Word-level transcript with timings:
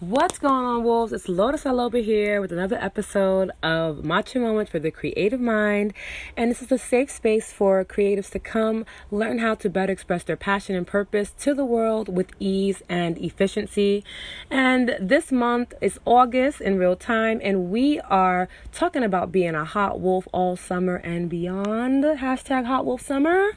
What's 0.00 0.38
going 0.38 0.64
on, 0.64 0.82
wolves? 0.82 1.12
It's 1.12 1.28
Lotus 1.28 1.64
Aloba 1.64 2.02
here 2.02 2.40
with 2.40 2.52
another 2.52 2.78
episode 2.80 3.50
of 3.62 3.98
Matcha 3.98 4.40
Moment 4.40 4.70
for 4.70 4.78
the 4.78 4.90
Creative 4.90 5.38
Mind. 5.38 5.92
And 6.38 6.50
this 6.50 6.62
is 6.62 6.72
a 6.72 6.78
safe 6.78 7.10
space 7.10 7.52
for 7.52 7.84
creatives 7.84 8.30
to 8.30 8.38
come 8.38 8.86
learn 9.10 9.40
how 9.40 9.56
to 9.56 9.68
better 9.68 9.92
express 9.92 10.24
their 10.24 10.38
passion 10.38 10.74
and 10.74 10.86
purpose 10.86 11.34
to 11.40 11.52
the 11.52 11.66
world 11.66 12.08
with 12.08 12.30
ease 12.40 12.82
and 12.88 13.18
efficiency. 13.18 14.02
And 14.48 14.96
this 14.98 15.30
month 15.30 15.74
is 15.82 16.00
August 16.06 16.62
in 16.62 16.78
real 16.78 16.96
time, 16.96 17.38
and 17.44 17.70
we 17.70 18.00
are 18.00 18.48
talking 18.72 19.02
about 19.02 19.30
being 19.30 19.54
a 19.54 19.66
hot 19.66 20.00
wolf 20.00 20.26
all 20.32 20.56
summer 20.56 20.96
and 20.96 21.28
beyond. 21.28 22.04
Hashtag 22.04 22.64
hot 22.64 22.86
wolf 22.86 23.02
summer. 23.02 23.50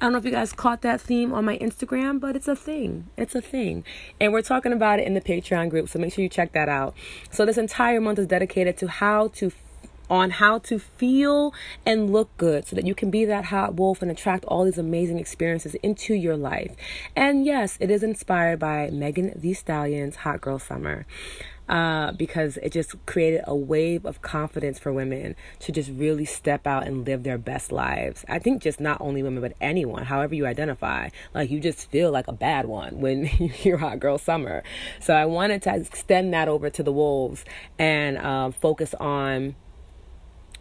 I 0.00 0.06
don't 0.06 0.12
know 0.12 0.18
if 0.18 0.24
you 0.24 0.30
guys 0.30 0.54
caught 0.54 0.80
that 0.80 1.02
theme 1.02 1.34
on 1.34 1.44
my 1.44 1.58
Instagram, 1.58 2.18
but 2.18 2.34
it's 2.34 2.48
a 2.48 2.56
thing. 2.56 3.10
It's 3.18 3.34
a 3.34 3.42
thing. 3.42 3.84
And 4.18 4.32
we're 4.32 4.40
talking 4.40 4.72
about 4.72 4.98
it 4.98 5.06
in 5.06 5.12
the 5.12 5.20
Patreon 5.20 5.68
group 5.68 5.81
group. 5.82 5.90
So 5.90 5.98
make 5.98 6.12
sure 6.12 6.22
you 6.22 6.28
check 6.28 6.52
that 6.52 6.68
out. 6.68 6.94
So 7.30 7.44
this 7.44 7.58
entire 7.58 8.00
month 8.00 8.18
is 8.18 8.26
dedicated 8.26 8.76
to 8.78 8.88
how 8.88 9.28
to 9.28 9.52
on 10.10 10.28
how 10.28 10.58
to 10.58 10.78
feel 10.78 11.54
and 11.86 12.12
look 12.12 12.36
good 12.36 12.66
so 12.66 12.76
that 12.76 12.86
you 12.86 12.94
can 12.94 13.10
be 13.10 13.24
that 13.24 13.46
hot 13.46 13.74
wolf 13.76 14.02
and 14.02 14.10
attract 14.10 14.44
all 14.44 14.64
these 14.64 14.76
amazing 14.76 15.18
experiences 15.18 15.74
into 15.76 16.12
your 16.12 16.36
life. 16.36 16.76
And 17.16 17.46
yes, 17.46 17.78
it 17.80 17.90
is 17.90 18.02
inspired 18.02 18.58
by 18.58 18.90
Megan 18.90 19.32
Thee 19.34 19.54
Stallion's 19.54 20.16
Hot 20.16 20.42
Girl 20.42 20.58
Summer 20.58 21.06
uh, 21.72 22.12
because 22.12 22.58
it 22.58 22.70
just 22.70 22.94
created 23.06 23.40
a 23.46 23.56
wave 23.56 24.04
of 24.04 24.20
confidence 24.20 24.78
for 24.78 24.92
women 24.92 25.34
to 25.58 25.72
just 25.72 25.90
really 25.90 26.26
step 26.26 26.66
out 26.66 26.86
and 26.86 27.06
live 27.06 27.22
their 27.22 27.38
best 27.38 27.72
lives. 27.72 28.26
I 28.28 28.38
think 28.38 28.62
just 28.62 28.78
not 28.78 29.00
only 29.00 29.22
women, 29.22 29.40
but 29.40 29.54
anyone, 29.58 30.04
however 30.04 30.34
you 30.34 30.44
identify, 30.44 31.08
like 31.32 31.50
you 31.50 31.60
just 31.60 31.90
feel 31.90 32.10
like 32.10 32.28
a 32.28 32.32
bad 32.32 32.66
one 32.66 33.00
when 33.00 33.24
you 33.38 33.48
hear 33.48 33.78
Hot 33.78 33.98
Girl 34.00 34.18
Summer. 34.18 34.62
So 35.00 35.14
I 35.14 35.24
wanted 35.24 35.62
to 35.62 35.74
extend 35.74 36.34
that 36.34 36.46
over 36.46 36.68
to 36.68 36.82
the 36.82 36.92
wolves 36.92 37.42
and 37.78 38.18
uh, 38.18 38.50
focus 38.50 38.92
on 39.00 39.54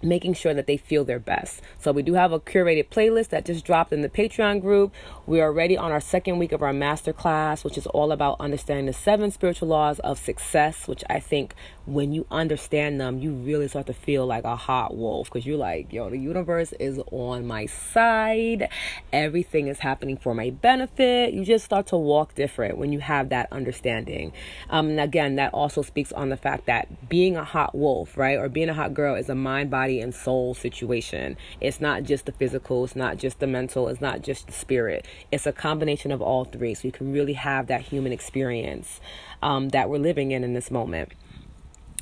making 0.03 0.33
sure 0.33 0.53
that 0.53 0.67
they 0.67 0.77
feel 0.77 1.03
their 1.03 1.19
best. 1.19 1.61
So 1.79 1.91
we 1.91 2.03
do 2.03 2.13
have 2.13 2.31
a 2.31 2.39
curated 2.39 2.89
playlist 2.89 3.29
that 3.29 3.45
just 3.45 3.65
dropped 3.65 3.93
in 3.93 4.01
the 4.01 4.09
Patreon 4.09 4.61
group. 4.61 4.93
We 5.25 5.41
are 5.41 5.47
already 5.47 5.77
on 5.77 5.91
our 5.91 6.01
second 6.01 6.39
week 6.39 6.51
of 6.51 6.61
our 6.61 6.73
master 6.73 7.13
class, 7.13 7.63
which 7.63 7.77
is 7.77 7.87
all 7.87 8.11
about 8.11 8.39
understanding 8.39 8.85
the 8.85 8.93
seven 8.93 9.31
spiritual 9.31 9.67
laws 9.67 9.99
of 9.99 10.19
success, 10.19 10.87
which 10.87 11.03
I 11.09 11.19
think 11.19 11.55
when 11.85 12.13
you 12.13 12.25
understand 12.29 13.01
them, 13.01 13.19
you 13.19 13.33
really 13.33 13.67
start 13.67 13.87
to 13.87 13.93
feel 13.93 14.25
like 14.25 14.43
a 14.43 14.55
hot 14.55 14.95
wolf 14.95 15.29
because 15.29 15.45
you're 15.45 15.57
like, 15.57 15.91
yo, 15.91 16.09
the 16.09 16.17
universe 16.17 16.73
is 16.73 16.99
on 17.11 17.45
my 17.47 17.65
side. 17.65 18.69
Everything 19.11 19.67
is 19.67 19.79
happening 19.79 20.17
for 20.17 20.33
my 20.33 20.51
benefit. 20.51 21.33
You 21.33 21.43
just 21.43 21.65
start 21.65 21.87
to 21.87 21.97
walk 21.97 22.35
different 22.35 22.77
when 22.77 22.91
you 22.93 22.99
have 22.99 23.29
that 23.29 23.51
understanding. 23.51 24.31
Um, 24.69 24.89
and 24.89 24.99
again, 24.99 25.35
that 25.35 25.53
also 25.53 25.81
speaks 25.81 26.11
on 26.11 26.29
the 26.29 26.37
fact 26.37 26.65
that 26.67 27.09
being 27.09 27.35
a 27.35 27.43
hot 27.43 27.75
wolf, 27.75 28.17
right, 28.17 28.37
or 28.37 28.47
being 28.49 28.69
a 28.69 28.73
hot 28.73 28.93
girl 28.93 29.15
is 29.15 29.29
a 29.29 29.35
mind, 29.35 29.69
body, 29.69 29.90
body 29.91 30.01
and 30.01 30.13
soul 30.15 30.53
situation. 30.53 31.35
It's 31.59 31.81
not 31.81 32.03
just 32.03 32.25
the 32.25 32.31
physical, 32.31 32.85
it's 32.85 32.95
not 32.95 33.17
just 33.17 33.39
the 33.39 33.47
mental, 33.47 33.89
it's 33.89 34.01
not 34.01 34.21
just 34.21 34.47
the 34.47 34.53
spirit. 34.53 35.05
It's 35.31 35.45
a 35.45 35.51
combination 35.51 36.11
of 36.11 36.21
all 36.21 36.45
three. 36.45 36.73
So 36.75 36.87
you 36.87 36.91
can 36.91 37.11
really 37.11 37.33
have 37.33 37.67
that 37.67 37.81
human 37.81 38.13
experience 38.13 39.01
um, 39.41 39.69
that 39.69 39.89
we're 39.89 39.99
living 39.99 40.31
in 40.31 40.43
in 40.43 40.53
this 40.53 40.71
moment. 40.71 41.11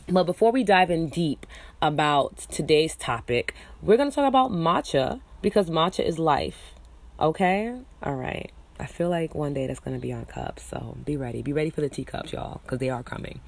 But 0.08 0.26
before 0.26 0.52
we 0.52 0.64
dive 0.64 0.92
in 0.92 1.09
deep 1.09 1.46
about 1.81 2.38
today's 2.50 2.96
topic, 2.96 3.54
we're 3.81 3.98
going 3.98 4.09
to 4.09 4.16
talk 4.16 4.28
about 4.28 4.52
matcha 4.52 5.22
because 5.42 5.70
matcha 5.70 6.06
is 6.06 6.18
life. 6.20 6.74
Okay? 7.20 7.76
All 8.03 8.16
right. 8.16 8.52
I 8.80 8.86
feel 8.86 9.09
like 9.09 9.36
one 9.36 9.53
day 9.53 9.68
that's 9.68 9.81
going 9.81 9.96
to 9.98 10.02
be 10.02 10.14
on 10.14 10.26
cups. 10.26 10.64
So 10.64 10.96
be 11.06 11.18
ready. 11.18 11.42
Be 11.42 11.52
ready 11.52 11.70
for 11.70 11.81
the 11.81 11.90
teacups, 11.90 12.31
y'all, 12.31 12.62
because 12.64 12.80
they 12.80 12.90
are 12.90 13.03
coming. 13.03 13.42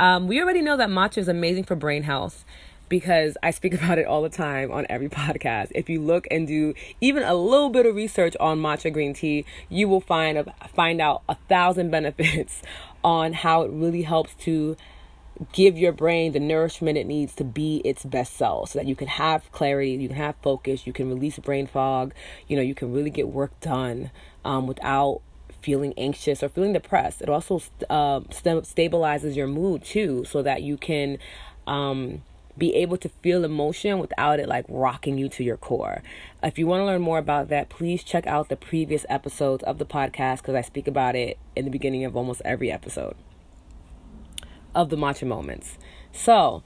Um, 0.00 0.26
we 0.26 0.40
already 0.40 0.62
know 0.62 0.78
that 0.78 0.88
matcha 0.88 1.18
is 1.18 1.28
amazing 1.28 1.64
for 1.64 1.76
brain 1.76 2.04
health 2.04 2.44
because 2.92 3.38
I 3.42 3.52
speak 3.52 3.72
about 3.82 3.98
it 3.98 4.06
all 4.06 4.20
the 4.20 4.28
time 4.28 4.70
on 4.70 4.84
every 4.90 5.08
podcast. 5.08 5.72
If 5.74 5.88
you 5.88 6.00
look 6.00 6.28
and 6.30 6.46
do 6.46 6.74
even 7.00 7.22
a 7.22 7.34
little 7.34 7.70
bit 7.70 7.86
of 7.86 7.96
research 7.96 8.36
on 8.38 8.58
matcha 8.58 8.92
green 8.92 9.14
tea, 9.14 9.46
you 9.70 9.88
will 9.88 10.02
find 10.02 10.36
a, 10.36 10.54
find 10.74 11.00
out 11.00 11.22
a 11.26 11.34
thousand 11.48 11.90
benefits 11.96 12.62
on 13.02 13.32
how 13.32 13.62
it 13.62 13.70
really 13.72 14.02
helps 14.02 14.34
to 14.44 14.76
give 15.54 15.78
your 15.78 15.92
brain 15.92 16.32
the 16.32 16.38
nourishment 16.38 16.98
it 16.98 17.06
needs 17.06 17.34
to 17.34 17.44
be 17.44 17.78
its 17.78 18.04
best 18.04 18.34
self 18.34 18.68
so 18.68 18.78
that 18.78 18.86
you 18.86 18.94
can 18.94 19.08
have 19.08 19.50
clarity, 19.52 19.92
you 19.92 20.08
can 20.08 20.18
have 20.18 20.36
focus, 20.42 20.86
you 20.86 20.92
can 20.92 21.08
release 21.08 21.38
brain 21.38 21.66
fog, 21.66 22.12
you 22.46 22.54
know, 22.54 22.62
you 22.62 22.74
can 22.74 22.92
really 22.92 23.10
get 23.10 23.26
work 23.28 23.58
done 23.60 24.10
um, 24.44 24.66
without 24.66 25.22
feeling 25.62 25.94
anxious 25.96 26.42
or 26.42 26.50
feeling 26.50 26.74
depressed. 26.74 27.22
It 27.22 27.30
also 27.30 27.62
uh, 27.88 28.20
st- 28.30 28.64
stabilizes 28.64 29.34
your 29.34 29.46
mood 29.46 29.82
too 29.82 30.26
so 30.26 30.42
that 30.42 30.62
you 30.62 30.76
can 30.76 31.16
um, 31.66 32.22
be 32.56 32.74
able 32.74 32.96
to 32.98 33.08
feel 33.08 33.44
emotion 33.44 33.98
without 33.98 34.38
it 34.38 34.48
like 34.48 34.64
rocking 34.68 35.18
you 35.18 35.28
to 35.30 35.44
your 35.44 35.56
core. 35.56 36.02
If 36.42 36.58
you 36.58 36.66
want 36.66 36.80
to 36.80 36.84
learn 36.84 37.00
more 37.00 37.18
about 37.18 37.48
that, 37.48 37.68
please 37.68 38.04
check 38.04 38.26
out 38.26 38.48
the 38.48 38.56
previous 38.56 39.06
episodes 39.08 39.62
of 39.64 39.78
the 39.78 39.86
podcast 39.86 40.38
because 40.38 40.54
I 40.54 40.60
speak 40.60 40.86
about 40.86 41.14
it 41.14 41.38
in 41.56 41.64
the 41.64 41.70
beginning 41.70 42.04
of 42.04 42.16
almost 42.16 42.42
every 42.44 42.70
episode 42.70 43.16
of 44.74 44.90
the 44.90 44.96
matcha 44.96 45.26
moments. 45.26 45.78
So, 46.12 46.62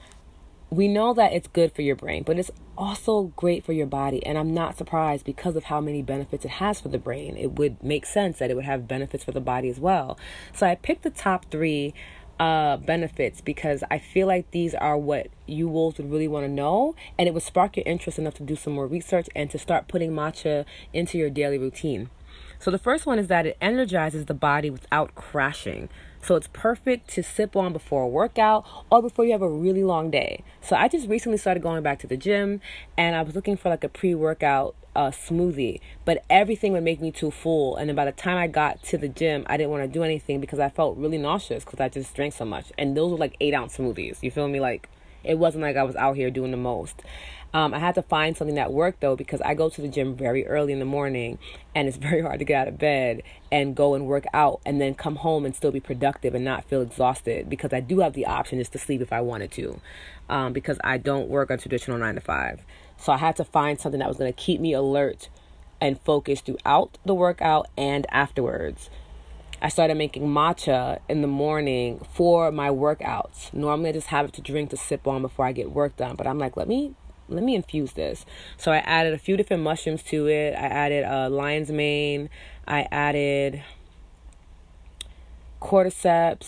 we 0.69 0.87
know 0.87 1.13
that 1.13 1.31
it's 1.31 1.47
good 1.47 1.73
for 1.73 1.81
your 1.81 1.95
brain, 1.95 2.23
but 2.23 2.37
it's 2.37 2.51
also 2.77 3.31
great 3.35 3.63
for 3.63 3.71
your 3.71 3.87
body. 3.87 4.25
And 4.25 4.37
I'm 4.37 4.53
not 4.53 4.77
surprised 4.77 5.25
because 5.25 5.55
of 5.55 5.65
how 5.65 5.79
many 5.79 6.01
benefits 6.01 6.43
it 6.43 6.51
has 6.51 6.81
for 6.81 6.89
the 6.89 6.97
brain. 6.97 7.37
It 7.37 7.53
would 7.53 7.81
make 7.81 8.05
sense 8.05 8.39
that 8.39 8.51
it 8.51 8.55
would 8.55 8.65
have 8.65 8.87
benefits 8.87 9.23
for 9.23 9.31
the 9.31 9.39
body 9.39 9.69
as 9.69 9.79
well. 9.79 10.19
So 10.53 10.67
I 10.67 10.75
picked 10.75 11.03
the 11.03 11.09
top 11.09 11.49
three 11.49 11.93
uh, 12.39 12.77
benefits 12.77 13.41
because 13.41 13.83
I 13.89 13.99
feel 13.99 14.27
like 14.27 14.51
these 14.51 14.75
are 14.75 14.97
what 14.97 15.27
you 15.45 15.67
wolves 15.67 15.97
would 15.97 16.11
really 16.11 16.27
want 16.27 16.45
to 16.45 16.51
know, 16.51 16.95
and 17.17 17.27
it 17.27 17.33
would 17.33 17.43
spark 17.43 17.77
your 17.77 17.83
interest 17.85 18.19
enough 18.19 18.35
to 18.35 18.43
do 18.43 18.55
some 18.55 18.73
more 18.73 18.87
research 18.87 19.27
and 19.35 19.49
to 19.51 19.57
start 19.57 19.87
putting 19.87 20.11
matcha 20.11 20.65
into 20.93 21.17
your 21.17 21.29
daily 21.29 21.57
routine. 21.57 22.09
So, 22.59 22.71
the 22.71 22.79
first 22.79 23.05
one 23.05 23.19
is 23.19 23.27
that 23.27 23.45
it 23.45 23.57
energizes 23.61 24.25
the 24.25 24.33
body 24.33 24.69
without 24.69 25.15
crashing. 25.15 25.89
So, 26.27 26.35
it's 26.35 26.49
perfect 26.51 27.09
to 27.11 27.23
sip 27.23 27.55
on 27.55 27.71
before 27.71 28.03
a 28.03 28.07
workout 28.07 28.67
or 28.91 29.01
before 29.01 29.23
you 29.23 29.31
have 29.31 29.41
a 29.41 29.49
really 29.49 29.85
long 29.85 30.11
day. 30.11 30.43
So, 30.59 30.75
I 30.75 30.89
just 30.89 31.07
recently 31.07 31.37
started 31.37 31.63
going 31.63 31.81
back 31.83 31.99
to 31.99 32.07
the 32.07 32.17
gym 32.17 32.59
and 32.97 33.15
I 33.15 33.21
was 33.21 33.33
looking 33.33 33.55
for 33.55 33.69
like 33.69 33.85
a 33.85 33.89
pre 33.89 34.13
workout 34.13 34.75
a 34.93 34.99
uh, 34.99 35.11
smoothie, 35.11 35.79
but 36.05 36.25
everything 36.27 36.73
would 36.73 36.83
make 36.83 36.99
me 36.99 37.11
too 37.11 37.29
full. 37.29 37.77
And 37.77 37.87
then 37.87 37.95
by 37.95 38.03
the 38.03 38.11
time 38.11 38.35
I 38.35 38.47
got 38.47 38.81
to 38.85 38.97
the 38.97 39.07
gym, 39.07 39.45
I 39.47 39.55
didn't 39.55 39.69
want 39.69 39.83
to 39.83 39.87
do 39.87 40.03
anything 40.03 40.41
because 40.41 40.57
I 40.57 40.69
felt 40.69 40.97
really 40.97 41.19
nauseous 41.19 41.63
because 41.63 41.79
I 41.79 41.87
just 41.87 42.15
drank 42.15 42.33
so 42.33 42.45
much. 42.45 42.73
And 42.79 42.97
those 42.97 43.11
were 43.11 43.17
like 43.17 43.37
eight 43.39 43.53
ounce 43.53 43.77
smoothies. 43.77 44.17
You 44.21 44.31
feel 44.31 44.47
me? 44.47 44.59
Like 44.59 44.89
it 45.23 45.37
wasn't 45.37 45.61
like 45.61 45.77
I 45.77 45.83
was 45.83 45.95
out 45.95 46.15
here 46.15 46.31
doing 46.31 46.51
the 46.51 46.57
most. 46.57 47.03
Um, 47.53 47.73
I 47.73 47.79
had 47.79 47.95
to 47.95 48.01
find 48.01 48.35
something 48.35 48.55
that 48.55 48.73
worked 48.73 48.99
though 48.99 49.15
because 49.15 49.41
I 49.41 49.53
go 49.53 49.69
to 49.69 49.81
the 49.81 49.87
gym 49.87 50.15
very 50.15 50.45
early 50.45 50.73
in 50.73 50.79
the 50.79 50.85
morning 50.85 51.39
and 51.73 51.87
it's 51.87 51.97
very 52.09 52.21
hard 52.21 52.39
to 52.39 52.45
get 52.45 52.61
out 52.61 52.67
of 52.67 52.77
bed 52.77 53.23
and 53.51 53.75
go 53.75 53.95
and 53.95 54.05
work 54.05 54.25
out 54.33 54.61
and 54.65 54.81
then 54.81 54.93
come 54.93 55.17
home 55.17 55.45
and 55.45 55.55
still 55.55 55.71
be 55.71 55.79
productive 55.79 56.35
and 56.35 56.43
not 56.43 56.65
feel 56.65 56.81
exhausted 56.81 57.49
because 57.49 57.73
I 57.73 57.79
do 57.79 57.99
have 57.99 58.13
the 58.13 58.25
option 58.25 58.59
just 58.59 58.73
to 58.73 58.79
sleep 58.79 59.01
if 59.01 59.13
I 59.13 59.21
wanted 59.21 59.51
to 59.53 59.79
um, 60.29 60.53
because 60.53 60.77
I 60.83 60.97
don't 60.97 61.29
work 61.29 61.49
a 61.49 61.57
traditional 61.57 61.97
nine 61.97 62.15
to 62.15 62.21
five. 62.21 62.61
So 62.97 63.13
I 63.13 63.17
had 63.17 63.35
to 63.37 63.45
find 63.45 63.79
something 63.79 63.99
that 63.99 64.07
was 64.07 64.17
going 64.17 64.31
to 64.31 64.37
keep 64.37 64.59
me 64.59 64.73
alert 64.73 65.29
and 65.79 65.99
focused 66.01 66.45
throughout 66.45 66.97
the 67.05 67.13
workout 67.13 67.67
and 67.77 68.05
afterwards. 68.11 68.89
I 69.61 69.69
started 69.69 69.95
making 69.95 70.27
matcha 70.27 70.99
in 71.09 71.21
the 71.21 71.27
morning 71.27 72.05
for 72.13 72.51
my 72.51 72.69
workouts. 72.69 73.51
Normally 73.53 73.89
I 73.89 73.93
just 73.93 74.07
have 74.07 74.25
it 74.27 74.33
to 74.33 74.41
drink 74.41 74.69
to 74.71 74.77
sip 74.77 75.07
on 75.07 75.21
before 75.21 75.45
I 75.45 75.51
get 75.51 75.71
work 75.71 75.95
done, 75.95 76.15
but 76.15 76.27
I'm 76.27 76.37
like, 76.37 76.55
let 76.57 76.67
me 76.67 76.93
let 77.29 77.43
me 77.43 77.55
infuse 77.55 77.93
this. 77.93 78.25
So 78.57 78.71
I 78.71 78.77
added 78.77 79.13
a 79.13 79.17
few 79.17 79.37
different 79.37 79.63
mushrooms 79.63 80.03
to 80.03 80.27
it. 80.27 80.53
I 80.53 80.67
added 80.67 81.03
uh, 81.03 81.29
lion's 81.29 81.71
mane. 81.71 82.29
I 82.67 82.87
added 82.91 83.63
cordyceps 85.61 86.47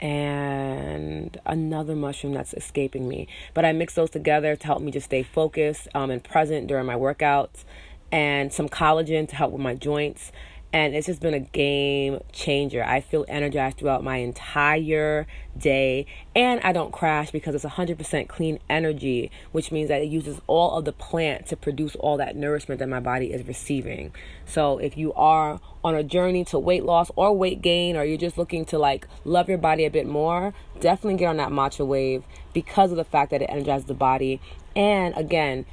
and 0.00 1.38
another 1.46 1.94
mushroom 1.94 2.34
that's 2.34 2.54
escaping 2.54 3.08
me. 3.08 3.28
But 3.54 3.64
I 3.64 3.72
mix 3.72 3.94
those 3.94 4.10
together 4.10 4.56
to 4.56 4.66
help 4.66 4.82
me 4.82 4.90
just 4.90 5.06
stay 5.06 5.22
focused 5.22 5.88
um, 5.94 6.10
and 6.10 6.22
present 6.22 6.66
during 6.66 6.86
my 6.86 6.96
workouts, 6.96 7.64
and 8.10 8.52
some 8.52 8.68
collagen 8.68 9.28
to 9.28 9.36
help 9.36 9.52
with 9.52 9.62
my 9.62 9.74
joints 9.74 10.32
and 10.72 10.94
it's 10.94 11.06
just 11.06 11.20
been 11.20 11.34
a 11.34 11.40
game 11.40 12.20
changer. 12.32 12.82
I 12.82 13.00
feel 13.00 13.26
energized 13.28 13.78
throughout 13.78 14.02
my 14.02 14.16
entire 14.16 15.26
day, 15.56 16.06
and 16.34 16.60
I 16.62 16.72
don't 16.72 16.92
crash 16.92 17.30
because 17.30 17.54
it's 17.54 17.64
100% 17.64 18.28
clean 18.28 18.58
energy, 18.70 19.30
which 19.52 19.70
means 19.70 19.88
that 19.88 20.00
it 20.00 20.06
uses 20.06 20.40
all 20.46 20.78
of 20.78 20.86
the 20.86 20.92
plant 20.92 21.46
to 21.48 21.56
produce 21.56 21.94
all 21.96 22.16
that 22.16 22.36
nourishment 22.36 22.78
that 22.78 22.88
my 22.88 23.00
body 23.00 23.32
is 23.32 23.46
receiving. 23.46 24.14
So, 24.46 24.78
if 24.78 24.96
you 24.96 25.12
are 25.12 25.60
on 25.84 25.94
a 25.94 26.02
journey 26.02 26.44
to 26.46 26.58
weight 26.58 26.84
loss 26.84 27.10
or 27.16 27.36
weight 27.36 27.60
gain, 27.60 27.96
or 27.96 28.04
you're 28.04 28.16
just 28.16 28.38
looking 28.38 28.64
to 28.66 28.78
like 28.78 29.06
love 29.24 29.48
your 29.48 29.58
body 29.58 29.84
a 29.84 29.90
bit 29.90 30.06
more, 30.06 30.54
definitely 30.80 31.18
get 31.18 31.26
on 31.26 31.36
that 31.36 31.50
matcha 31.50 31.86
wave 31.86 32.24
because 32.54 32.90
of 32.90 32.96
the 32.96 33.04
fact 33.04 33.30
that 33.30 33.42
it 33.42 33.50
energizes 33.50 33.86
the 33.86 33.94
body. 33.94 34.40
And 34.74 35.14
again, 35.16 35.66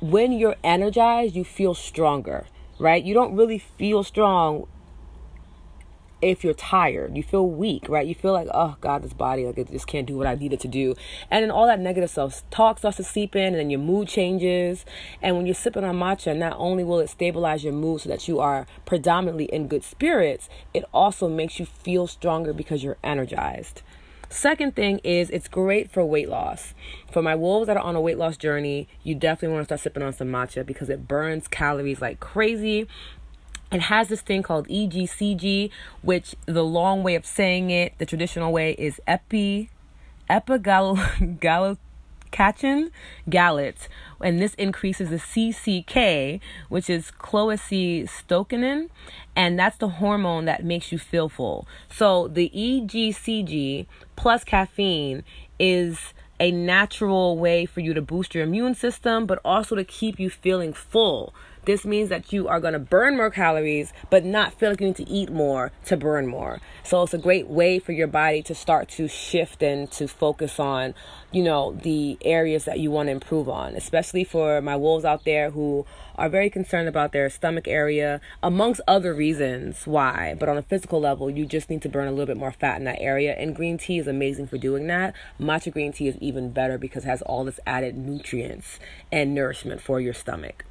when 0.00 0.32
you're 0.32 0.56
energized, 0.64 1.34
you 1.34 1.44
feel 1.44 1.74
stronger 1.74 2.46
right? 2.78 3.02
You 3.02 3.14
don't 3.14 3.34
really 3.36 3.58
feel 3.58 4.02
strong 4.02 4.66
if 6.22 6.42
you're 6.42 6.54
tired, 6.54 7.14
you 7.14 7.22
feel 7.22 7.46
weak, 7.46 7.88
right? 7.88 8.06
You 8.06 8.14
feel 8.14 8.32
like, 8.32 8.48
oh 8.52 8.76
God, 8.80 9.02
this 9.02 9.12
body, 9.12 9.44
like 9.44 9.58
it 9.58 9.70
just 9.70 9.86
can't 9.86 10.06
do 10.06 10.16
what 10.16 10.26
I 10.26 10.34
needed 10.34 10.60
to 10.60 10.68
do. 10.68 10.94
And 11.30 11.42
then 11.42 11.50
all 11.50 11.66
that 11.66 11.78
negative 11.78 12.08
self 12.08 12.48
talk 12.50 12.78
starts 12.78 12.96
to 12.96 13.04
seep 13.04 13.36
in 13.36 13.48
and 13.48 13.56
then 13.56 13.70
your 13.70 13.80
mood 13.80 14.08
changes. 14.08 14.86
And 15.20 15.36
when 15.36 15.46
you're 15.46 15.54
sipping 15.54 15.84
on 15.84 15.96
matcha, 15.96 16.36
not 16.36 16.54
only 16.56 16.84
will 16.84 17.00
it 17.00 17.10
stabilize 17.10 17.62
your 17.62 17.74
mood 17.74 18.00
so 18.00 18.08
that 18.08 18.28
you 18.28 18.40
are 18.40 18.66
predominantly 18.86 19.44
in 19.46 19.68
good 19.68 19.84
spirits, 19.84 20.48
it 20.72 20.84
also 20.92 21.28
makes 21.28 21.60
you 21.60 21.66
feel 21.66 22.06
stronger 22.06 22.54
because 22.54 22.82
you're 22.82 22.98
energized. 23.04 23.82
Second 24.28 24.74
thing 24.74 24.98
is 25.04 25.30
it's 25.30 25.48
great 25.48 25.90
for 25.90 26.04
weight 26.04 26.28
loss. 26.28 26.74
For 27.10 27.22
my 27.22 27.34
wolves 27.34 27.68
that 27.68 27.76
are 27.76 27.82
on 27.82 27.94
a 27.94 28.00
weight 28.00 28.18
loss 28.18 28.36
journey, 28.36 28.88
you 29.02 29.14
definitely 29.14 29.54
want 29.54 29.62
to 29.62 29.66
start 29.66 29.80
sipping 29.80 30.02
on 30.02 30.12
some 30.12 30.28
matcha 30.28 30.66
because 30.66 30.90
it 30.90 31.06
burns 31.06 31.46
calories 31.48 32.00
like 32.00 32.18
crazy. 32.18 32.88
It 33.72 33.82
has 33.82 34.08
this 34.08 34.20
thing 34.20 34.42
called 34.42 34.68
EGCG, 34.68 35.70
which 36.02 36.34
the 36.46 36.64
long 36.64 37.02
way 37.02 37.14
of 37.14 37.26
saying 37.26 37.70
it, 37.70 37.94
the 37.98 38.06
traditional 38.06 38.52
way, 38.52 38.72
is 38.72 39.00
epi 39.06 39.70
epigallocatechin 42.30 42.90
gallates, 43.28 43.88
and 44.20 44.40
this 44.40 44.54
increases 44.54 45.10
the 45.10 45.16
CCK, 45.16 46.40
which 46.68 46.88
is 46.90 47.12
cholecystokinin, 47.18 48.88
and 49.34 49.58
that's 49.58 49.78
the 49.78 49.88
hormone 49.88 50.44
that 50.46 50.64
makes 50.64 50.92
you 50.92 50.98
feel 50.98 51.28
full. 51.28 51.66
So 51.90 52.28
the 52.28 52.50
EGCG 52.54 53.86
plus 54.16 54.44
caffeine 54.44 55.24
is 55.58 55.98
a 56.38 56.50
natural 56.50 57.38
way 57.38 57.64
for 57.64 57.80
you 57.80 57.94
to 57.94 58.02
boost 58.02 58.34
your 58.34 58.44
immune 58.44 58.74
system, 58.74 59.26
but 59.26 59.38
also 59.44 59.74
to 59.74 59.84
keep 59.84 60.20
you 60.20 60.28
feeling 60.28 60.72
full. 60.72 61.32
This 61.66 61.84
means 61.84 62.10
that 62.10 62.32
you 62.32 62.46
are 62.46 62.60
going 62.60 62.74
to 62.74 62.78
burn 62.78 63.16
more 63.16 63.28
calories, 63.28 63.92
but 64.08 64.24
not 64.24 64.54
feel 64.54 64.70
like 64.70 64.80
you 64.80 64.86
need 64.86 64.96
to 64.96 65.08
eat 65.08 65.30
more 65.32 65.72
to 65.86 65.96
burn 65.96 66.28
more. 66.28 66.60
So 66.84 67.02
it's 67.02 67.12
a 67.12 67.18
great 67.18 67.48
way 67.48 67.80
for 67.80 67.90
your 67.90 68.06
body 68.06 68.40
to 68.44 68.54
start 68.54 68.88
to 68.90 69.08
shift 69.08 69.64
and 69.64 69.90
to 69.90 70.06
focus 70.06 70.60
on, 70.60 70.94
you 71.32 71.42
know, 71.42 71.72
the 71.72 72.18
areas 72.20 72.66
that 72.66 72.78
you 72.78 72.92
want 72.92 73.08
to 73.08 73.10
improve 73.10 73.48
on, 73.48 73.74
especially 73.74 74.22
for 74.22 74.62
my 74.62 74.76
wolves 74.76 75.04
out 75.04 75.24
there 75.24 75.50
who 75.50 75.84
are 76.14 76.28
very 76.28 76.50
concerned 76.50 76.88
about 76.88 77.10
their 77.10 77.28
stomach 77.28 77.66
area, 77.66 78.20
amongst 78.44 78.80
other 78.86 79.12
reasons 79.12 79.88
why. 79.88 80.36
But 80.38 80.48
on 80.48 80.56
a 80.56 80.62
physical 80.62 81.00
level, 81.00 81.28
you 81.28 81.46
just 81.46 81.68
need 81.68 81.82
to 81.82 81.88
burn 81.88 82.06
a 82.06 82.12
little 82.12 82.26
bit 82.26 82.36
more 82.36 82.52
fat 82.52 82.78
in 82.78 82.84
that 82.84 83.00
area. 83.00 83.34
And 83.34 83.56
green 83.56 83.76
tea 83.76 83.98
is 83.98 84.06
amazing 84.06 84.46
for 84.46 84.56
doing 84.56 84.86
that. 84.86 85.14
Matcha 85.40 85.72
green 85.72 85.92
tea 85.92 86.06
is 86.06 86.16
even 86.18 86.52
better 86.52 86.78
because 86.78 87.04
it 87.04 87.08
has 87.08 87.22
all 87.22 87.44
this 87.44 87.58
added 87.66 87.96
nutrients 87.96 88.78
and 89.10 89.34
nourishment 89.34 89.80
for 89.80 90.00
your 90.00 90.14
stomach. 90.14 90.64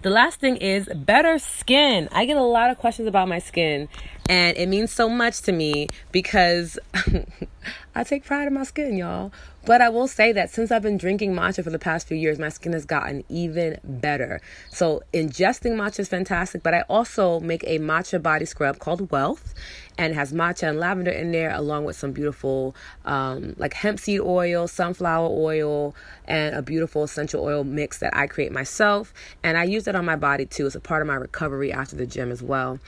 The 0.00 0.10
last 0.10 0.38
thing 0.38 0.58
is 0.58 0.88
better 0.94 1.40
skin. 1.40 2.08
I 2.12 2.24
get 2.24 2.36
a 2.36 2.42
lot 2.42 2.70
of 2.70 2.78
questions 2.78 3.08
about 3.08 3.26
my 3.26 3.40
skin, 3.40 3.88
and 4.28 4.56
it 4.56 4.68
means 4.68 4.92
so 4.92 5.08
much 5.08 5.40
to 5.42 5.52
me 5.52 5.88
because 6.12 6.78
I 7.94 8.04
take 8.04 8.24
pride 8.24 8.46
in 8.46 8.54
my 8.54 8.64
skin, 8.64 8.96
y'all. 8.96 9.32
But 9.64 9.80
I 9.80 9.88
will 9.88 10.08
say 10.08 10.32
that 10.32 10.50
since 10.50 10.70
I've 10.70 10.82
been 10.82 10.96
drinking 10.96 11.34
matcha 11.34 11.64
for 11.64 11.70
the 11.70 11.78
past 11.78 12.06
few 12.06 12.16
years, 12.16 12.38
my 12.38 12.48
skin 12.48 12.72
has 12.72 12.84
gotten 12.84 13.24
even 13.28 13.78
better. 13.84 14.40
So 14.70 15.02
ingesting 15.12 15.72
matcha 15.72 16.00
is 16.00 16.08
fantastic, 16.08 16.62
but 16.62 16.74
I 16.74 16.82
also 16.82 17.40
make 17.40 17.64
a 17.64 17.78
matcha 17.78 18.22
body 18.22 18.44
scrub 18.44 18.78
called 18.78 19.10
Wealth 19.10 19.54
and 19.98 20.14
has 20.14 20.32
matcha 20.32 20.68
and 20.68 20.78
lavender 20.78 21.10
in 21.10 21.32
there 21.32 21.50
along 21.50 21.84
with 21.84 21.96
some 21.96 22.12
beautiful 22.12 22.74
um, 23.04 23.54
like 23.58 23.74
hemp 23.74 23.98
seed 23.98 24.20
oil 24.20 24.68
sunflower 24.68 25.28
oil 25.28 25.94
and 26.26 26.54
a 26.54 26.62
beautiful 26.62 27.02
essential 27.02 27.42
oil 27.42 27.64
mix 27.64 27.98
that 27.98 28.16
i 28.16 28.26
create 28.26 28.52
myself 28.52 29.12
and 29.42 29.58
i 29.58 29.64
use 29.64 29.88
it 29.88 29.96
on 29.96 30.04
my 30.04 30.16
body 30.16 30.46
too 30.46 30.66
it's 30.66 30.76
a 30.76 30.80
part 30.80 31.02
of 31.02 31.08
my 31.08 31.16
recovery 31.16 31.72
after 31.72 31.96
the 31.96 32.06
gym 32.06 32.30
as 32.30 32.42
well 32.42 32.78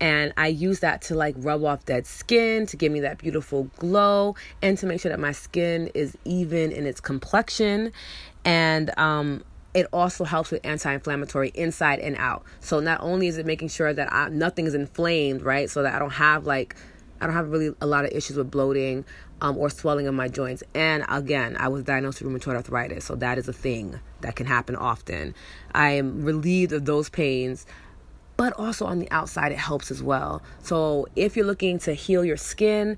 and 0.00 0.32
I 0.36 0.48
use 0.48 0.80
that 0.80 1.02
to 1.02 1.14
like 1.14 1.34
rub 1.38 1.64
off 1.64 1.84
dead 1.84 2.06
skin 2.06 2.66
to 2.66 2.76
give 2.76 2.92
me 2.92 3.00
that 3.00 3.18
beautiful 3.18 3.64
glow 3.76 4.36
and 4.62 4.78
to 4.78 4.86
make 4.86 5.00
sure 5.00 5.10
that 5.10 5.20
my 5.20 5.32
skin 5.32 5.88
is 5.94 6.16
even 6.24 6.72
in 6.72 6.86
its 6.86 7.00
complexion 7.00 7.92
and 8.44 8.96
um 8.98 9.44
it 9.74 9.86
also 9.92 10.24
helps 10.24 10.50
with 10.50 10.64
anti-inflammatory 10.64 11.52
inside 11.54 11.98
and 12.00 12.16
out. 12.16 12.42
So 12.60 12.80
not 12.80 13.00
only 13.00 13.28
is 13.28 13.36
it 13.36 13.46
making 13.46 13.68
sure 13.68 13.92
that 13.92 14.12
I, 14.12 14.28
nothing 14.28 14.66
is 14.66 14.74
inflamed, 14.74 15.42
right? 15.42 15.68
So 15.68 15.82
that 15.82 15.94
I 15.94 15.98
don't 15.98 16.14
have 16.14 16.46
like 16.46 16.74
I 17.20 17.26
don't 17.26 17.34
have 17.34 17.50
really 17.50 17.74
a 17.80 17.86
lot 17.86 18.04
of 18.04 18.12
issues 18.12 18.36
with 18.36 18.50
bloating 18.50 19.04
um, 19.40 19.56
or 19.56 19.70
swelling 19.70 20.06
of 20.06 20.14
my 20.14 20.28
joints. 20.28 20.62
And 20.74 21.04
again, 21.08 21.56
I 21.58 21.68
was 21.68 21.84
diagnosed 21.84 22.22
with 22.22 22.32
rheumatoid 22.32 22.56
arthritis, 22.56 23.04
so 23.04 23.14
that 23.16 23.38
is 23.38 23.48
a 23.48 23.52
thing 23.52 23.98
that 24.20 24.36
can 24.36 24.46
happen 24.46 24.76
often. 24.76 25.34
I 25.74 25.90
am 25.90 26.24
relieved 26.24 26.72
of 26.72 26.84
those 26.84 27.08
pains 27.08 27.66
but 28.38 28.52
also 28.54 28.86
on 28.86 29.00
the 29.00 29.10
outside 29.10 29.52
it 29.52 29.58
helps 29.58 29.90
as 29.90 30.02
well. 30.02 30.40
So 30.62 31.08
if 31.16 31.36
you're 31.36 31.44
looking 31.44 31.78
to 31.80 31.92
heal 31.92 32.24
your 32.24 32.38
skin, 32.38 32.96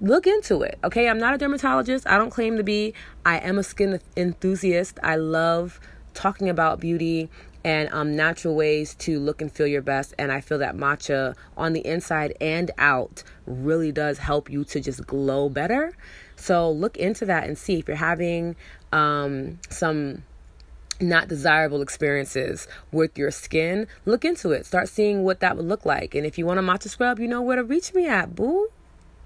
look 0.00 0.26
into 0.26 0.62
it. 0.62 0.78
Okay, 0.84 1.08
I'm 1.08 1.18
not 1.18 1.32
a 1.32 1.38
dermatologist. 1.38 2.06
I 2.06 2.18
don't 2.18 2.30
claim 2.30 2.58
to 2.58 2.64
be. 2.64 2.92
I 3.24 3.38
am 3.38 3.56
a 3.56 3.62
skin 3.62 4.00
enthusiast. 4.16 4.98
I 5.02 5.14
love 5.16 5.80
talking 6.12 6.48
about 6.48 6.80
beauty 6.80 7.30
and 7.62 7.88
um, 7.92 8.16
natural 8.16 8.56
ways 8.56 8.94
to 8.96 9.20
look 9.20 9.40
and 9.40 9.52
feel 9.52 9.66
your 9.66 9.82
best. 9.82 10.12
And 10.18 10.32
I 10.32 10.40
feel 10.40 10.58
that 10.58 10.76
matcha 10.76 11.36
on 11.56 11.72
the 11.72 11.86
inside 11.86 12.36
and 12.40 12.72
out 12.76 13.22
really 13.46 13.92
does 13.92 14.18
help 14.18 14.50
you 14.50 14.64
to 14.64 14.80
just 14.80 15.06
glow 15.06 15.48
better. 15.48 15.92
So 16.34 16.68
look 16.68 16.96
into 16.96 17.26
that 17.26 17.46
and 17.46 17.56
see 17.56 17.78
if 17.78 17.86
you're 17.86 17.96
having 17.96 18.56
um, 18.92 19.60
some 19.68 20.24
not 21.00 21.28
desirable 21.28 21.82
experiences 21.82 22.68
with 22.92 23.16
your 23.16 23.30
skin, 23.30 23.86
look 24.04 24.24
into 24.24 24.52
it. 24.52 24.66
Start 24.66 24.88
seeing 24.88 25.22
what 25.24 25.40
that 25.40 25.56
would 25.56 25.66
look 25.66 25.86
like. 25.86 26.14
And 26.14 26.26
if 26.26 26.38
you 26.38 26.46
want 26.46 26.58
a 26.58 26.62
matcha 26.62 26.88
scrub, 26.88 27.18
you 27.18 27.28
know 27.28 27.42
where 27.42 27.56
to 27.56 27.64
reach 27.64 27.94
me 27.94 28.06
at, 28.06 28.34
boo. 28.34 28.68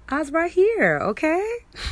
I 0.07 0.19
was 0.19 0.31
right 0.31 0.51
here, 0.51 0.99
okay? 1.01 1.57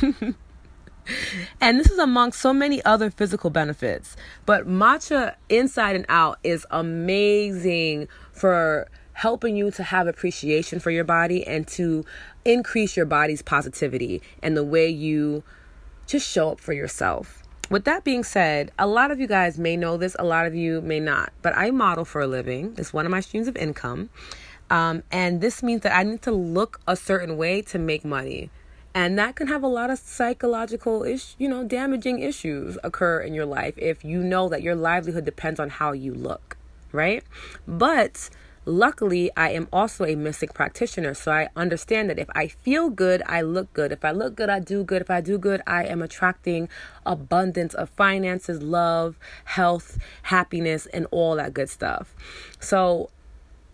and 1.60 1.78
this 1.80 1.90
is 1.90 1.98
among 1.98 2.32
so 2.32 2.52
many 2.52 2.84
other 2.84 3.10
physical 3.10 3.50
benefits. 3.50 4.16
But 4.46 4.66
matcha 4.66 5.34
inside 5.48 5.96
and 5.96 6.06
out 6.08 6.38
is 6.44 6.66
amazing 6.70 8.08
for 8.32 8.88
helping 9.14 9.56
you 9.56 9.70
to 9.70 9.82
have 9.82 10.06
appreciation 10.06 10.80
for 10.80 10.90
your 10.90 11.04
body 11.04 11.46
and 11.46 11.66
to 11.68 12.04
increase 12.44 12.96
your 12.96 13.06
body's 13.06 13.42
positivity 13.42 14.20
and 14.42 14.56
the 14.56 14.64
way 14.64 14.88
you 14.88 15.42
just 16.06 16.28
show 16.28 16.50
up 16.50 16.60
for 16.60 16.72
yourself 16.72 17.43
with 17.70 17.84
that 17.84 18.04
being 18.04 18.24
said, 18.24 18.72
a 18.78 18.86
lot 18.86 19.10
of 19.10 19.20
you 19.20 19.26
guys 19.26 19.58
may 19.58 19.76
know 19.76 19.96
this, 19.96 20.16
a 20.18 20.24
lot 20.24 20.46
of 20.46 20.54
you 20.54 20.80
may 20.80 21.00
not, 21.00 21.32
but 21.42 21.56
I 21.56 21.70
model 21.70 22.04
for 22.04 22.20
a 22.20 22.26
living. 22.26 22.74
It's 22.78 22.92
one 22.92 23.06
of 23.06 23.10
my 23.10 23.20
streams 23.20 23.48
of 23.48 23.56
income. 23.56 24.10
Um, 24.70 25.02
and 25.10 25.40
this 25.40 25.62
means 25.62 25.82
that 25.82 25.96
I 25.96 26.02
need 26.02 26.22
to 26.22 26.32
look 26.32 26.80
a 26.86 26.96
certain 26.96 27.36
way 27.36 27.62
to 27.62 27.78
make 27.78 28.04
money. 28.04 28.50
And 28.94 29.18
that 29.18 29.34
can 29.34 29.48
have 29.48 29.62
a 29.62 29.68
lot 29.68 29.90
of 29.90 29.98
psychological, 29.98 31.02
ish, 31.02 31.34
you 31.36 31.48
know, 31.48 31.64
damaging 31.64 32.20
issues 32.20 32.78
occur 32.84 33.20
in 33.20 33.34
your 33.34 33.46
life 33.46 33.74
if 33.76 34.04
you 34.04 34.22
know 34.22 34.48
that 34.48 34.62
your 34.62 34.76
livelihood 34.76 35.24
depends 35.24 35.58
on 35.58 35.68
how 35.68 35.92
you 35.92 36.14
look, 36.14 36.56
right? 36.92 37.24
But 37.66 38.30
Luckily, 38.66 39.30
I 39.36 39.50
am 39.50 39.68
also 39.72 40.04
a 40.04 40.14
mystic 40.14 40.54
practitioner, 40.54 41.12
so 41.14 41.32
I 41.32 41.48
understand 41.54 42.08
that 42.10 42.18
if 42.18 42.28
I 42.34 42.48
feel 42.48 42.88
good, 42.88 43.22
I 43.26 43.42
look 43.42 43.72
good. 43.74 43.92
If 43.92 44.04
I 44.04 44.10
look 44.10 44.36
good, 44.36 44.48
I 44.48 44.60
do 44.60 44.84
good. 44.84 45.02
If 45.02 45.10
I 45.10 45.20
do 45.20 45.36
good, 45.36 45.60
I 45.66 45.84
am 45.84 46.00
attracting 46.00 46.68
abundance 47.04 47.74
of 47.74 47.90
finances, 47.90 48.62
love, 48.62 49.18
health, 49.44 49.98
happiness, 50.22 50.86
and 50.86 51.06
all 51.10 51.36
that 51.36 51.52
good 51.52 51.68
stuff. 51.68 52.14
So 52.58 53.10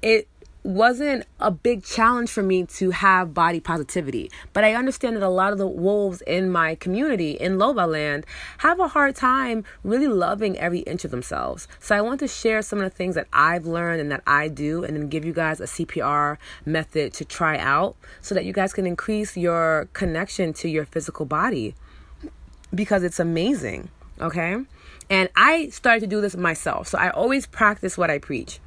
it 0.02 0.26
wasn't 0.62 1.24
a 1.38 1.50
big 1.50 1.82
challenge 1.82 2.30
for 2.30 2.42
me 2.42 2.64
to 2.64 2.90
have 2.90 3.32
body 3.32 3.60
positivity. 3.60 4.30
But 4.52 4.64
I 4.64 4.74
understand 4.74 5.16
that 5.16 5.22
a 5.22 5.28
lot 5.28 5.52
of 5.52 5.58
the 5.58 5.66
wolves 5.66 6.20
in 6.22 6.50
my 6.50 6.74
community 6.74 7.32
in 7.32 7.56
Loba 7.56 7.90
land 7.90 8.26
have 8.58 8.78
a 8.78 8.88
hard 8.88 9.16
time 9.16 9.64
really 9.82 10.08
loving 10.08 10.58
every 10.58 10.80
inch 10.80 11.04
of 11.04 11.10
themselves. 11.10 11.66
So 11.78 11.96
I 11.96 12.00
want 12.02 12.20
to 12.20 12.28
share 12.28 12.62
some 12.62 12.78
of 12.78 12.84
the 12.84 12.90
things 12.90 13.14
that 13.14 13.26
I've 13.32 13.66
learned 13.66 14.00
and 14.00 14.12
that 14.12 14.22
I 14.26 14.48
do 14.48 14.84
and 14.84 14.96
then 14.96 15.08
give 15.08 15.24
you 15.24 15.32
guys 15.32 15.60
a 15.60 15.64
CPR 15.64 16.36
method 16.66 17.14
to 17.14 17.24
try 17.24 17.56
out 17.58 17.96
so 18.20 18.34
that 18.34 18.44
you 18.44 18.52
guys 18.52 18.72
can 18.72 18.86
increase 18.86 19.36
your 19.36 19.88
connection 19.92 20.52
to 20.54 20.68
your 20.68 20.84
physical 20.84 21.24
body 21.24 21.74
because 22.74 23.02
it's 23.02 23.18
amazing, 23.18 23.88
okay? 24.20 24.56
And 25.08 25.28
I 25.34 25.70
started 25.70 26.00
to 26.00 26.06
do 26.06 26.20
this 26.20 26.36
myself. 26.36 26.88
So 26.88 26.98
I 26.98 27.10
always 27.10 27.46
practice 27.46 27.98
what 27.98 28.10
I 28.10 28.18
preach. 28.18 28.60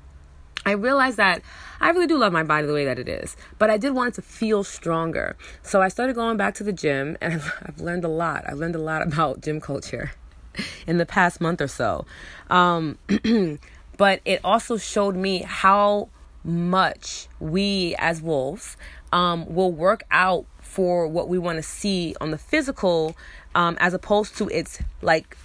I 0.65 0.72
realized 0.72 1.17
that 1.17 1.41
I 1.82 1.89
really 1.89 2.08
do 2.08 2.17
love 2.17 2.32
my 2.32 2.43
body 2.43 2.65
the 2.67 2.74
way 2.74 2.86
that 2.86 3.00
it 3.00 3.10
is, 3.10 3.36
but 3.60 3.70
I 3.70 3.77
did 3.77 3.91
want 3.91 4.10
it 4.10 4.15
to 4.15 4.22
feel 4.22 4.63
stronger. 4.63 5.36
So 5.62 5.82
I 5.82 5.89
started 5.89 6.15
going 6.15 6.38
back 6.38 6.53
to 6.55 6.63
the 6.63 6.74
gym, 6.74 7.17
and 7.22 7.41
I've 7.62 7.79
learned 7.79 8.05
a 8.05 8.10
lot. 8.10 8.46
I've 8.48 8.58
learned 8.58 8.75
a 8.75 8.79
lot 8.79 9.01
about 9.01 9.41
gym 9.41 9.60
culture 9.60 10.12
in 10.88 10.98
the 10.98 11.05
past 11.05 11.41
month 11.41 11.62
or 11.62 11.67
so. 11.67 12.05
Um, 12.50 12.98
but 13.98 14.22
it 14.25 14.39
also 14.43 14.77
showed 14.77 15.15
me 15.15 15.39
how 15.39 16.10
much 16.43 17.27
we 17.39 17.96
as 18.00 18.22
wolves 18.22 18.75
um, 19.12 19.53
will 19.53 19.72
work 19.72 20.03
out 20.12 20.46
for 20.62 21.08
what 21.08 21.29
we 21.29 21.38
want 21.38 21.58
to 21.58 21.63
see 21.63 22.15
on 22.20 22.32
the 22.32 22.38
physical 22.38 23.15
um, 23.55 23.77
as 23.79 23.93
opposed 23.93 24.36
to 24.38 24.50
its 24.50 24.79
like 25.01 25.38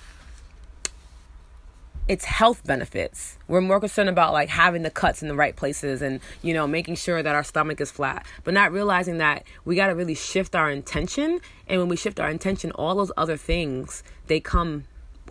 it's 2.09 2.25
health 2.25 2.65
benefits. 2.65 3.37
We're 3.49 3.61
more 3.61 3.79
concerned 3.79 4.09
about 4.09 4.33
like 4.33 4.49
having 4.49 4.83
the 4.83 4.91
cuts 4.91 5.21
in 5.21 5.29
the 5.29 5.35
right 5.35 5.55
places 5.55 6.01
and, 6.01 6.21
you 6.43 6.55
know, 6.55 6.67
making 6.67 6.97
sure 6.97 7.23
that 7.23 7.35
our 7.35 7.45
stomach 7.45 7.83
is 7.83 7.91
flat, 7.91 8.25
but 8.45 8.55
not 8.55 8.73
realizing 8.73 9.19
that 9.19 9.45
we 9.67 9.77
got 9.77 9.89
to 9.89 9.95
really 9.95 10.15
shift 10.15 10.57
our 10.57 10.71
intention. 10.71 11.41
And 11.67 11.79
when 11.79 11.89
we 11.89 11.97
shift 11.97 12.19
our 12.19 12.31
intention, 12.31 12.71
all 12.73 12.95
those 12.95 13.13
other 13.19 13.37
things, 13.37 14.03
they 14.27 14.41
come 14.41 14.85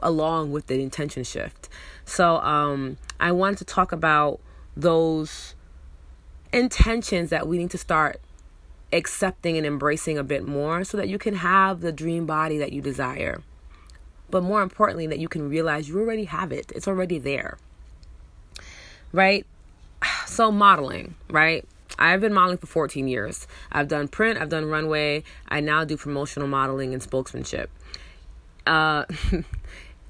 along 0.04 0.52
with 0.52 0.68
the 0.68 0.80
intention 0.82 1.24
shift. 1.24 1.68
So, 2.06 2.38
um, 2.38 2.98
I 3.20 3.32
want 3.32 3.58
to 3.58 3.66
talk 3.66 3.92
about 3.92 4.40
those 4.76 5.56
intentions 6.54 7.32
that 7.32 7.48
we 7.48 7.58
need 7.58 7.72
to 7.72 7.80
start 7.80 8.22
accepting 8.94 9.58
and 9.58 9.66
embracing 9.66 10.18
a 10.18 10.24
bit 10.24 10.48
more 10.48 10.84
so 10.84 10.98
that 10.98 11.10
you 11.10 11.18
can 11.18 11.36
have 11.36 11.82
the 11.82 11.92
dream 11.92 12.28
body 12.28 12.60
that 12.60 12.72
you 12.72 12.82
desire. 12.82 13.42
But 14.30 14.44
more 14.44 14.62
importantly, 14.62 15.08
that 15.08 15.20
you 15.20 15.28
can 15.28 15.50
realize 15.50 15.88
you 15.88 16.00
already 16.00 16.26
have 16.26 16.52
it, 16.52 16.72
it's 16.76 16.88
already 16.88 17.20
there. 17.20 17.58
Right? 19.12 19.46
So, 20.28 20.52
modeling, 20.52 21.16
right? 21.32 21.66
I've 21.98 22.22
been 22.22 22.34
modeling 22.34 22.58
for 22.58 22.68
14 22.68 23.08
years. 23.08 23.48
I've 23.72 23.88
done 23.88 24.08
print, 24.08 24.40
I've 24.40 24.50
done 24.50 24.66
runway. 24.66 25.24
I 25.48 25.62
now 25.62 25.84
do 25.84 25.98
promotional 25.98 26.48
modeling 26.48 26.94
and 26.94 27.02
spokesmanship. 27.02 27.68
Uh, 28.68 29.06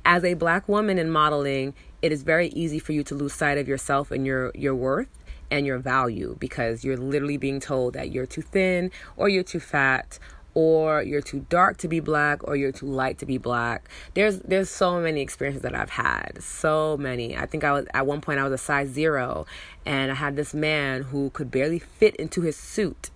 as 0.06 0.24
a 0.24 0.34
black 0.34 0.68
woman 0.68 0.98
in 0.98 1.10
modeling, 1.10 1.74
it 2.02 2.12
is 2.12 2.24
very 2.24 2.48
easy 2.50 2.80
for 2.80 2.92
you 2.92 3.04
to 3.04 3.16
lose 3.16 3.34
sight 3.34 3.58
of 3.58 3.68
yourself 3.68 4.12
and 4.12 4.26
your 4.26 4.52
your 4.56 4.76
worth 4.76 5.10
and 5.50 5.66
your 5.66 5.78
value 5.78 6.36
because 6.40 6.84
you're 6.84 6.98
literally 6.98 7.38
being 7.38 7.60
told 7.60 7.94
that 7.94 8.12
you're 8.12 8.26
too 8.26 8.42
thin 8.42 8.92
or 9.16 9.30
you're 9.30 9.44
too 9.44 9.60
fat 9.60 10.20
or 10.58 11.04
you're 11.04 11.22
too 11.22 11.46
dark 11.50 11.78
to 11.78 11.88
be 11.88 12.00
black 12.00 12.44
or 12.48 12.56
you're 12.56 12.72
too 12.72 12.88
light 12.88 13.20
to 13.20 13.28
be 13.28 13.38
black. 13.38 13.88
There's 14.16 14.40
there's 14.40 14.72
so 14.72 15.00
many 15.00 15.22
experiences 15.22 15.62
that 15.62 15.76
I've 15.76 15.92
had. 15.92 16.42
So 16.42 16.98
many. 16.98 17.38
I 17.38 17.46
think 17.46 17.64
I 17.64 17.72
was 17.74 17.86
at 17.94 18.08
one 18.08 18.22
point 18.22 18.40
I 18.40 18.44
was 18.44 18.54
a 18.54 18.58
size 18.58 18.90
0 18.90 19.46
and 19.86 20.12
I 20.12 20.16
had 20.16 20.36
this 20.36 20.56
man 20.56 21.04
who 21.04 21.30
could 21.30 21.52
barely 21.52 21.78
fit 21.78 22.16
into 22.16 22.42
his 22.42 22.58
suit 22.58 23.12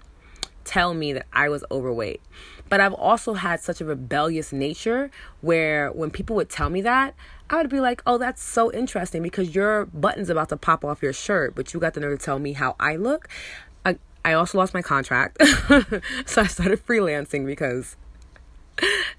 tell 0.65 0.93
me 0.93 1.13
that 1.13 1.25
I 1.33 1.49
was 1.49 1.63
overweight. 1.71 2.21
But 2.69 2.79
I've 2.79 2.93
also 2.93 3.33
had 3.33 3.59
such 3.59 3.81
a 3.81 3.85
rebellious 3.85 4.53
nature 4.53 5.09
where 5.41 5.91
when 5.91 6.11
people 6.11 6.35
would 6.35 6.49
tell 6.49 6.69
me 6.69 6.81
that, 6.81 7.15
I 7.49 7.57
would 7.57 7.71
be 7.71 7.79
like, 7.79 8.03
oh, 8.05 8.19
that's 8.19 8.43
so 8.43 8.71
interesting 8.71 9.23
because 9.23 9.55
your 9.55 9.87
button's 9.87 10.29
about 10.29 10.49
to 10.49 10.57
pop 10.57 10.85
off 10.85 11.01
your 11.01 11.11
shirt, 11.11 11.55
but 11.55 11.73
you 11.73 11.79
got 11.79 11.95
the 11.95 12.01
nerve 12.01 12.19
to 12.19 12.23
tell 12.23 12.37
me 12.37 12.53
how 12.53 12.75
I 12.79 12.97
look. 12.97 13.27
I 14.23 14.33
also 14.33 14.57
lost 14.57 14.73
my 14.73 14.81
contract. 14.81 15.37
so 16.25 16.41
I 16.41 16.47
started 16.47 16.85
freelancing 16.85 17.45
because, 17.45 17.95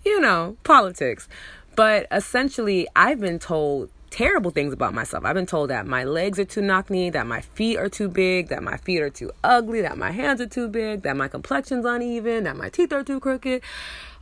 you 0.05 0.21
know, 0.21 0.57
politics. 0.65 1.29
But 1.75 2.07
essentially, 2.13 2.87
I've 2.95 3.21
been 3.21 3.39
told 3.39 3.91
terrible 4.11 4.51
things 4.51 4.75
about 4.75 4.93
myself. 4.93 5.25
I've 5.25 5.35
been 5.35 5.47
told 5.47 5.71
that 5.71 5.87
my 5.87 6.05
legs 6.05 6.39
are 6.39 6.45
too 6.45 6.61
knockney, 6.61 7.09
that 7.11 7.27
my 7.27 7.41
feet 7.41 7.79
are 7.79 7.89
too 7.89 8.09
big, 8.09 8.49
that 8.49 8.63
my 8.63 8.77
feet 8.77 9.01
are 9.01 9.11
too 9.11 9.33
ugly, 9.43 9.81
that 9.81 9.97
my 9.97 10.11
hands 10.11 10.41
are 10.41 10.47
too 10.47 10.69
big, 10.69 11.03
that 11.03 11.17
my 11.17 11.29
complexion's 11.29 11.87
uneven, 11.87 12.45
that 12.45 12.57
my 12.57 12.69
teeth 12.69 12.93
are 12.93 13.03
too 13.03 13.19
crooked. 13.19 13.63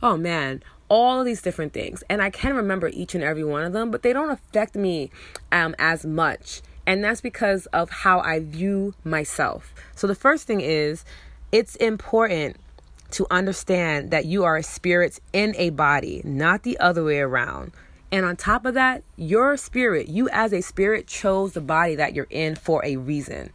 Oh 0.01 0.15
man, 0.15 0.63
all 0.87 1.19
of 1.19 1.25
these 1.25 1.41
different 1.41 1.73
things. 1.73 2.03
And 2.09 2.21
I 2.21 2.29
can 2.29 2.55
remember 2.55 2.87
each 2.87 3.15
and 3.15 3.23
every 3.23 3.43
one 3.43 3.63
of 3.63 3.73
them, 3.73 3.91
but 3.91 4.01
they 4.01 4.13
don't 4.13 4.31
affect 4.31 4.75
me 4.75 5.11
um, 5.51 5.75
as 5.77 6.05
much 6.05 6.61
and 6.91 7.01
that's 7.05 7.21
because 7.21 7.67
of 7.67 7.89
how 7.89 8.19
I 8.19 8.39
view 8.39 8.93
myself. 9.05 9.73
So 9.95 10.07
the 10.07 10.15
first 10.15 10.45
thing 10.45 10.59
is 10.59 11.05
it's 11.49 11.77
important 11.77 12.57
to 13.11 13.25
understand 13.31 14.11
that 14.11 14.25
you 14.25 14.43
are 14.43 14.57
a 14.57 14.63
spirit 14.63 15.21
in 15.31 15.55
a 15.55 15.69
body, 15.69 16.21
not 16.25 16.63
the 16.63 16.77
other 16.79 17.01
way 17.01 17.19
around. 17.19 17.71
And 18.11 18.25
on 18.25 18.35
top 18.35 18.65
of 18.65 18.73
that, 18.73 19.03
your 19.15 19.55
spirit, 19.55 20.09
you 20.09 20.27
as 20.33 20.51
a 20.51 20.59
spirit 20.59 21.07
chose 21.07 21.53
the 21.53 21.61
body 21.61 21.95
that 21.95 22.13
you're 22.13 22.27
in 22.29 22.55
for 22.55 22.83
a 22.83 22.97
reason. 22.97 23.51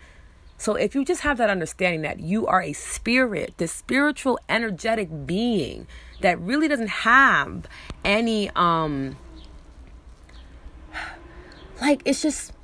So 0.56 0.74
if 0.76 0.94
you 0.94 1.04
just 1.04 1.20
have 1.20 1.36
that 1.36 1.50
understanding 1.50 2.00
that 2.02 2.20
you 2.20 2.46
are 2.46 2.62
a 2.62 2.72
spirit, 2.72 3.52
this 3.58 3.70
spiritual 3.70 4.38
energetic 4.48 5.26
being 5.26 5.86
that 6.22 6.40
really 6.40 6.68
doesn't 6.68 6.88
have 6.88 7.66
any 8.02 8.48
um 8.56 9.18
like 11.82 12.00
it's 12.06 12.22
just 12.22 12.54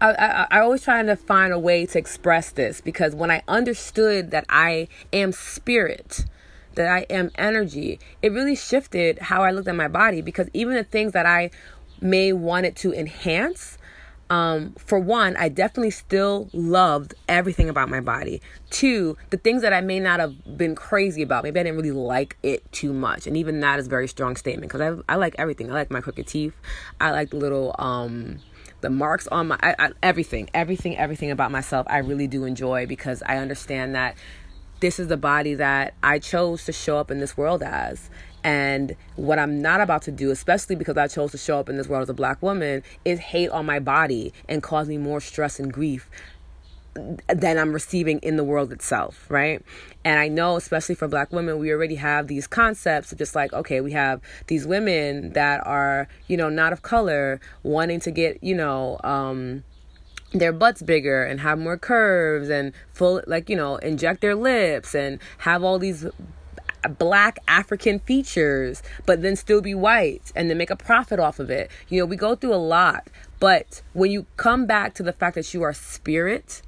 I, 0.00 0.12
I, 0.12 0.46
I 0.50 0.60
always 0.60 0.82
trying 0.82 1.06
to 1.06 1.16
find 1.16 1.52
a 1.52 1.58
way 1.58 1.86
to 1.86 1.98
express 1.98 2.50
this 2.50 2.80
because 2.80 3.14
when 3.14 3.30
I 3.30 3.42
understood 3.46 4.30
that 4.30 4.46
I 4.48 4.88
am 5.12 5.32
spirit, 5.32 6.24
that 6.74 6.88
I 6.88 7.00
am 7.10 7.30
energy, 7.34 8.00
it 8.22 8.32
really 8.32 8.56
shifted 8.56 9.18
how 9.18 9.42
I 9.42 9.50
looked 9.50 9.68
at 9.68 9.76
my 9.76 9.88
body 9.88 10.22
because 10.22 10.48
even 10.54 10.74
the 10.74 10.84
things 10.84 11.12
that 11.12 11.26
I 11.26 11.50
may 12.00 12.32
wanted 12.32 12.76
to 12.76 12.94
enhance, 12.94 13.76
um, 14.30 14.74
for 14.78 14.98
one, 14.98 15.36
I 15.36 15.48
definitely 15.48 15.90
still 15.90 16.48
loved 16.52 17.14
everything 17.28 17.68
about 17.68 17.90
my 17.90 18.00
body. 18.00 18.40
Two, 18.70 19.18
the 19.30 19.36
things 19.36 19.60
that 19.62 19.72
I 19.72 19.80
may 19.80 19.98
not 19.98 20.20
have 20.20 20.56
been 20.56 20.76
crazy 20.76 21.20
about, 21.20 21.42
maybe 21.42 21.58
I 21.58 21.64
didn't 21.64 21.76
really 21.76 21.90
like 21.90 22.38
it 22.42 22.70
too 22.70 22.92
much. 22.92 23.26
And 23.26 23.36
even 23.36 23.60
that 23.60 23.80
is 23.80 23.86
a 23.88 23.90
very 23.90 24.06
strong 24.06 24.36
statement 24.36 24.72
because 24.72 25.02
I, 25.08 25.12
I 25.12 25.16
like 25.16 25.34
everything. 25.36 25.68
I 25.68 25.74
like 25.74 25.90
my 25.90 26.00
crooked 26.00 26.28
teeth. 26.28 26.54
I 27.00 27.10
like 27.10 27.30
the 27.30 27.36
little, 27.36 27.74
um, 27.78 28.38
the 28.80 28.90
marks 28.90 29.26
on 29.28 29.48
my 29.48 29.58
I, 29.62 29.74
I, 29.78 29.90
everything, 30.02 30.48
everything, 30.54 30.96
everything 30.96 31.30
about 31.30 31.50
myself. 31.50 31.86
I 31.90 31.98
really 31.98 32.26
do 32.26 32.44
enjoy 32.44 32.86
because 32.86 33.22
I 33.26 33.36
understand 33.36 33.94
that 33.94 34.16
this 34.80 34.98
is 34.98 35.08
the 35.08 35.16
body 35.16 35.54
that 35.54 35.94
I 36.02 36.18
chose 36.18 36.64
to 36.64 36.72
show 36.72 36.98
up 36.98 37.10
in 37.10 37.20
this 37.20 37.36
world 37.36 37.62
as. 37.62 38.08
And 38.42 38.96
what 39.16 39.38
I'm 39.38 39.60
not 39.60 39.82
about 39.82 40.02
to 40.02 40.10
do, 40.10 40.30
especially 40.30 40.74
because 40.74 40.96
I 40.96 41.08
chose 41.08 41.32
to 41.32 41.38
show 41.38 41.58
up 41.58 41.68
in 41.68 41.76
this 41.76 41.88
world 41.88 42.02
as 42.02 42.08
a 42.08 42.14
black 42.14 42.42
woman, 42.42 42.82
is 43.04 43.18
hate 43.18 43.50
on 43.50 43.66
my 43.66 43.78
body 43.78 44.32
and 44.48 44.62
cause 44.62 44.88
me 44.88 44.96
more 44.96 45.20
stress 45.20 45.60
and 45.60 45.70
grief 45.70 46.08
than 46.94 47.58
I'm 47.58 47.72
receiving 47.72 48.18
in 48.20 48.36
the 48.36 48.44
world 48.44 48.72
itself, 48.72 49.26
right? 49.28 49.62
And 50.04 50.18
I 50.18 50.28
know, 50.28 50.56
especially 50.56 50.94
for 50.94 51.08
black 51.08 51.32
women, 51.32 51.58
we 51.58 51.70
already 51.70 51.94
have 51.96 52.26
these 52.26 52.46
concepts 52.46 53.12
of 53.12 53.18
just 53.18 53.34
like, 53.34 53.52
okay, 53.52 53.80
we 53.80 53.92
have 53.92 54.20
these 54.48 54.66
women 54.66 55.32
that 55.32 55.64
are, 55.66 56.08
you 56.26 56.36
know, 56.36 56.48
not 56.48 56.72
of 56.72 56.82
color 56.82 57.40
wanting 57.62 58.00
to 58.00 58.10
get, 58.10 58.42
you 58.42 58.54
know, 58.54 58.98
um, 59.04 59.62
their 60.32 60.52
butts 60.52 60.82
bigger 60.82 61.22
and 61.24 61.40
have 61.40 61.58
more 61.58 61.76
curves 61.76 62.48
and 62.48 62.72
full, 62.92 63.22
like, 63.26 63.48
you 63.48 63.56
know, 63.56 63.76
inject 63.76 64.20
their 64.20 64.34
lips 64.34 64.94
and 64.94 65.18
have 65.38 65.62
all 65.62 65.78
these 65.78 66.06
black 66.98 67.38
African 67.46 67.98
features, 68.00 68.82
but 69.06 69.22
then 69.22 69.36
still 69.36 69.60
be 69.60 69.74
white 69.74 70.32
and 70.34 70.48
then 70.48 70.56
make 70.56 70.70
a 70.70 70.76
profit 70.76 71.20
off 71.20 71.38
of 71.38 71.50
it. 71.50 71.70
You 71.88 72.00
know, 72.00 72.06
we 72.06 72.16
go 72.16 72.34
through 72.34 72.54
a 72.54 72.56
lot. 72.56 73.08
But 73.38 73.82
when 73.92 74.10
you 74.10 74.26
come 74.36 74.66
back 74.66 74.94
to 74.94 75.02
the 75.02 75.12
fact 75.12 75.34
that 75.34 75.52
you 75.54 75.62
are 75.62 75.72
spirit, 75.72 76.62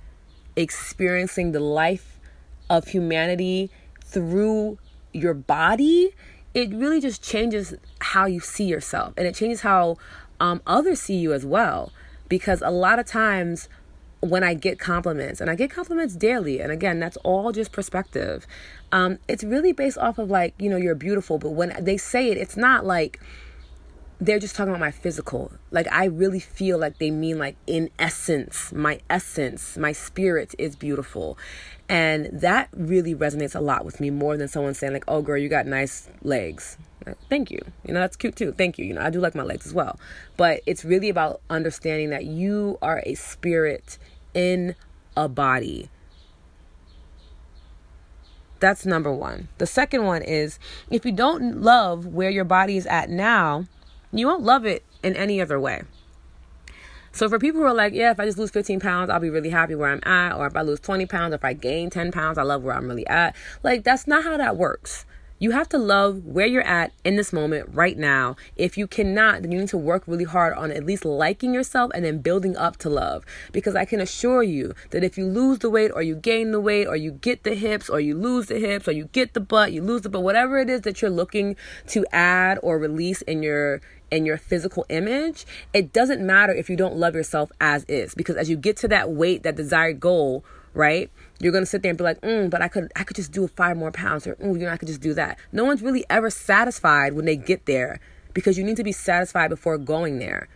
experiencing 0.57 1.53
the 1.53 1.61
life 1.61 2.19
of 2.69 2.89
humanity 2.89 3.71
through 4.05 4.79
your 5.13 5.35
body, 5.35 6.15
it 6.55 6.71
really 6.71 7.01
just 7.01 7.23
changes 7.23 7.75
how 8.01 8.27
you 8.27 8.41
see 8.41 8.65
yourself 8.65 9.15
and 9.17 9.27
it 9.27 9.35
changes 9.35 9.63
how 9.63 9.97
um, 10.41 10.61
others 10.67 11.01
see 11.01 11.17
you 11.17 11.33
as 11.33 11.47
well. 11.47 11.93
Because 12.29 12.63
a 12.63 12.71
lot 12.71 12.99
of 12.99 13.07
times 13.07 13.69
when 14.21 14.45
I 14.45 14.55
get 14.55 14.79
compliments, 14.79 15.41
and 15.41 15.51
I 15.51 15.57
get 15.57 15.71
compliments 15.71 16.15
daily, 16.15 16.61
and 16.61 16.71
again, 16.71 17.01
that's 17.01 17.17
all 17.19 17.51
just 17.51 17.73
perspective, 17.73 18.47
um, 18.93 19.19
it's 19.27 19.43
really 19.43 19.73
based 19.73 19.99
off 19.99 20.17
of 20.19 20.31
like, 20.31 20.55
you 20.59 20.71
know, 20.71 20.77
you're 20.77 20.95
beautiful. 20.95 21.39
But 21.39 21.51
when 21.51 21.77
they 21.81 21.97
say 21.97 22.31
it, 22.31 22.39
it's 22.39 22.57
not 22.57 22.87
like, 22.87 23.21
they're 24.23 24.39
just 24.39 24.55
talking 24.55 24.71
about 24.71 24.81
my 24.81 24.93
physical. 24.93 25.51
Like 25.73 25.89
I 25.91 26.05
really 26.05 26.39
feel 26.39 26.79
like 26.79 26.99
they 26.99 27.11
mean 27.11 27.39
like 27.39 27.57
in 27.67 27.91
essence, 27.99 28.73
my 28.73 29.01
essence, 29.11 29.77
my 29.77 29.91
spirit 29.91 30.55
is 30.59 30.77
beautiful. 30.77 31.37
And 31.89 32.27
that 32.33 32.69
really 32.73 33.17
resonates 33.17 33.57
a 33.57 33.61
lot 33.61 33.85
with 33.85 33.99
me 33.99 34.11
more 34.11 34.37
than 34.37 34.47
someone 34.47 34.75
saying 34.75 34.93
like, 34.93 35.05
"Oh 35.09 35.23
girl, 35.23 35.37
you 35.37 35.49
got 35.49 35.67
nice 35.67 36.09
legs." 36.23 36.79
Thank 37.29 37.51
you. 37.51 37.61
You 37.85 37.95
know, 37.95 38.01
that's 38.01 38.15
cute 38.15 38.37
too. 38.37 38.53
Thank 38.53 38.79
you. 38.79 38.85
You 38.85 38.95
know, 38.95 39.03
I 39.03 39.11
do 39.11 39.19
like 39.19 39.35
my 39.35 39.43
legs 39.43 39.67
as 39.67 39.75
well. 39.75 39.99
But 40.37 40.61
it's 40.67 40.85
really 40.85 41.09
about 41.09 41.41
understanding 41.51 42.11
that 42.11 42.25
you 42.25 42.79
are 42.81 43.03
a 43.05 43.15
spirit 43.15 43.99
in 44.35 44.77
a 45.17 45.29
body. 45.29 45.91
That's 48.61 48.87
number 48.87 49.13
1. 49.13 49.49
The 49.59 49.67
second 49.67 50.05
one 50.05 50.23
is 50.23 50.61
if 50.89 51.05
you 51.05 51.11
don't 51.11 51.61
love 51.61 52.07
where 52.07 52.31
your 52.31 52.45
body 52.45 52.77
is 52.77 52.87
at 52.87 53.11
now, 53.11 53.67
you 54.13 54.27
won't 54.27 54.43
love 54.43 54.65
it 54.65 54.85
in 55.03 55.17
any 55.17 55.41
other 55.41 55.59
way. 55.59 55.83
So 57.15 57.29
for 57.29 57.39
people 57.39 57.61
who 57.61 57.67
are 57.67 57.75
like, 57.75 57.93
yeah, 57.93 58.11
if 58.11 58.19
I 58.19 58.25
just 58.25 58.39
lose 58.39 58.51
15 58.51 58.81
pounds, 58.81 59.11
I'll 59.11 59.21
be 59.21 59.29
really 59.29 59.51
happy 59.51 59.75
where 59.75 59.91
I'm 59.91 60.01
at. 60.05 60.35
Or 60.35 60.47
if 60.47 60.57
I 60.57 60.63
lose 60.63 60.81
20 60.81 61.05
pounds, 61.07 61.35
if 61.35 61.45
I 61.45 61.53
gain 61.53 61.91
10 61.91 62.11
pounds, 62.11 62.39
I 62.39 62.43
love 62.43 62.63
where 62.63 62.75
I'm 62.75 62.89
really 62.89 63.07
at. 63.07 63.37
Like, 63.63 63.85
that's 63.85 64.07
not 64.07 64.25
how 64.25 64.39
that 64.39 64.57
works. 64.57 65.05
You 65.39 65.51
have 65.51 65.69
to 65.71 65.79
love 65.79 66.25
where 66.25 66.47
you're 66.47 66.63
at 66.63 66.93
in 67.05 67.17
this 67.17 67.33
moment 67.33 67.69
right 67.73 67.99
now. 67.99 68.37
If 68.55 68.79
you 68.79 68.87
cannot, 68.87 69.43
then 69.43 69.51
you 69.51 69.59
need 69.59 69.71
to 69.71 69.77
work 69.77 70.05
really 70.07 70.25
hard 70.25 70.57
on 70.57 70.71
at 70.71 70.87
least 70.87 71.05
liking 71.05 71.53
yourself 71.53 71.91
and 71.95 72.05
then 72.05 72.21
building 72.21 72.57
up 72.57 72.77
to 72.79 72.89
love. 72.89 73.25
Because 73.51 73.75
I 73.75 73.85
can 73.85 74.01
assure 74.01 74.45
you 74.45 74.73
that 74.91 75.03
if 75.03 75.19
you 75.19 75.27
lose 75.27 75.59
the 75.59 75.69
weight 75.69 75.91
or 75.91 76.01
you 76.01 76.15
gain 76.15 76.53
the 76.53 76.61
weight 76.61 76.87
or 76.87 76.95
you 76.95 77.11
get 77.11 77.43
the 77.43 77.57
hips 77.57 77.91
or 77.91 77.99
you 77.99 78.17
lose 78.17 78.47
the 78.47 78.61
hips 78.61 78.87
or 78.87 78.93
you 78.93 79.07
get 79.07 79.35
the 79.35 79.41
butt, 79.41 79.73
you 79.73 79.83
lose 79.83 80.03
the 80.03 80.09
butt, 80.09 80.23
whatever 80.23 80.61
it 80.61 80.71
is 80.71 80.83
that 80.83 81.03
you're 81.03 81.11
looking 81.11 81.57
to 81.89 82.07
add 82.13 82.61
or 82.63 82.79
release 82.79 83.21
in 83.23 83.43
your 83.43 83.81
in 84.13 84.27
your 84.27 84.37
physical 84.37 84.85
image, 84.91 85.47
it 85.73 85.93
doesn't 85.93 86.25
matter 86.25 86.53
if 86.53 86.69
you 86.69 86.77
don't 86.77 86.97
love 86.97 87.15
yourself 87.15 87.51
as 87.61 87.85
is 87.89 88.15
because 88.15 88.37
as 88.37 88.49
you 88.49 88.57
get 88.57 88.77
to 88.77 88.89
that 88.89 89.11
weight, 89.11 89.43
that 89.43 89.57
desired 89.57 89.99
goal, 89.99 90.45
right? 90.75 91.11
You're 91.41 91.53
gonna 91.53 91.67
sit 91.67 91.83
there 91.83 91.91
and 91.91 91.99
be 91.99 92.05
like, 92.05 92.21
mm, 92.21 92.49
but 92.51 92.63
I 92.63 92.69
could 92.69 92.93
I 92.95 93.05
could 93.05 93.17
just 93.17 93.33
do 93.33 93.49
five 93.49 93.77
more 93.77 93.91
pounds, 93.91 94.27
or 94.27 94.37
mm, 94.37 94.53
you 94.61 94.67
know, 94.67 94.73
I 94.73 94.77
could 94.77 94.89
just 94.89 95.01
do 95.01 95.15
that. 95.15 95.39
No 95.51 95.65
one's 95.65 95.83
really 95.83 96.05
ever 96.11 96.31
satisfied 96.31 97.15
when 97.15 97.25
they 97.25 97.37
get 97.37 97.65
there 97.65 97.99
because 98.35 98.59
you 98.59 98.65
need 98.65 98.77
to 98.77 98.85
be 98.85 98.93
satisfied 98.93 99.49
before 99.49 99.79
going 99.79 100.19
there. 100.19 100.49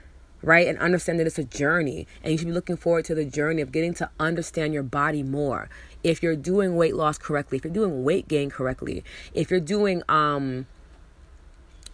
Right? 0.43 0.69
And 0.69 0.79
understand 0.79 1.19
that 1.19 1.27
it's 1.27 1.39
a 1.39 1.45
journey. 1.45 2.07
And 2.23 2.31
you 2.31 2.39
should 2.39 2.47
be 2.47 2.53
looking 2.53 2.77
forward 2.77 3.07
to 3.07 3.17
the 3.17 3.25
journey 3.25 3.63
of 3.63 3.73
getting 3.73 3.95
to 3.95 4.11
understand 4.21 4.75
your 4.75 4.85
body 4.85 5.25
more. 5.25 5.69
If 6.05 6.23
you're 6.23 6.37
doing 6.37 6.77
weight 6.77 6.95
loss 6.95 7.19
correctly, 7.19 7.59
if 7.59 7.65
you're 7.65 7.73
doing 7.73 8.05
weight 8.05 8.29
gain 8.29 8.51
correctly, 8.51 9.03
if 9.35 9.51
you're 9.51 9.59
doing 9.59 10.03
um 10.09 10.67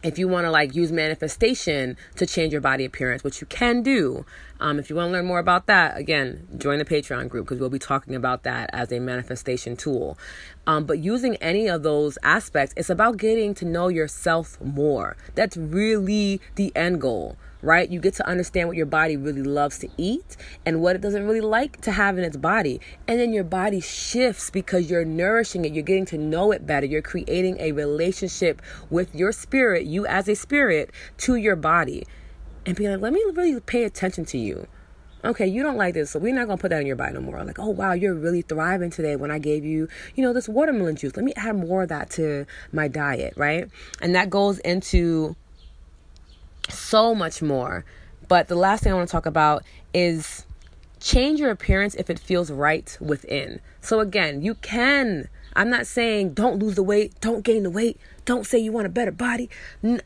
if 0.02 0.18
you 0.18 0.28
want 0.28 0.44
to 0.44 0.50
like 0.50 0.74
use 0.74 0.92
manifestation 0.92 1.96
to 2.16 2.26
change 2.26 2.52
your 2.52 2.60
body 2.60 2.84
appearance, 2.84 3.22
which 3.24 3.40
you 3.40 3.46
can 3.46 3.82
do. 3.82 4.24
Um, 4.60 4.78
if 4.78 4.88
you 4.88 4.96
want 4.96 5.08
to 5.08 5.12
learn 5.12 5.26
more 5.26 5.40
about 5.40 5.66
that, 5.66 5.96
again, 5.96 6.46
join 6.56 6.78
the 6.78 6.84
Patreon 6.84 7.28
group 7.28 7.46
because 7.46 7.58
we'll 7.58 7.68
be 7.68 7.78
talking 7.78 8.14
about 8.14 8.44
that 8.44 8.70
as 8.72 8.92
a 8.92 9.00
manifestation 9.00 9.76
tool. 9.76 10.16
Um, 10.66 10.84
but 10.84 10.98
using 11.00 11.36
any 11.36 11.68
of 11.68 11.82
those 11.82 12.16
aspects, 12.22 12.72
it's 12.76 12.90
about 12.90 13.16
getting 13.16 13.54
to 13.54 13.64
know 13.64 13.88
yourself 13.88 14.60
more. 14.60 15.16
That's 15.34 15.56
really 15.56 16.40
the 16.54 16.72
end 16.76 17.00
goal 17.00 17.36
right? 17.62 17.88
You 17.88 18.00
get 18.00 18.14
to 18.14 18.26
understand 18.26 18.68
what 18.68 18.76
your 18.76 18.86
body 18.86 19.16
really 19.16 19.42
loves 19.42 19.78
to 19.78 19.88
eat 19.96 20.36
and 20.66 20.82
what 20.82 20.96
it 20.96 21.00
doesn't 21.00 21.24
really 21.24 21.40
like 21.40 21.80
to 21.82 21.92
have 21.92 22.18
in 22.18 22.24
its 22.24 22.36
body. 22.36 22.80
And 23.06 23.18
then 23.18 23.32
your 23.32 23.44
body 23.44 23.80
shifts 23.80 24.50
because 24.50 24.90
you're 24.90 25.04
nourishing 25.04 25.64
it, 25.64 25.72
you're 25.72 25.84
getting 25.84 26.06
to 26.06 26.18
know 26.18 26.52
it 26.52 26.66
better, 26.66 26.86
you're 26.86 27.02
creating 27.02 27.58
a 27.60 27.72
relationship 27.72 28.60
with 28.90 29.14
your 29.14 29.32
spirit, 29.32 29.86
you 29.86 30.06
as 30.06 30.28
a 30.28 30.34
spirit, 30.34 30.90
to 31.18 31.36
your 31.36 31.56
body. 31.56 32.04
And 32.66 32.76
being 32.76 32.90
like, 32.90 33.00
let 33.00 33.12
me 33.12 33.24
really 33.32 33.58
pay 33.60 33.84
attention 33.84 34.24
to 34.26 34.38
you. 34.38 34.66
Okay, 35.24 35.46
you 35.46 35.62
don't 35.62 35.76
like 35.76 35.94
this, 35.94 36.10
so 36.10 36.18
we're 36.18 36.34
not 36.34 36.48
gonna 36.48 36.58
put 36.58 36.70
that 36.70 36.80
in 36.80 36.86
your 36.86 36.96
body 36.96 37.14
no 37.14 37.20
more. 37.20 37.44
Like, 37.44 37.60
oh 37.60 37.68
wow, 37.68 37.92
you're 37.92 38.14
really 38.14 38.42
thriving 38.42 38.90
today 38.90 39.14
when 39.14 39.30
I 39.30 39.38
gave 39.38 39.64
you, 39.64 39.86
you 40.16 40.24
know, 40.24 40.32
this 40.32 40.48
watermelon 40.48 40.96
juice. 40.96 41.14
Let 41.14 41.24
me 41.24 41.32
add 41.36 41.54
more 41.54 41.84
of 41.84 41.90
that 41.90 42.10
to 42.12 42.44
my 42.72 42.88
diet, 42.88 43.34
right? 43.36 43.68
And 44.00 44.16
that 44.16 44.30
goes 44.30 44.58
into 44.60 45.36
so 46.72 47.14
much 47.14 47.42
more. 47.42 47.84
But 48.28 48.48
the 48.48 48.54
last 48.54 48.82
thing 48.82 48.92
I 48.92 48.96
want 48.96 49.08
to 49.08 49.12
talk 49.12 49.26
about 49.26 49.62
is 49.92 50.46
change 51.00 51.40
your 51.40 51.50
appearance 51.50 51.94
if 51.96 52.08
it 52.08 52.18
feels 52.18 52.50
right 52.50 52.96
within. 53.00 53.60
So 53.80 54.00
again, 54.00 54.42
you 54.42 54.54
can. 54.54 55.28
I'm 55.54 55.68
not 55.68 55.86
saying 55.86 56.32
don't 56.32 56.58
lose 56.58 56.76
the 56.76 56.82
weight, 56.82 57.12
don't 57.20 57.44
gain 57.44 57.64
the 57.64 57.70
weight, 57.70 58.00
don't 58.24 58.46
say 58.46 58.58
you 58.58 58.72
want 58.72 58.86
a 58.86 58.90
better 58.90 59.10
body. 59.10 59.50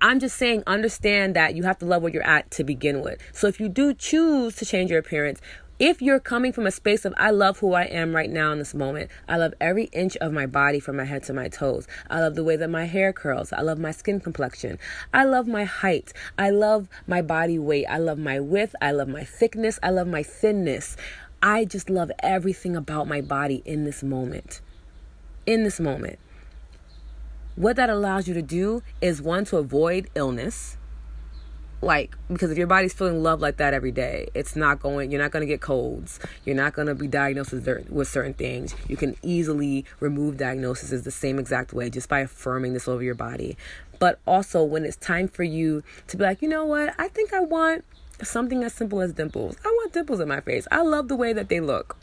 I'm 0.01 0.19
just 0.19 0.37
saying 0.37 0.65
understand 0.67 1.37
that 1.37 1.55
you 1.55 1.63
have 1.63 1.79
to 1.79 1.87
love 1.87 2.03
where 2.03 2.13
you're 2.13 2.27
at 2.27 2.51
to 2.53 2.65
begin 2.65 3.01
with. 3.01 3.21
So 3.33 3.47
if 3.47 3.61
you 3.61 3.69
do 3.69 3.95
choose 3.95 4.57
to 4.57 4.65
change 4.65 4.91
your 4.91 4.99
appearance, 4.99 5.41
if 5.79 6.01
you're 6.01 6.21
coming 6.21 6.53
from 6.53 6.67
a 6.67 6.71
space 6.71 7.05
of 7.05 7.13
I 7.19 7.31
love 7.31 7.59
who 7.59 7.75
I 7.75 7.85
am 7.85 8.17
right 8.17 8.31
now 8.31 8.51
in 8.53 8.59
this 8.59 8.75
moment, 8.75 9.11
I 9.29 9.37
love 9.37 9.53
every 9.61 9.85
inch 9.93 10.17
of 10.19 10.33
my 10.33 10.47
body 10.47 10.81
from 10.81 10.97
my 10.97 11.05
head 11.05 11.23
to 11.25 11.35
my 11.35 11.49
toes. 11.49 11.87
I 12.09 12.21
love 12.21 12.35
the 12.35 12.45
way 12.45 12.57
that 12.57 12.71
my 12.71 12.87
hair 12.87 13.13
curls. 13.13 13.53
I 13.53 13.61
love 13.61 13.79
my 13.79 13.91
skin 13.91 14.21
complexion. 14.21 14.79
I 15.13 15.25
love 15.25 15.47
my 15.47 15.65
height. 15.65 16.15
I 16.39 16.49
love 16.49 16.89
my 17.07 17.21
body 17.21 17.59
weight. 17.59 17.87
I 17.91 17.99
love 17.99 18.19
my 18.19 18.41
width. 18.41 18.75
I 18.81 18.93
love 18.93 19.09
my 19.09 19.25
thickness. 19.25 19.79
I 19.83 19.91
love 19.91 20.07
my 20.07 20.23
thinness. 20.23 20.97
I 21.43 21.67
just 21.67 21.91
love 21.91 22.11
everything 22.21 22.75
about 22.75 23.07
my 23.07 23.21
body 23.21 23.63
in 23.67 23.85
this 23.85 24.03
moment. 24.03 24.63
In 25.45 25.63
this 25.63 25.79
moment. 25.79 26.19
What 27.55 27.77
that 27.77 27.91
allows 27.91 28.27
you 28.27 28.35
to 28.35 28.43
do 28.43 28.83
is 29.03 29.21
one, 29.21 29.45
to 29.47 29.59
avoid 29.59 30.09
illness 30.15 30.79
like 31.83 32.17
because 32.29 32.51
if 32.51 32.59
your 32.59 32.67
body's 32.67 32.93
feeling 32.93 33.23
love 33.23 33.41
like 33.41 33.59
that 33.59 33.75
every 33.75 33.93
day 33.93 34.29
it's 34.35 34.57
not 34.57 34.81
going 34.81 35.11
you're 35.11 35.21
not 35.21 35.31
going 35.31 35.43
to 35.43 35.47
get 35.47 35.61
colds. 35.61 36.19
You're 36.45 36.57
not 36.57 36.73
going 36.73 36.89
to 36.89 36.95
be 36.95 37.07
diagnosed 37.07 37.53
with, 37.53 37.91
with 37.91 38.09
certain 38.09 38.35
things. 38.35 38.75
You 38.89 38.97
can 38.97 39.17
easily 39.23 39.85
remove 40.01 40.37
diagnoses 40.37 41.03
the 41.03 41.11
same 41.11 41.39
exact 41.39 41.73
way 41.73 41.91
just 41.91 42.09
by 42.09 42.21
affirming 42.21 42.73
this 42.73 42.89
over 42.89 43.03
your 43.03 43.15
body. 43.15 43.57
But 43.99 44.19
also 44.27 44.63
when 44.63 44.85
it's 44.85 44.97
time 44.97 45.29
for 45.29 45.43
you 45.43 45.83
to 46.09 46.17
be 46.17 46.25
like 46.25 46.43
you 46.43 46.49
know 46.49 46.65
what? 46.65 46.95
I 46.99 47.09
think 47.09 47.33
i 47.33 47.41
want 47.41 47.85
something 48.23 48.65
as 48.65 48.73
simple 48.73 49.01
as 49.01 49.13
dimples. 49.13 49.57
I 49.65 49.69
want 49.69 49.93
dimples 49.93 50.21
in 50.21 50.29
my 50.29 50.41
face. 50.41 50.67
I 50.71 50.81
love 50.83 51.09
the 51.09 51.17
way 51.17 51.33
that 51.33 51.49
they 51.49 51.61
look 51.61 51.97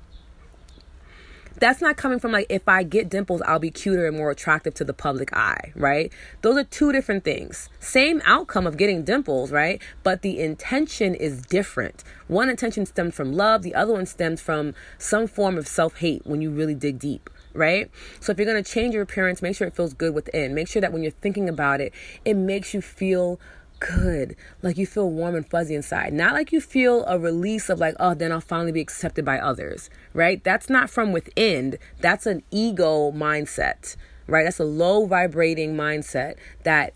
that's 1.55 1.81
not 1.81 1.97
coming 1.97 2.19
from 2.19 2.31
like 2.31 2.47
if 2.49 2.67
I 2.67 2.83
get 2.83 3.09
dimples, 3.09 3.41
I'll 3.43 3.59
be 3.59 3.71
cuter 3.71 4.07
and 4.07 4.17
more 4.17 4.31
attractive 4.31 4.73
to 4.75 4.83
the 4.83 4.93
public 4.93 5.33
eye, 5.33 5.71
right? 5.75 6.11
Those 6.41 6.57
are 6.57 6.63
two 6.63 6.91
different 6.91 7.23
things. 7.23 7.69
Same 7.79 8.21
outcome 8.25 8.67
of 8.67 8.77
getting 8.77 9.03
dimples, 9.03 9.51
right? 9.51 9.81
But 10.03 10.21
the 10.21 10.39
intention 10.39 11.15
is 11.15 11.41
different. 11.41 12.03
One 12.27 12.49
intention 12.49 12.85
stems 12.85 13.15
from 13.15 13.33
love, 13.33 13.61
the 13.61 13.75
other 13.75 13.93
one 13.93 14.05
stems 14.05 14.41
from 14.41 14.73
some 14.97 15.27
form 15.27 15.57
of 15.57 15.67
self 15.67 15.97
hate 15.97 16.25
when 16.25 16.41
you 16.41 16.51
really 16.51 16.75
dig 16.75 16.99
deep 16.99 17.29
right? 17.53 17.91
So 18.19 18.31
if 18.31 18.39
you're 18.39 18.47
going 18.47 18.63
to 18.63 18.67
change 18.67 18.93
your 18.93 19.03
appearance, 19.03 19.41
make 19.41 19.55
sure 19.55 19.67
it 19.67 19.75
feels 19.75 19.93
good 19.93 20.13
within. 20.13 20.55
Make 20.55 20.67
sure 20.67 20.81
that 20.81 20.91
when 20.91 21.03
you're 21.03 21.11
thinking 21.11 21.47
about 21.47 21.81
it, 21.81 21.93
it 22.25 22.33
makes 22.33 22.73
you 22.73 22.81
feel 22.81 23.39
good. 23.79 24.35
Like 24.61 24.77
you 24.77 24.85
feel 24.85 25.09
warm 25.09 25.35
and 25.35 25.47
fuzzy 25.47 25.75
inside. 25.75 26.13
Not 26.13 26.33
like 26.33 26.51
you 26.51 26.61
feel 26.61 27.05
a 27.05 27.19
release 27.19 27.69
of 27.69 27.79
like, 27.79 27.95
oh, 27.99 28.13
then 28.13 28.31
I'll 28.31 28.41
finally 28.41 28.71
be 28.71 28.81
accepted 28.81 29.25
by 29.25 29.39
others, 29.39 29.89
right? 30.13 30.43
That's 30.43 30.69
not 30.69 30.89
from 30.89 31.11
within. 31.11 31.77
That's 31.99 32.25
an 32.25 32.43
ego 32.51 33.11
mindset, 33.11 33.95
right? 34.27 34.43
That's 34.43 34.59
a 34.59 34.65
low 34.65 35.05
vibrating 35.05 35.75
mindset 35.75 36.35
that 36.63 36.93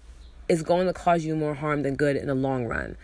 is 0.48 0.64
going 0.64 0.88
to 0.88 0.94
cause 0.94 1.26
you 1.26 1.36
more 1.36 1.56
harm 1.56 1.84
than 1.84 1.96
good 1.96 2.16
in 2.16 2.28
the 2.28 2.36
long 2.36 2.66
run. 2.66 2.96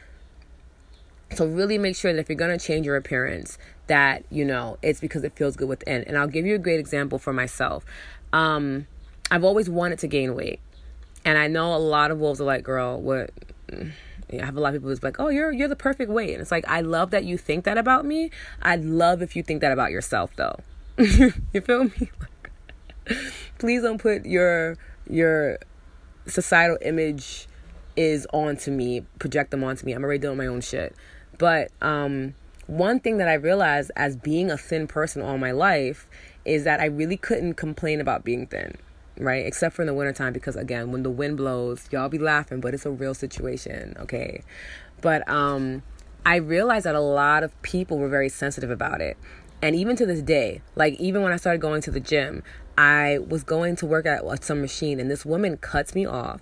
So 1.35 1.45
really 1.47 1.77
make 1.77 1.95
sure 1.95 2.13
that 2.13 2.19
if 2.19 2.29
you're 2.29 2.37
going 2.37 2.57
to 2.57 2.63
change 2.63 2.85
your 2.85 2.95
appearance, 2.95 3.57
that, 3.87 4.23
you 4.29 4.45
know, 4.45 4.77
it's 4.81 4.99
because 4.99 5.23
it 5.23 5.35
feels 5.35 5.55
good 5.55 5.67
within. 5.67 6.03
And 6.03 6.17
I'll 6.17 6.27
give 6.27 6.45
you 6.45 6.55
a 6.55 6.59
great 6.59 6.79
example 6.79 7.19
for 7.19 7.33
myself. 7.33 7.85
Um, 8.31 8.87
I've 9.31 9.43
always 9.43 9.69
wanted 9.69 9.99
to 9.99 10.07
gain 10.07 10.35
weight. 10.35 10.59
And 11.25 11.37
I 11.37 11.47
know 11.47 11.73
a 11.73 11.77
lot 11.77 12.11
of 12.11 12.19
wolves 12.19 12.39
are 12.39 12.45
like, 12.45 12.63
girl, 12.63 12.99
what 12.99 13.31
I 14.31 14.45
have 14.45 14.55
a 14.55 14.59
lot 14.59 14.69
of 14.69 14.81
people 14.81 14.89
who's 14.89 15.03
like, 15.03 15.19
"Oh, 15.19 15.29
you're 15.29 15.51
you're 15.51 15.67
the 15.67 15.75
perfect 15.75 16.09
weight," 16.09 16.33
and 16.33 16.41
it's 16.41 16.51
like, 16.51 16.65
I 16.67 16.81
love 16.81 17.11
that 17.11 17.23
you 17.23 17.37
think 17.37 17.65
that 17.65 17.77
about 17.77 18.05
me. 18.05 18.31
I'd 18.61 18.83
love 18.83 19.21
if 19.21 19.35
you 19.35 19.43
think 19.43 19.61
that 19.61 19.71
about 19.71 19.91
yourself, 19.91 20.31
though. 20.35 20.59
you 20.97 21.61
feel 21.61 21.85
me? 21.85 22.09
Please 23.59 23.81
don't 23.81 23.99
put 23.99 24.25
your 24.25 24.77
your 25.09 25.59
societal 26.25 26.77
image 26.81 27.47
is 27.95 28.25
onto 28.33 28.71
me, 28.71 29.05
project 29.19 29.51
them 29.51 29.63
onto 29.63 29.85
me. 29.85 29.93
I'm 29.93 30.03
already 30.03 30.19
doing 30.19 30.37
my 30.37 30.47
own 30.47 30.61
shit. 30.61 30.95
But 31.37 31.71
um, 31.81 32.33
one 32.67 32.99
thing 32.99 33.17
that 33.17 33.27
I 33.27 33.33
realized 33.33 33.91
as 33.95 34.15
being 34.15 34.49
a 34.49 34.57
thin 34.57 34.87
person 34.87 35.21
all 35.21 35.37
my 35.37 35.51
life 35.51 36.07
is 36.45 36.63
that 36.63 36.79
I 36.79 36.85
really 36.85 37.17
couldn't 37.17 37.53
complain 37.55 38.01
about 38.01 38.23
being 38.23 38.47
thin 38.47 38.77
right? 39.17 39.45
Except 39.45 39.75
for 39.75 39.81
in 39.81 39.87
the 39.87 39.93
wintertime, 39.93 40.33
because 40.33 40.55
again, 40.55 40.91
when 40.91 41.03
the 41.03 41.09
wind 41.09 41.37
blows, 41.37 41.87
y'all 41.91 42.09
be 42.09 42.17
laughing, 42.17 42.59
but 42.59 42.73
it's 42.73 42.85
a 42.85 42.91
real 42.91 43.13
situation, 43.13 43.95
okay? 43.99 44.43
But 45.01 45.27
um, 45.29 45.83
I 46.25 46.37
realized 46.37 46.85
that 46.85 46.95
a 46.95 47.01
lot 47.01 47.43
of 47.43 47.59
people 47.61 47.97
were 47.97 48.09
very 48.09 48.29
sensitive 48.29 48.71
about 48.71 49.01
it. 49.01 49.17
And 49.61 49.75
even 49.75 49.95
to 49.97 50.05
this 50.05 50.21
day, 50.21 50.61
like 50.75 50.95
even 50.95 51.21
when 51.21 51.31
I 51.31 51.37
started 51.37 51.61
going 51.61 51.81
to 51.83 51.91
the 51.91 51.99
gym, 51.99 52.43
I 52.77 53.19
was 53.19 53.43
going 53.43 53.75
to 53.77 53.85
work 53.85 54.05
at 54.05 54.43
some 54.43 54.61
machine, 54.61 54.99
and 54.99 55.09
this 55.09 55.25
woman 55.25 55.57
cuts 55.57 55.93
me 55.93 56.05
off. 56.05 56.41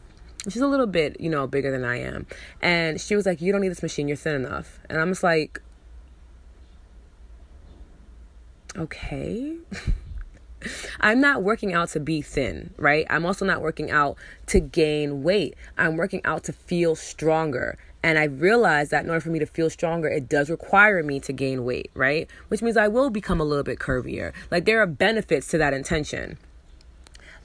She's 0.50 0.62
a 0.62 0.68
little 0.68 0.88
bit, 0.88 1.20
you 1.20 1.30
know, 1.30 1.46
bigger 1.46 1.70
than 1.70 1.84
I 1.84 2.00
am. 2.00 2.26
And 2.62 3.00
she 3.00 3.16
was 3.16 3.28
like, 3.28 3.42
You 3.42 3.52
don't 3.52 3.62
need 3.62 3.70
this 3.70 3.84
machine, 3.84 4.08
you're 4.08 4.18
thin 4.18 4.36
enough. 4.36 4.80
And 4.90 5.00
I'm 5.00 5.10
just 5.10 5.24
like, 5.24 5.62
Okay. 8.76 9.58
I'm 11.00 11.20
not 11.20 11.44
working 11.44 11.74
out 11.74 11.90
to 11.90 12.00
be 12.00 12.22
thin, 12.22 12.74
right? 12.78 13.06
I'm 13.10 13.26
also 13.26 13.46
not 13.46 13.62
working 13.62 13.92
out 13.92 14.18
to 14.48 14.60
gain 14.60 15.24
weight. 15.24 15.56
I'm 15.78 15.98
working 15.98 16.22
out 16.26 16.44
to 16.46 16.54
feel 16.54 16.96
stronger. 16.96 17.78
And 18.04 18.18
I 18.18 18.24
realized 18.24 18.92
that 18.92 19.04
in 19.04 19.10
order 19.10 19.22
for 19.22 19.30
me 19.30 19.40
to 19.40 19.46
feel 19.46 19.70
stronger, 19.70 20.08
it 20.08 20.28
does 20.28 20.50
require 20.50 21.04
me 21.04 21.20
to 21.22 21.34
gain 21.34 21.64
weight, 21.64 21.92
right? 21.94 22.28
Which 22.48 22.62
means 22.62 22.78
I 22.78 22.88
will 22.88 23.10
become 23.10 23.40
a 23.40 23.44
little 23.44 23.64
bit 23.64 23.80
curvier. 23.80 24.34
Like 24.50 24.66
there 24.66 24.82
are 24.82 24.88
benefits 24.88 25.48
to 25.50 25.58
that 25.60 25.74
intention. 25.74 26.38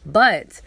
But 0.04 0.62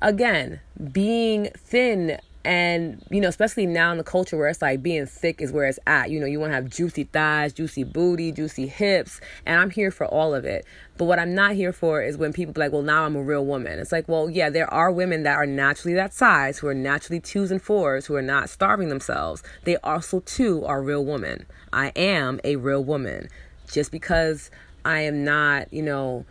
again, 0.00 0.60
being 0.92 1.48
thin 1.56 2.20
And, 2.48 3.04
you 3.10 3.20
know, 3.20 3.28
especially 3.28 3.66
now 3.66 3.92
in 3.92 3.98
the 3.98 4.04
culture 4.04 4.38
where 4.38 4.48
it's 4.48 4.62
like 4.62 4.82
being 4.82 5.04
thick 5.04 5.42
is 5.42 5.52
where 5.52 5.66
it's 5.66 5.78
at. 5.86 6.10
You 6.10 6.18
know, 6.18 6.24
you 6.24 6.40
want 6.40 6.52
to 6.52 6.54
have 6.54 6.70
juicy 6.70 7.04
thighs, 7.04 7.52
juicy 7.52 7.84
booty, 7.84 8.32
juicy 8.32 8.66
hips. 8.66 9.20
And 9.44 9.60
I'm 9.60 9.68
here 9.68 9.90
for 9.90 10.06
all 10.06 10.34
of 10.34 10.46
it. 10.46 10.64
But 10.96 11.04
what 11.04 11.18
I'm 11.18 11.34
not 11.34 11.52
here 11.52 11.74
for 11.74 12.00
is 12.00 12.16
when 12.16 12.32
people 12.32 12.54
be 12.54 12.60
like, 12.60 12.72
well, 12.72 12.80
now 12.80 13.04
I'm 13.04 13.16
a 13.16 13.22
real 13.22 13.44
woman. 13.44 13.78
It's 13.78 13.92
like, 13.92 14.08
well, 14.08 14.30
yeah, 14.30 14.48
there 14.48 14.72
are 14.72 14.90
women 14.90 15.24
that 15.24 15.34
are 15.34 15.44
naturally 15.44 15.92
that 15.96 16.14
size, 16.14 16.56
who 16.56 16.68
are 16.68 16.74
naturally 16.74 17.20
twos 17.20 17.50
and 17.50 17.60
fours, 17.60 18.06
who 18.06 18.14
are 18.14 18.22
not 18.22 18.48
starving 18.48 18.88
themselves. 18.88 19.42
They 19.64 19.76
also, 19.84 20.20
too, 20.20 20.64
are 20.64 20.80
real 20.80 21.04
women. 21.04 21.44
I 21.70 21.88
am 21.96 22.40
a 22.44 22.56
real 22.56 22.82
woman. 22.82 23.28
Just 23.70 23.92
because 23.92 24.50
I 24.86 25.00
am 25.00 25.22
not, 25.22 25.70
you 25.70 25.82
know, 25.82 26.24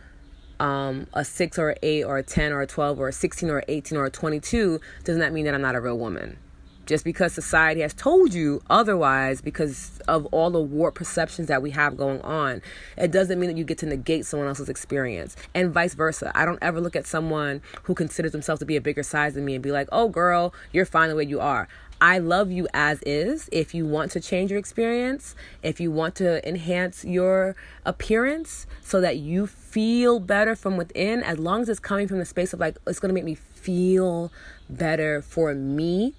um, 0.60 1.06
a 1.12 1.24
six 1.24 1.58
or 1.58 1.70
an 1.70 1.78
eight 1.82 2.04
or 2.04 2.18
a 2.18 2.22
10 2.22 2.52
or 2.52 2.60
a 2.60 2.66
12 2.66 2.98
or 2.98 3.08
a 3.08 3.12
16 3.12 3.50
or 3.50 3.62
18 3.68 3.98
or 3.98 4.06
a 4.06 4.10
22 4.10 4.80
doesn't 5.04 5.20
that 5.20 5.32
mean 5.32 5.44
that 5.44 5.54
I'm 5.54 5.62
not 5.62 5.74
a 5.74 5.80
real 5.80 5.98
woman. 5.98 6.38
Just 6.86 7.04
because 7.04 7.34
society 7.34 7.82
has 7.82 7.92
told 7.92 8.32
you 8.32 8.62
otherwise, 8.70 9.42
because 9.42 10.00
of 10.08 10.24
all 10.26 10.50
the 10.50 10.60
warped 10.60 10.96
perceptions 10.96 11.46
that 11.48 11.60
we 11.60 11.70
have 11.72 11.98
going 11.98 12.22
on, 12.22 12.62
it 12.96 13.12
doesn't 13.12 13.38
mean 13.38 13.50
that 13.50 13.58
you 13.58 13.64
get 13.64 13.76
to 13.78 13.86
negate 13.86 14.24
someone 14.24 14.48
else's 14.48 14.70
experience. 14.70 15.36
And 15.54 15.70
vice 15.70 15.92
versa. 15.92 16.32
I 16.34 16.46
don't 16.46 16.58
ever 16.62 16.80
look 16.80 16.96
at 16.96 17.06
someone 17.06 17.60
who 17.82 17.94
considers 17.94 18.32
themselves 18.32 18.60
to 18.60 18.64
be 18.64 18.76
a 18.76 18.80
bigger 18.80 19.02
size 19.02 19.34
than 19.34 19.44
me 19.44 19.54
and 19.54 19.62
be 19.62 19.70
like, 19.70 19.86
oh, 19.92 20.08
girl, 20.08 20.54
you're 20.72 20.86
fine 20.86 21.10
the 21.10 21.14
way 21.14 21.24
you 21.24 21.40
are. 21.40 21.68
I 22.00 22.18
love 22.18 22.50
you 22.50 22.68
as 22.72 23.02
is. 23.02 23.48
If 23.50 23.74
you 23.74 23.86
want 23.86 24.12
to 24.12 24.20
change 24.20 24.50
your 24.50 24.58
experience, 24.58 25.34
if 25.62 25.80
you 25.80 25.90
want 25.90 26.14
to 26.16 26.46
enhance 26.48 27.04
your 27.04 27.56
appearance 27.84 28.66
so 28.82 29.00
that 29.00 29.16
you 29.16 29.46
feel 29.46 30.20
better 30.20 30.54
from 30.54 30.76
within, 30.76 31.22
as 31.22 31.38
long 31.38 31.62
as 31.62 31.68
it's 31.68 31.80
coming 31.80 32.06
from 32.06 32.18
the 32.18 32.24
space 32.24 32.52
of 32.52 32.60
like, 32.60 32.76
it's 32.86 33.00
going 33.00 33.10
to 33.10 33.14
make 33.14 33.24
me 33.24 33.34
feel 33.34 34.30
better 34.70 35.22
for 35.22 35.54
me 35.54 36.14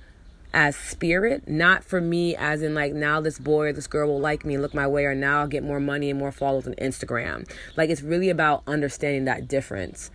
as 0.53 0.75
spirit, 0.75 1.47
not 1.47 1.83
for 1.83 2.01
me 2.01 2.35
as 2.35 2.61
in 2.61 2.73
like 2.73 2.93
now 2.93 3.21
this 3.21 3.37
boy 3.37 3.67
or 3.67 3.73
this 3.73 3.87
girl 3.87 4.07
will 4.07 4.19
like 4.19 4.43
me 4.43 4.55
and 4.55 4.63
look 4.63 4.73
my 4.73 4.87
way, 4.87 5.05
or 5.05 5.13
now 5.13 5.41
I'll 5.41 5.47
get 5.47 5.63
more 5.63 5.79
money 5.79 6.09
and 6.09 6.19
more 6.19 6.31
followers 6.31 6.67
on 6.67 6.73
Instagram. 6.75 7.47
Like 7.77 7.89
it's 7.89 8.01
really 8.01 8.29
about 8.29 8.63
understanding 8.67 9.25
that 9.25 9.47
difference. 9.47 10.11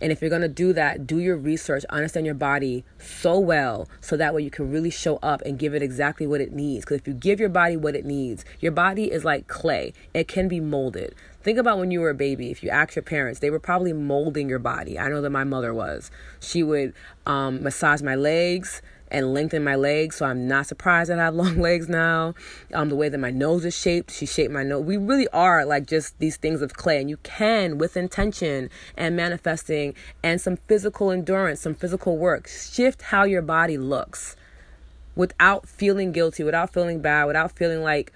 And 0.00 0.10
if 0.10 0.20
you're 0.20 0.30
going 0.30 0.42
to 0.42 0.48
do 0.48 0.72
that, 0.72 1.06
do 1.06 1.18
your 1.18 1.36
research, 1.36 1.84
understand 1.90 2.26
your 2.26 2.34
body 2.34 2.84
so 2.98 3.38
well 3.38 3.88
so 4.00 4.16
that 4.16 4.34
way 4.34 4.42
you 4.42 4.50
can 4.50 4.70
really 4.70 4.90
show 4.90 5.16
up 5.16 5.42
and 5.42 5.58
give 5.58 5.74
it 5.74 5.82
exactly 5.82 6.26
what 6.26 6.40
it 6.40 6.52
needs. 6.52 6.84
Because 6.84 7.00
if 7.00 7.06
you 7.06 7.14
give 7.14 7.40
your 7.40 7.48
body 7.48 7.76
what 7.76 7.94
it 7.94 8.04
needs, 8.04 8.44
your 8.60 8.72
body 8.72 9.10
is 9.10 9.24
like 9.24 9.46
clay, 9.48 9.92
it 10.14 10.28
can 10.28 10.48
be 10.48 10.60
molded. 10.60 11.14
Think 11.42 11.58
about 11.58 11.78
when 11.78 11.90
you 11.90 12.00
were 12.00 12.10
a 12.10 12.14
baby. 12.14 12.50
If 12.50 12.62
you 12.62 12.68
ask 12.70 12.94
your 12.94 13.02
parents, 13.02 13.40
they 13.40 13.50
were 13.50 13.58
probably 13.58 13.92
molding 13.94 14.48
your 14.48 14.58
body. 14.58 14.98
I 14.98 15.08
know 15.08 15.22
that 15.22 15.30
my 15.30 15.44
mother 15.44 15.72
was. 15.72 16.10
She 16.40 16.62
would 16.62 16.92
um, 17.26 17.62
massage 17.62 18.02
my 18.02 18.14
legs 18.14 18.82
and 19.10 19.34
lengthen 19.34 19.64
my 19.64 19.74
legs. 19.74 20.16
So 20.16 20.26
I'm 20.26 20.46
not 20.46 20.66
surprised 20.66 21.10
that 21.10 21.18
I 21.18 21.24
have 21.24 21.34
long 21.42 21.58
legs 21.58 21.88
now. 21.88 22.34
Um, 22.72 22.88
the 22.88 22.96
way 22.96 23.08
that 23.08 23.18
my 23.18 23.30
nose 23.30 23.64
is 23.64 23.76
shaped, 23.76 24.10
she 24.10 24.26
shaped 24.26 24.52
my 24.52 24.62
nose. 24.62 24.84
We 24.84 24.96
really 24.96 25.28
are 25.28 25.64
like 25.64 25.86
just 25.86 26.18
these 26.18 26.36
things 26.36 26.62
of 26.62 26.74
clay, 26.74 27.00
and 27.00 27.10
you 27.10 27.18
can, 27.18 27.78
with 27.78 27.96
intention 27.96 28.70
and 28.96 29.16
manifesting 29.16 29.94
and 30.22 30.40
some 30.40 30.56
physical 30.56 31.10
endurance, 31.10 31.60
some 31.60 31.74
physical 31.74 32.16
work, 32.16 32.48
shift 32.48 33.02
how 33.02 33.24
your 33.24 33.42
body 33.42 33.78
looks 33.78 34.36
without 35.16 35.68
feeling 35.68 36.12
guilty, 36.12 36.42
without 36.42 36.72
feeling 36.72 37.00
bad, 37.00 37.24
without 37.24 37.52
feeling 37.52 37.82
like 37.82 38.12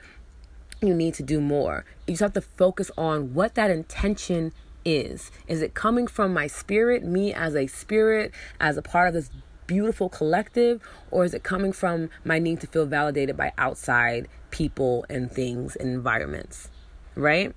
you 0.81 0.95
need 0.95 1.15
to 1.15 1.23
do 1.23 1.41
more. 1.41 1.85
You 2.07 2.13
just 2.13 2.23
have 2.23 2.33
to 2.35 2.41
focus 2.41 2.91
on 2.97 3.35
what 3.35 3.55
that 3.55 3.71
intention 3.71 4.53
is. 4.85 5.31
Is 5.47 5.63
it 5.63 5.75
coming 5.75 6.07
from 6.07 6.33
my 6.33 6.47
spirit, 6.47 7.05
me 7.05 7.33
as 7.33 7.55
a 7.55 7.67
spirit, 7.67 8.33
as 8.61 8.77
a 8.77 8.83
part 8.83 9.09
of 9.09 9.15
this 9.15 9.31
beautiful 9.67 10.09
collective, 10.09 10.83
or 11.11 11.25
is 11.25 11.35
it 11.35 11.43
coming 11.43 11.73
from 11.73 12.11
my 12.25 12.39
need 12.39 12.61
to 12.61 12.67
feel 12.67 12.87
validated 12.87 13.37
by 13.37 13.53
outside 13.59 14.29
people 14.51 15.05
and 15.09 15.31
things 15.31 15.77
and 15.77 15.89
environments? 15.89 16.69
Right? 17.15 17.55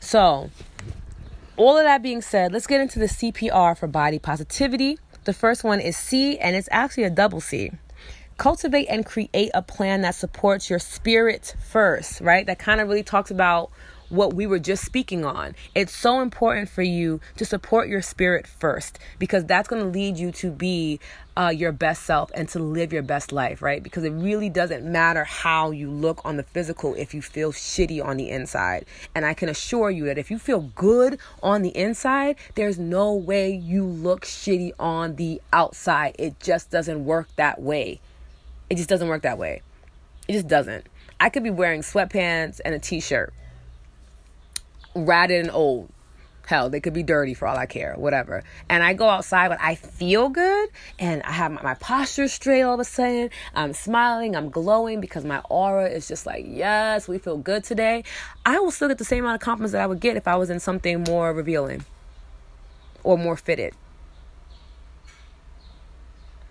So, 0.00 0.50
all 1.56 1.78
of 1.78 1.84
that 1.84 2.02
being 2.02 2.20
said, 2.20 2.52
let's 2.52 2.66
get 2.66 2.80
into 2.80 2.98
the 2.98 3.06
CPR 3.06 3.76
for 3.76 3.86
body 3.86 4.18
positivity. 4.18 4.98
The 5.24 5.32
first 5.32 5.64
one 5.64 5.80
is 5.80 5.96
C, 5.96 6.38
and 6.38 6.54
it's 6.54 6.68
actually 6.70 7.04
a 7.04 7.10
double 7.10 7.40
C. 7.40 7.72
Cultivate 8.36 8.86
and 8.86 9.04
create 9.04 9.50
a 9.54 9.62
plan 9.62 10.02
that 10.02 10.14
supports 10.14 10.68
your 10.68 10.78
spirit 10.78 11.56
first, 11.70 12.20
right? 12.20 12.46
That 12.46 12.58
kind 12.58 12.80
of 12.80 12.88
really 12.88 13.02
talks 13.02 13.30
about 13.30 13.70
what 14.08 14.34
we 14.34 14.46
were 14.46 14.58
just 14.58 14.84
speaking 14.84 15.24
on. 15.24 15.54
It's 15.74 15.94
so 15.94 16.20
important 16.20 16.68
for 16.68 16.82
you 16.82 17.20
to 17.36 17.44
support 17.44 17.88
your 17.88 18.02
spirit 18.02 18.46
first 18.46 18.98
because 19.18 19.44
that's 19.44 19.68
going 19.68 19.82
to 19.82 19.88
lead 19.88 20.16
you 20.18 20.32
to 20.32 20.50
be 20.50 21.00
uh, 21.36 21.52
your 21.54 21.72
best 21.72 22.04
self 22.04 22.30
and 22.34 22.48
to 22.48 22.58
live 22.58 22.92
your 22.92 23.02
best 23.02 23.30
life, 23.30 23.60
right? 23.60 23.82
Because 23.82 24.04
it 24.04 24.10
really 24.10 24.48
doesn't 24.48 24.84
matter 24.84 25.24
how 25.24 25.70
you 25.70 25.90
look 25.90 26.20
on 26.24 26.36
the 26.36 26.42
physical 26.42 26.94
if 26.94 27.12
you 27.12 27.20
feel 27.20 27.52
shitty 27.52 28.02
on 28.02 28.16
the 28.16 28.30
inside. 28.30 28.86
And 29.14 29.26
I 29.26 29.34
can 29.34 29.48
assure 29.48 29.90
you 29.90 30.04
that 30.06 30.18
if 30.18 30.30
you 30.30 30.38
feel 30.38 30.60
good 30.74 31.18
on 31.42 31.62
the 31.62 31.76
inside, 31.76 32.36
there's 32.54 32.78
no 32.78 33.12
way 33.12 33.50
you 33.52 33.84
look 33.84 34.24
shitty 34.24 34.72
on 34.78 35.16
the 35.16 35.42
outside. 35.52 36.16
It 36.18 36.40
just 36.40 36.70
doesn't 36.70 37.04
work 37.04 37.28
that 37.36 37.60
way. 37.60 38.00
It 38.70 38.76
just 38.76 38.88
doesn't 38.88 39.08
work 39.08 39.22
that 39.22 39.38
way. 39.38 39.62
It 40.26 40.32
just 40.32 40.48
doesn't. 40.48 40.86
I 41.20 41.28
could 41.28 41.42
be 41.42 41.50
wearing 41.50 41.82
sweatpants 41.82 42.60
and 42.64 42.74
a 42.74 42.78
t 42.78 43.00
shirt 43.00 43.32
ratted 44.96 45.40
and 45.40 45.50
old. 45.50 45.88
Oh, 45.88 45.92
hell, 46.46 46.70
they 46.70 46.80
could 46.80 46.92
be 46.92 47.02
dirty 47.02 47.34
for 47.34 47.48
all 47.48 47.56
I 47.56 47.66
care, 47.66 47.94
whatever. 47.96 48.44
And 48.68 48.82
I 48.82 48.94
go 48.94 49.08
outside, 49.08 49.48
but 49.48 49.58
I 49.60 49.74
feel 49.74 50.28
good 50.28 50.68
and 50.98 51.22
I 51.24 51.32
have 51.32 51.50
my, 51.50 51.62
my 51.62 51.74
posture 51.74 52.28
straight 52.28 52.62
all 52.62 52.74
of 52.74 52.80
a 52.80 52.84
sudden. 52.84 53.30
I'm 53.54 53.72
smiling, 53.72 54.36
I'm 54.36 54.48
glowing 54.48 55.00
because 55.00 55.24
my 55.24 55.40
aura 55.50 55.88
is 55.88 56.06
just 56.06 56.24
like, 56.24 56.44
yes, 56.48 57.08
we 57.08 57.18
feel 57.18 57.36
good 57.36 57.64
today. 57.64 58.04
I 58.44 58.60
will 58.60 58.70
still 58.70 58.88
get 58.88 58.98
the 58.98 59.04
same 59.04 59.24
amount 59.24 59.42
of 59.42 59.44
compliments 59.44 59.72
that 59.72 59.82
I 59.82 59.86
would 59.86 60.00
get 60.00 60.16
if 60.16 60.28
I 60.28 60.36
was 60.36 60.48
in 60.48 60.60
something 60.60 61.02
more 61.02 61.32
revealing 61.32 61.84
or 63.02 63.18
more 63.18 63.36
fitted. 63.36 63.74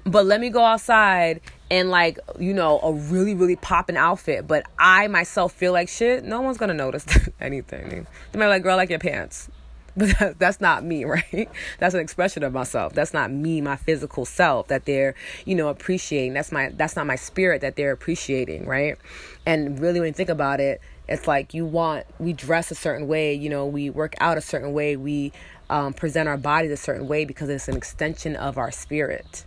But 0.06 0.26
let 0.26 0.40
me 0.40 0.50
go 0.50 0.64
outside 0.64 1.42
and 1.70 1.90
like, 1.90 2.20
you 2.40 2.54
know, 2.54 2.80
a 2.80 2.94
really, 2.94 3.34
really 3.34 3.56
popping 3.56 3.98
outfit, 3.98 4.48
but 4.48 4.66
I 4.78 5.08
myself 5.08 5.54
feel 5.54 5.74
like 5.74 5.90
shit, 5.90 6.24
no 6.24 6.42
one's 6.42 6.58
gonna 6.58 6.74
notice 6.74 7.06
anything. 7.42 8.08
They 8.32 8.40
might 8.40 8.46
be 8.46 8.50
like, 8.50 8.64
girl, 8.64 8.78
like 8.78 8.90
your 8.90 9.00
pants. 9.00 9.50
But 9.98 10.38
that's 10.40 10.60
not 10.60 10.84
me, 10.84 11.06
right? 11.06 11.50
That's 11.80 11.94
an 11.94 12.02
expression 12.02 12.44
of 12.44 12.52
myself. 12.52 12.92
That's 12.92 13.14
not 13.14 13.32
me, 13.32 13.62
my 13.62 13.78
physical 13.78 14.26
self 14.26 14.68
that 14.68 14.84
they're, 14.84 15.16
you 15.46 15.56
know, 15.56 15.70
appreciating. 15.70 16.34
That's 16.34 16.52
my 16.52 16.70
that's 16.76 16.98
not 16.98 17.08
my 17.08 17.16
spirit 17.16 17.62
that 17.62 17.78
they're 17.78 17.94
appreciating, 17.94 18.66
right? 18.66 18.98
And 19.46 19.80
really 19.80 20.02
when 20.02 20.08
you 20.08 20.14
think 20.14 20.28
about 20.28 20.60
it, 20.60 20.82
it's 21.08 21.30
like 21.30 21.54
you 21.54 21.66
want 21.66 22.06
we 22.20 22.34
dress 22.34 22.72
a 22.72 22.76
certain 22.76 23.08
way, 23.08 23.34
you 23.34 23.48
know, 23.48 23.66
we 23.66 23.90
work 23.90 24.16
out 24.20 24.38
a 24.38 24.42
certain 24.42 24.74
way, 24.74 24.98
we 24.98 25.32
um, 25.70 25.94
present 25.94 26.28
our 26.28 26.38
bodies 26.38 26.72
a 26.72 26.78
certain 26.78 27.08
way 27.08 27.24
because 27.24 27.48
it's 27.48 27.70
an 27.70 27.78
extension 27.78 28.36
of 28.36 28.58
our 28.58 28.72
spirit 28.72 29.46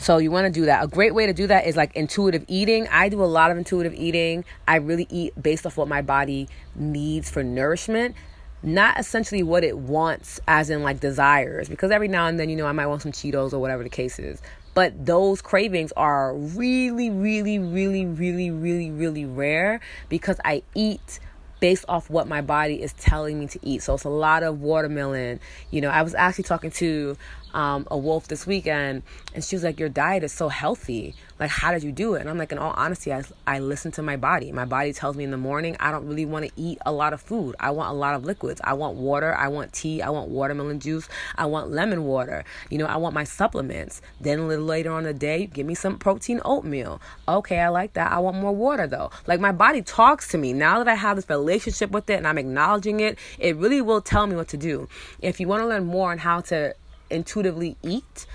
so 0.00 0.16
you 0.16 0.30
want 0.30 0.46
to 0.46 0.60
do 0.60 0.64
that. 0.64 0.82
A 0.82 0.86
great 0.86 1.14
way 1.14 1.26
to 1.26 1.34
do 1.34 1.46
that 1.48 1.66
is 1.66 1.76
like 1.76 1.94
intuitive 1.94 2.44
eating. 2.48 2.88
I 2.88 3.10
do 3.10 3.22
a 3.22 3.26
lot 3.26 3.50
of 3.50 3.58
intuitive 3.58 3.92
eating. 3.92 4.46
I 4.66 4.76
really 4.76 5.06
eat 5.10 5.34
based 5.40 5.66
off 5.66 5.76
what 5.76 5.88
my 5.88 6.00
body 6.00 6.48
needs 6.74 7.30
for 7.30 7.44
nourishment 7.44 8.16
not 8.62 8.98
essentially 8.98 9.42
what 9.42 9.64
it 9.64 9.78
wants 9.78 10.38
as 10.46 10.68
in 10.68 10.82
like 10.82 11.00
desires 11.00 11.68
because 11.68 11.90
every 11.90 12.08
now 12.08 12.26
and 12.26 12.38
then 12.38 12.50
you 12.50 12.56
know 12.56 12.66
i 12.66 12.72
might 12.72 12.86
want 12.86 13.00
some 13.00 13.12
cheetos 13.12 13.52
or 13.52 13.58
whatever 13.58 13.82
the 13.82 13.88
case 13.88 14.18
is 14.18 14.42
but 14.74 15.06
those 15.06 15.40
cravings 15.40 15.92
are 15.92 16.34
really 16.34 17.08
really 17.08 17.58
really 17.58 18.04
really 18.04 18.50
really 18.50 18.90
really 18.90 19.24
rare 19.24 19.80
because 20.10 20.38
i 20.44 20.62
eat 20.74 21.20
based 21.60 21.84
off 21.88 22.10
what 22.10 22.28
my 22.28 22.40
body 22.42 22.82
is 22.82 22.92
telling 22.94 23.38
me 23.38 23.46
to 23.46 23.58
eat 23.62 23.82
so 23.82 23.94
it's 23.94 24.04
a 24.04 24.10
lot 24.10 24.42
of 24.42 24.60
watermelon 24.60 25.40
you 25.70 25.80
know 25.80 25.88
i 25.88 26.02
was 26.02 26.14
actually 26.14 26.44
talking 26.44 26.70
to 26.70 27.16
um, 27.54 27.86
a 27.90 27.98
wolf 27.98 28.28
this 28.28 28.46
weekend, 28.46 29.02
and 29.34 29.44
she 29.44 29.56
was 29.56 29.64
like, 29.64 29.78
"Your 29.80 29.88
diet 29.88 30.22
is 30.24 30.32
so 30.32 30.48
healthy. 30.48 31.14
Like, 31.38 31.50
how 31.50 31.72
did 31.72 31.82
you 31.82 31.92
do 31.92 32.14
it?" 32.14 32.20
And 32.20 32.30
I'm 32.30 32.38
like, 32.38 32.52
in 32.52 32.58
all 32.58 32.74
honesty, 32.76 33.12
I 33.12 33.22
I 33.46 33.58
listen 33.58 33.92
to 33.92 34.02
my 34.02 34.16
body. 34.16 34.52
My 34.52 34.64
body 34.64 34.92
tells 34.92 35.16
me 35.16 35.24
in 35.24 35.30
the 35.30 35.36
morning 35.36 35.76
I 35.80 35.90
don't 35.90 36.06
really 36.06 36.26
want 36.26 36.46
to 36.46 36.52
eat 36.56 36.78
a 36.86 36.92
lot 36.92 37.12
of 37.12 37.20
food. 37.20 37.56
I 37.60 37.70
want 37.70 37.90
a 37.90 37.94
lot 37.94 38.14
of 38.14 38.24
liquids. 38.24 38.60
I 38.62 38.74
want 38.74 38.96
water. 38.96 39.34
I 39.34 39.48
want 39.48 39.72
tea. 39.72 40.02
I 40.02 40.10
want 40.10 40.28
watermelon 40.28 40.80
juice. 40.80 41.08
I 41.36 41.46
want 41.46 41.70
lemon 41.70 42.04
water. 42.04 42.44
You 42.70 42.78
know, 42.78 42.86
I 42.86 42.96
want 42.96 43.14
my 43.14 43.24
supplements. 43.24 44.02
Then 44.20 44.38
a 44.40 44.46
little 44.46 44.64
later 44.64 44.92
on 44.92 45.04
the 45.04 45.14
day, 45.14 45.46
give 45.46 45.66
me 45.66 45.74
some 45.74 45.98
protein 45.98 46.40
oatmeal. 46.44 47.00
Okay, 47.28 47.60
I 47.60 47.68
like 47.68 47.94
that. 47.94 48.12
I 48.12 48.18
want 48.18 48.36
more 48.36 48.52
water 48.52 48.86
though. 48.86 49.10
Like 49.26 49.40
my 49.40 49.52
body 49.52 49.82
talks 49.82 50.28
to 50.28 50.38
me 50.38 50.52
now 50.52 50.78
that 50.78 50.88
I 50.88 50.94
have 50.94 51.16
this 51.16 51.28
relationship 51.28 51.90
with 51.90 52.08
it 52.10 52.14
and 52.14 52.26
I'm 52.26 52.38
acknowledging 52.38 53.00
it. 53.00 53.18
It 53.38 53.56
really 53.56 53.80
will 53.80 54.00
tell 54.00 54.26
me 54.26 54.36
what 54.36 54.48
to 54.48 54.56
do. 54.56 54.88
If 55.20 55.40
you 55.40 55.48
want 55.48 55.62
to 55.62 55.66
learn 55.66 55.86
more 55.86 56.10
on 56.12 56.18
how 56.18 56.40
to 56.42 56.74
intuitively 57.10 57.76
eat, 57.82 58.26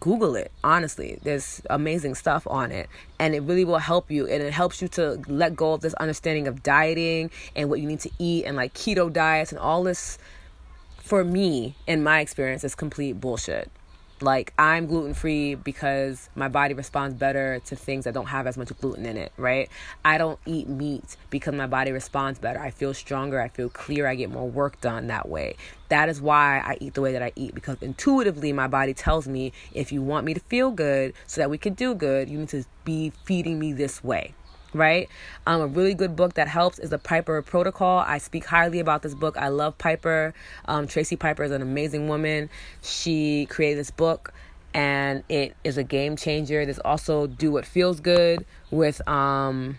Google 0.00 0.36
it. 0.36 0.52
Honestly, 0.62 1.18
there's 1.22 1.60
amazing 1.70 2.14
stuff 2.14 2.46
on 2.46 2.70
it, 2.70 2.88
and 3.18 3.34
it 3.34 3.40
really 3.40 3.64
will 3.64 3.78
help 3.78 4.10
you. 4.10 4.26
And 4.26 4.42
it 4.42 4.52
helps 4.52 4.80
you 4.80 4.88
to 4.88 5.20
let 5.26 5.56
go 5.56 5.72
of 5.72 5.80
this 5.80 5.94
understanding 5.94 6.46
of 6.46 6.62
dieting 6.62 7.30
and 7.56 7.68
what 7.68 7.80
you 7.80 7.86
need 7.86 8.00
to 8.00 8.10
eat, 8.18 8.44
and 8.44 8.56
like 8.56 8.74
keto 8.74 9.12
diets 9.12 9.52
and 9.52 9.58
all 9.60 9.82
this. 9.82 10.18
For 10.98 11.24
me, 11.24 11.74
in 11.86 12.02
my 12.02 12.20
experience, 12.20 12.64
is 12.64 12.74
complete 12.74 13.14
bullshit. 13.14 13.70
Like 14.20 14.52
I'm 14.58 14.86
gluten 14.86 15.14
free 15.14 15.54
because 15.54 16.28
my 16.34 16.48
body 16.48 16.74
responds 16.74 17.14
better 17.14 17.60
to 17.66 17.76
things 17.76 18.04
that 18.04 18.14
don't 18.14 18.26
have 18.26 18.46
as 18.46 18.58
much 18.58 18.76
gluten 18.80 19.06
in 19.06 19.16
it, 19.16 19.32
right? 19.36 19.68
I 20.04 20.18
don't 20.18 20.38
eat 20.44 20.68
meat 20.68 21.16
because 21.30 21.54
my 21.54 21.66
body 21.66 21.92
responds 21.92 22.38
better. 22.38 22.60
I 22.60 22.70
feel 22.70 22.94
stronger, 22.94 23.40
I 23.40 23.48
feel 23.48 23.68
clear, 23.68 24.06
I 24.06 24.16
get 24.16 24.30
more 24.30 24.48
work 24.48 24.80
done 24.80 25.06
that 25.06 25.28
way. 25.28 25.56
That 25.88 26.08
is 26.08 26.20
why 26.20 26.58
I 26.58 26.76
eat 26.80 26.94
the 26.94 27.00
way 27.00 27.12
that 27.12 27.22
I 27.22 27.32
eat 27.36 27.54
because 27.54 27.76
intuitively 27.80 28.52
my 28.52 28.66
body 28.66 28.92
tells 28.92 29.28
me 29.28 29.52
if 29.72 29.92
you 29.92 30.02
want 30.02 30.26
me 30.26 30.34
to 30.34 30.40
feel 30.40 30.70
good 30.72 31.14
so 31.26 31.40
that 31.40 31.48
we 31.48 31.58
can 31.58 31.74
do 31.74 31.94
good, 31.94 32.28
you 32.28 32.38
need 32.38 32.48
to 32.50 32.64
be 32.84 33.12
feeding 33.24 33.58
me 33.58 33.72
this 33.72 34.02
way 34.02 34.34
right? 34.74 35.08
Um, 35.46 35.60
a 35.60 35.66
really 35.66 35.94
good 35.94 36.16
book 36.16 36.34
that 36.34 36.48
helps 36.48 36.78
is 36.78 36.90
the 36.90 36.98
Piper 36.98 37.40
Protocol. 37.42 38.00
I 38.00 38.18
speak 38.18 38.44
highly 38.44 38.80
about 38.80 39.02
this 39.02 39.14
book. 39.14 39.36
I 39.36 39.48
love 39.48 39.78
Piper. 39.78 40.34
Um, 40.66 40.86
Tracy 40.86 41.16
Piper 41.16 41.44
is 41.44 41.50
an 41.50 41.62
amazing 41.62 42.08
woman. 42.08 42.50
She 42.82 43.46
created 43.46 43.78
this 43.78 43.90
book 43.90 44.32
and 44.74 45.24
it 45.28 45.56
is 45.64 45.78
a 45.78 45.84
game 45.84 46.16
changer. 46.16 46.64
There's 46.64 46.78
also 46.78 47.26
Do 47.26 47.50
What 47.50 47.64
Feels 47.66 48.00
Good 48.00 48.44
with 48.70 49.06
um 49.08 49.78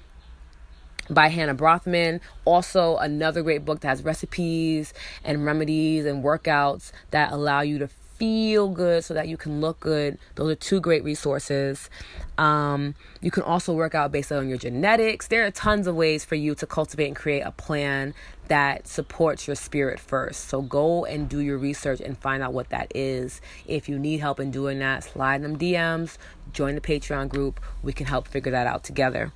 by 1.10 1.28
Hannah 1.30 1.56
Bronfman. 1.56 2.21
Also, 2.45 2.97
another 2.97 3.41
great 3.41 3.65
book 3.65 3.80
that 3.82 3.88
has 3.88 4.04
recipes 4.04 4.93
and 5.23 5.43
remedies 5.45 6.06
and 6.06 6.23
workouts 6.23 6.91
that 7.12 7.32
allow 7.32 7.62
you 7.62 7.80
to 7.80 7.89
feel 8.19 8.67
good 8.69 9.03
so 9.03 9.13
that 9.13 9.27
you 9.27 9.38
can 9.38 9.62
look 9.62 9.79
good. 9.79 10.19
Those 10.36 10.51
are 10.51 10.55
two 10.55 10.79
great 10.82 11.03
resources. 11.03 11.89
Um, 12.38 12.93
you 13.21 13.32
can 13.32 13.43
also 13.43 13.73
work 13.73 13.95
out 13.95 14.12
based 14.12 14.32
on 14.32 14.49
your 14.49 14.58
genetics. 14.58 15.27
There 15.27 15.45
are 15.45 15.51
tons 15.51 15.88
of 15.88 15.95
ways 15.95 16.25
for 16.25 16.36
you 16.36 16.53
to 16.55 16.67
cultivate 16.67 17.08
and 17.08 17.15
create 17.15 17.41
a 17.41 17.51
plan 17.51 18.13
that 18.49 18.88
supports 18.88 19.47
your 19.47 19.55
spirit 19.55 19.99
first. 19.99 20.49
So 20.49 20.62
go 20.62 21.05
and 21.05 21.29
do 21.29 21.39
your 21.39 21.58
research 21.58 22.01
and 22.01 22.17
find 22.17 22.43
out 22.43 22.51
what 22.51 22.69
that 22.69 22.91
is. 22.93 23.41
If 23.65 23.88
you 23.88 23.97
need 23.97 24.19
help 24.19 24.39
in 24.39 24.51
doing 24.51 24.79
that, 24.79 25.05
slide 25.05 25.41
them 25.41 25.58
DMs, 25.58 26.17
join 26.51 26.75
the 26.75 26.82
Patreon 26.82 27.29
group. 27.29 27.60
We 27.82 27.93
can 27.93 28.05
help 28.05 28.27
figure 28.27 28.51
that 28.51 28.67
out 28.67 28.84
together. 28.84 29.32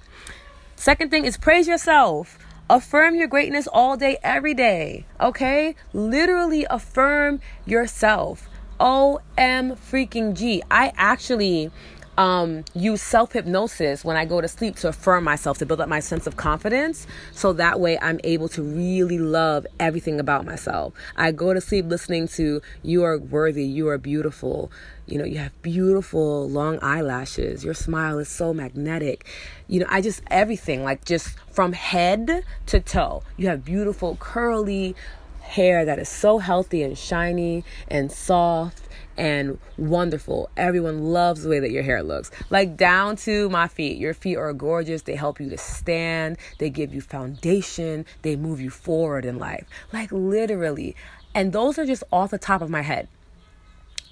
Second 0.76 1.10
thing 1.10 1.26
is 1.26 1.38
praise 1.38 1.68
yourself. 1.68 2.38
Affirm 2.70 3.16
your 3.16 3.28
greatness 3.28 3.68
all 3.68 3.98
day, 3.98 4.18
every 4.24 4.54
day. 4.54 5.06
Okay? 5.22 5.76
Literally 5.94 6.66
affirm 6.70 7.40
yourself. 7.66 8.50
OM 8.80 9.76
freaking 9.76 10.36
G. 10.36 10.64
I 10.70 10.92
actually 10.96 11.72
um, 12.18 12.64
use 12.76 13.02
self 13.02 13.34
hypnosis 13.34 14.06
when 14.06 14.18
I 14.18 14.26
go 14.26 14.42
to 14.42 14.48
sleep 14.48 14.76
to 14.78 14.90
affirm 14.90 15.24
myself, 15.24 15.58
to 15.60 15.66
build 15.66 15.82
up 15.82 15.90
my 15.90 16.00
sense 16.00 16.28
of 16.28 16.38
confidence. 16.38 17.08
So 17.32 17.54
that 17.54 17.80
way 17.80 17.98
I'm 18.00 18.20
able 18.24 18.50
to 18.50 18.62
really 18.62 19.18
love 19.18 19.66
everything 19.80 20.20
about 20.20 20.46
myself. 20.46 20.94
I 21.16 21.32
go 21.32 21.54
to 21.54 21.62
sleep 21.62 21.86
listening 21.86 22.28
to 22.30 22.62
You 22.84 23.04
are 23.04 23.18
worthy, 23.18 23.66
you 23.66 23.88
are 23.90 23.98
beautiful. 23.98 24.72
You 25.06 25.18
know, 25.18 25.26
you 25.26 25.38
have 25.40 25.60
beautiful 25.62 26.50
long 26.50 26.80
eyelashes. 26.82 27.66
Your 27.66 27.74
smile 27.74 28.20
is 28.20 28.30
so 28.30 28.54
magnetic. 28.54 29.26
You 29.68 29.82
know, 29.82 29.86
I 29.90 30.00
just, 30.00 30.22
everything, 30.32 30.84
like 30.84 31.04
just 31.04 31.38
from 31.52 31.74
head 31.74 32.44
to 32.68 32.80
toe. 32.80 33.24
You 33.36 33.48
have 33.48 33.66
beautiful, 33.66 34.16
curly, 34.16 34.96
hair 35.54 35.86
that 35.86 36.00
is 36.00 36.10
so 36.10 36.40
healthy 36.40 36.82
and 36.82 36.98
shiny 36.98 37.64
and 37.88 38.12
soft 38.12 38.82
and 39.16 39.60
wonderful. 39.78 40.50
Everyone 40.58 41.04
loves 41.04 41.44
the 41.44 41.50
way 41.50 41.60
that 41.60 41.70
your 41.70 41.84
hair 41.84 42.02
looks. 42.02 42.32
Like 42.50 42.76
down 42.76 43.16
to 43.18 43.50
my 43.50 43.68
feet. 43.68 44.00
Your 44.00 44.16
feet 44.16 44.36
are 44.38 44.52
gorgeous. 44.52 45.04
They 45.04 45.16
help 45.16 45.40
you 45.40 45.50
to 45.50 45.58
stand. 45.58 46.38
They 46.58 46.72
give 46.72 46.94
you 46.94 47.02
foundation. 47.02 48.06
They 48.24 48.36
move 48.36 48.60
you 48.60 48.72
forward 48.72 49.26
in 49.26 49.38
life. 49.38 49.68
Like 49.92 50.12
literally. 50.12 50.96
And 51.36 51.54
those 51.54 51.78
are 51.78 51.86
just 51.86 52.04
off 52.12 52.32
the 52.32 52.40
top 52.40 52.62
of 52.64 52.72
my 52.72 52.82
head. 52.82 53.08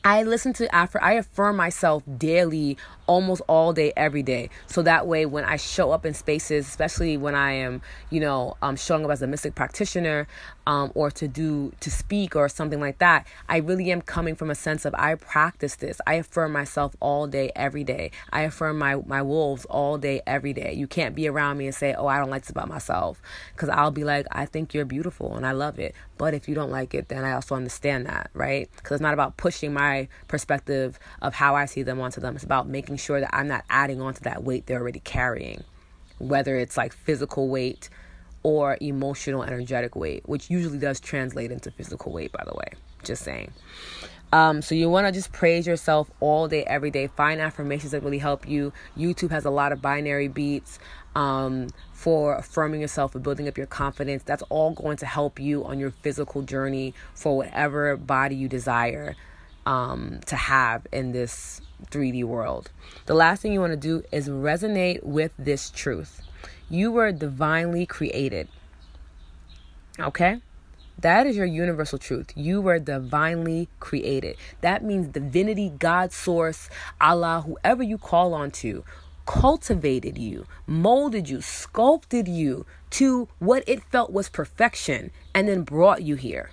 I 0.04 0.24
listen 0.24 0.54
to 0.54 0.74
after 0.74 1.02
I 1.02 1.14
affirm 1.14 1.58
myself 1.58 2.04
daily, 2.18 2.78
almost 3.12 3.42
all 3.50 3.74
day, 3.74 3.92
every 3.98 4.24
day. 4.24 4.50
So 4.68 4.82
that 4.84 5.06
way, 5.06 5.26
when 5.26 5.44
I 5.44 5.58
show 5.58 5.92
up 5.92 6.06
in 6.06 6.14
spaces, 6.14 6.66
especially 6.66 7.18
when 7.18 7.36
I 7.36 7.52
am, 7.52 7.82
you 8.10 8.22
know, 8.22 8.56
um, 8.62 8.78
showing 8.78 9.04
up 9.04 9.12
as 9.12 9.22
a 9.22 9.28
mystic 9.28 9.54
practitioner, 9.54 10.30
um, 10.66 10.94
or 10.96 11.12
to 11.12 11.28
do 11.28 11.74
to 11.82 11.92
speak 11.92 12.38
or 12.38 12.48
something 12.48 12.80
like 12.80 13.00
that, 13.00 13.28
I 13.50 13.58
really 13.58 13.92
am 13.92 14.02
coming 14.02 14.36
from 14.36 14.50
a 14.50 14.56
sense 14.56 14.86
of 14.86 14.96
I 14.98 15.16
practice 15.16 15.76
this. 15.76 16.00
I 16.08 16.14
affirm 16.14 16.54
myself 16.54 16.96
all 17.02 17.28
day, 17.28 17.52
every 17.54 17.84
day. 17.84 18.12
I 18.32 18.44
affirm 18.44 18.78
my 18.78 18.96
my 19.06 19.22
wolves 19.22 19.66
all 19.66 19.98
day, 19.98 20.22
every 20.26 20.54
day. 20.54 20.72
You 20.74 20.88
can't 20.88 21.14
be 21.14 21.28
around 21.28 21.58
me 21.58 21.66
and 21.66 21.76
say, 21.76 21.94
"Oh, 21.94 22.08
I 22.08 22.18
don't 22.18 22.30
like 22.30 22.44
this 22.44 22.52
about 22.52 22.70
myself," 22.70 23.22
because 23.54 23.68
I'll 23.68 23.92
be 23.92 24.06
like, 24.06 24.26
"I 24.32 24.46
think 24.46 24.74
you're 24.74 24.86
beautiful 24.86 25.36
and 25.36 25.46
I 25.46 25.52
love 25.52 25.80
it." 25.80 25.96
But 26.18 26.34
if 26.34 26.48
you 26.48 26.56
don't 26.56 26.72
like 26.72 26.94
it, 26.94 27.10
then 27.10 27.26
I 27.26 27.34
also 27.34 27.56
understand 27.56 28.06
that, 28.06 28.30
right? 28.34 28.70
Because 28.78 28.96
it's 28.96 29.02
not 29.02 29.16
about 29.16 29.38
pushing 29.38 29.74
my 29.74 30.08
perspective 30.28 31.00
of 31.22 31.34
how 31.34 31.56
I 31.56 31.66
see 31.66 31.82
them 31.82 32.00
onto 32.00 32.22
them. 32.22 32.36
It's 32.36 32.44
about 32.44 32.68
making 32.70 32.98
sure 33.02 33.20
that 33.20 33.36
I'm 33.36 33.48
not 33.48 33.66
adding 33.70 34.02
on 34.02 34.14
to 34.14 34.24
that 34.24 34.44
weight 34.44 34.66
they're 34.66 34.80
already 34.80 35.02
carrying, 35.02 35.64
whether 36.20 36.56
it's 36.56 36.78
like 36.78 36.94
physical 36.94 37.50
weight 37.50 37.90
or 38.44 38.78
emotional 38.82 39.44
energetic 39.44 39.96
weight, 39.96 40.28
which 40.28 40.50
usually 40.50 40.78
does 40.78 41.00
translate 41.00 41.52
into 41.52 41.72
physical 41.72 42.12
weight, 42.12 42.32
by 42.32 42.44
the 42.46 42.54
way. 42.54 42.68
Just 43.04 43.24
saying. 43.24 43.52
Um, 44.34 44.62
so 44.62 44.76
you 44.76 44.90
want 44.90 45.08
to 45.08 45.12
just 45.12 45.34
praise 45.34 45.68
yourself 45.68 46.10
all 46.22 46.48
day, 46.48 46.64
every 46.64 46.90
day. 46.90 47.08
Find 47.08 47.42
affirmations 47.42 47.92
that 47.92 48.02
really 48.02 48.18
help 48.18 48.48
you. 48.48 48.72
YouTube 48.98 49.32
has 49.32 49.44
a 49.44 49.50
lot 49.50 49.74
of 49.74 49.80
binaural 49.80 50.34
beats 50.34 50.80
um, 51.16 51.68
for 51.92 52.36
affirming 52.36 52.80
yourself, 52.80 53.12
for 53.12 53.20
building 53.20 53.48
up 53.48 53.58
your 53.58 53.68
confidence. 53.68 54.24
That's 54.24 54.44
all 54.44 54.72
going 54.72 54.98
to 54.98 55.06
help 55.06 55.40
you 55.40 55.66
on 55.66 55.80
your 55.80 55.92
physical 55.92 56.44
journey 56.44 56.94
for 57.14 57.38
whatever 57.38 57.98
body 57.98 58.36
you 58.36 58.48
desire 58.48 59.16
um, 59.66 60.20
to 60.26 60.36
have 60.36 60.88
in 60.92 61.12
this 61.12 61.62
3D 61.92 62.24
world. 62.24 62.72
The 63.06 63.14
last 63.14 63.42
thing 63.42 63.54
you 63.54 63.60
want 63.60 63.74
to 63.74 63.78
do 63.78 64.04
is 64.12 64.30
resonate 64.30 65.04
with 65.04 65.32
this 65.38 65.70
truth. 65.70 66.22
You 66.70 66.92
were 66.92 67.12
divinely 67.12 67.86
created. 67.86 68.48
Okay? 70.00 70.42
That 71.00 71.26
is 71.26 71.36
your 71.36 71.46
universal 71.46 71.98
truth. 71.98 72.32
You 72.36 72.62
were 72.62 72.78
divinely 72.78 73.70
created. 73.80 74.38
That 74.62 74.84
means 74.84 75.08
divinity, 75.08 75.70
God, 75.70 76.12
source, 76.12 76.70
Allah, 77.00 77.44
whoever 77.46 77.82
you 77.82 77.98
call 77.98 78.34
on 78.34 78.52
to, 78.52 78.84
cultivated 79.26 80.18
you, 80.18 80.46
molded 80.68 81.30
you, 81.30 81.42
sculpted 81.42 82.28
you 82.28 82.66
to 82.92 83.28
what 83.40 83.64
it 83.68 83.84
felt 83.84 84.12
was 84.12 84.30
perfection, 84.30 85.12
and 85.34 85.48
then 85.48 85.64
brought 85.64 86.04
you 86.04 86.16
here. 86.16 86.52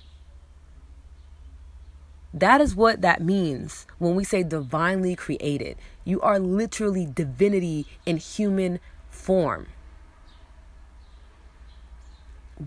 That 2.33 2.61
is 2.61 2.75
what 2.75 3.01
that 3.01 3.23
means 3.23 3.87
when 3.99 4.15
we 4.15 4.25
say 4.25 4.43
divinely 4.43 5.17
created. 5.17 5.77
You 6.05 6.21
are 6.21 6.39
literally 6.39 7.07
divinity 7.07 7.87
in 8.05 8.19
human 8.19 8.81
form. 9.11 9.69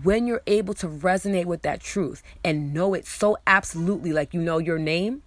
When 0.02 0.26
you're 0.26 0.42
able 0.46 0.74
to 0.74 0.88
resonate 0.88 1.44
with 1.44 1.62
that 1.62 1.80
truth 1.80 2.22
and 2.42 2.72
know 2.72 2.94
it 2.94 3.06
so 3.06 3.36
absolutely, 3.46 4.12
like 4.12 4.34
you 4.34 4.40
know 4.40 4.58
your 4.58 4.78
name, 4.78 5.22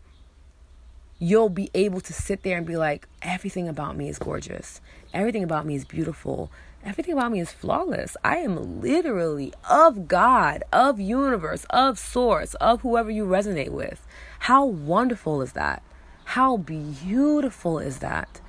you'll 1.19 1.49
be 1.49 1.69
able 1.73 2.01
to 2.01 2.11
sit 2.11 2.43
there 2.43 2.57
and 2.57 2.65
be 2.65 2.75
like, 2.75 3.07
everything 3.21 3.67
about 3.69 3.95
me 3.95 4.09
is 4.09 4.19
gorgeous. 4.19 4.81
Everything 5.13 5.43
about 5.43 5.65
me 5.65 5.75
is 5.75 5.85
beautiful. 5.85 6.51
Everything 6.85 7.13
about 7.13 7.31
me 7.31 7.39
is 7.39 7.51
flawless. 7.51 8.15
I 8.23 8.37
am 8.37 8.79
literally 8.79 9.51
of 9.67 10.07
God, 10.07 10.63
of 10.71 10.99
universe, 10.99 11.65
of 11.71 11.97
source, 11.97 12.53
of 12.55 12.81
whoever 12.81 13.09
you 13.09 13.25
resonate 13.25 13.71
with. 13.71 14.05
How 14.41 14.65
wonderful 14.65 15.41
is 15.41 15.53
that? 15.53 15.81
How 16.25 16.57
beautiful 16.57 17.79
is 17.79 17.99
that? 17.99 18.39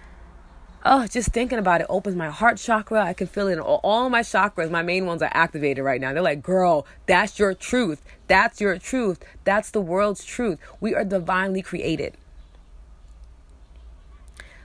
Oh, 0.85 1.07
just 1.07 1.31
thinking 1.31 1.59
about 1.59 1.81
it 1.81 1.87
opens 1.89 2.15
my 2.15 2.29
heart 2.29 2.59
chakra. 2.59 3.03
I 3.03 3.15
can 3.15 3.27
feel 3.27 3.49
it 3.49 3.55
in 3.55 3.61
all, 3.61 4.11
my 4.11 4.21
chakras. 4.21 4.71
My 4.71 4.83
main 4.83 5.07
ones 5.07 5.23
are 5.23 5.31
activated 5.33 5.83
right 5.83 6.01
now. 6.01 6.13
They're 6.13 6.23
like, 6.23 6.43
girl, 6.43 6.87
that's 7.07 7.39
your 7.39 7.55
truth. 7.55 8.03
That's 8.29 8.61
your 8.61 8.79
truth. 8.79 9.25
That's 9.45 9.71
the 9.71 9.81
world's 9.81 10.25
truth. 10.25 10.59
We 10.79 10.95
are 10.95 11.05
divinely 11.05 11.63
created. 11.63 12.15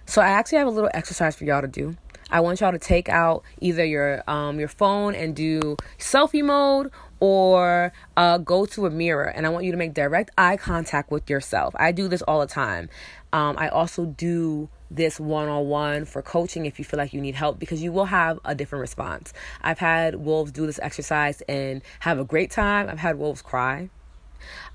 So 0.05 0.21
I 0.21 0.27
actually 0.27 0.57
have 0.57 0.67
a 0.67 0.71
little 0.71 0.91
exercise 0.93 1.37
for 1.37 1.45
y'all 1.45 1.61
to 1.61 1.67
do. 1.67 1.95
I 2.31 2.39
want 2.39 2.61
y'all 2.61 2.71
to 2.71 2.79
take 2.79 3.09
out 3.09 3.43
either 3.59 3.83
your 3.83 4.23
um, 4.29 4.59
your 4.59 4.67
phone 4.67 5.15
and 5.15 5.35
do 5.35 5.77
selfie 5.99 6.43
mode 6.43 6.91
or 7.19 7.93
uh, 8.17 8.37
go 8.39 8.65
to 8.65 8.85
a 8.85 8.89
mirror 8.89 9.25
and 9.25 9.45
I 9.45 9.49
want 9.49 9.65
you 9.65 9.71
to 9.71 9.77
make 9.77 9.93
direct 9.93 10.31
eye 10.37 10.57
contact 10.57 11.11
with 11.11 11.29
yourself. 11.29 11.75
I 11.77 11.91
do 11.91 12.07
this 12.07 12.21
all 12.23 12.39
the 12.39 12.47
time. 12.47 12.89
Um, 13.33 13.55
I 13.57 13.69
also 13.69 14.05
do 14.05 14.69
this 14.89 15.19
one 15.19 15.47
on 15.47 15.67
one 15.67 16.05
for 16.05 16.21
coaching 16.21 16.65
if 16.65 16.77
you 16.79 16.85
feel 16.85 16.97
like 16.97 17.13
you 17.13 17.21
need 17.21 17.35
help 17.35 17.59
because 17.59 17.81
you 17.81 17.91
will 17.91 18.05
have 18.05 18.39
a 18.43 18.55
different 18.55 18.81
response. 18.81 19.33
I've 19.61 19.79
had 19.79 20.15
wolves 20.15 20.51
do 20.51 20.65
this 20.65 20.79
exercise 20.81 21.41
and 21.47 21.81
have 21.99 22.19
a 22.19 22.25
great 22.25 22.51
time, 22.51 22.89
I've 22.89 22.99
had 22.99 23.17
wolves 23.17 23.41
cry. 23.41 23.89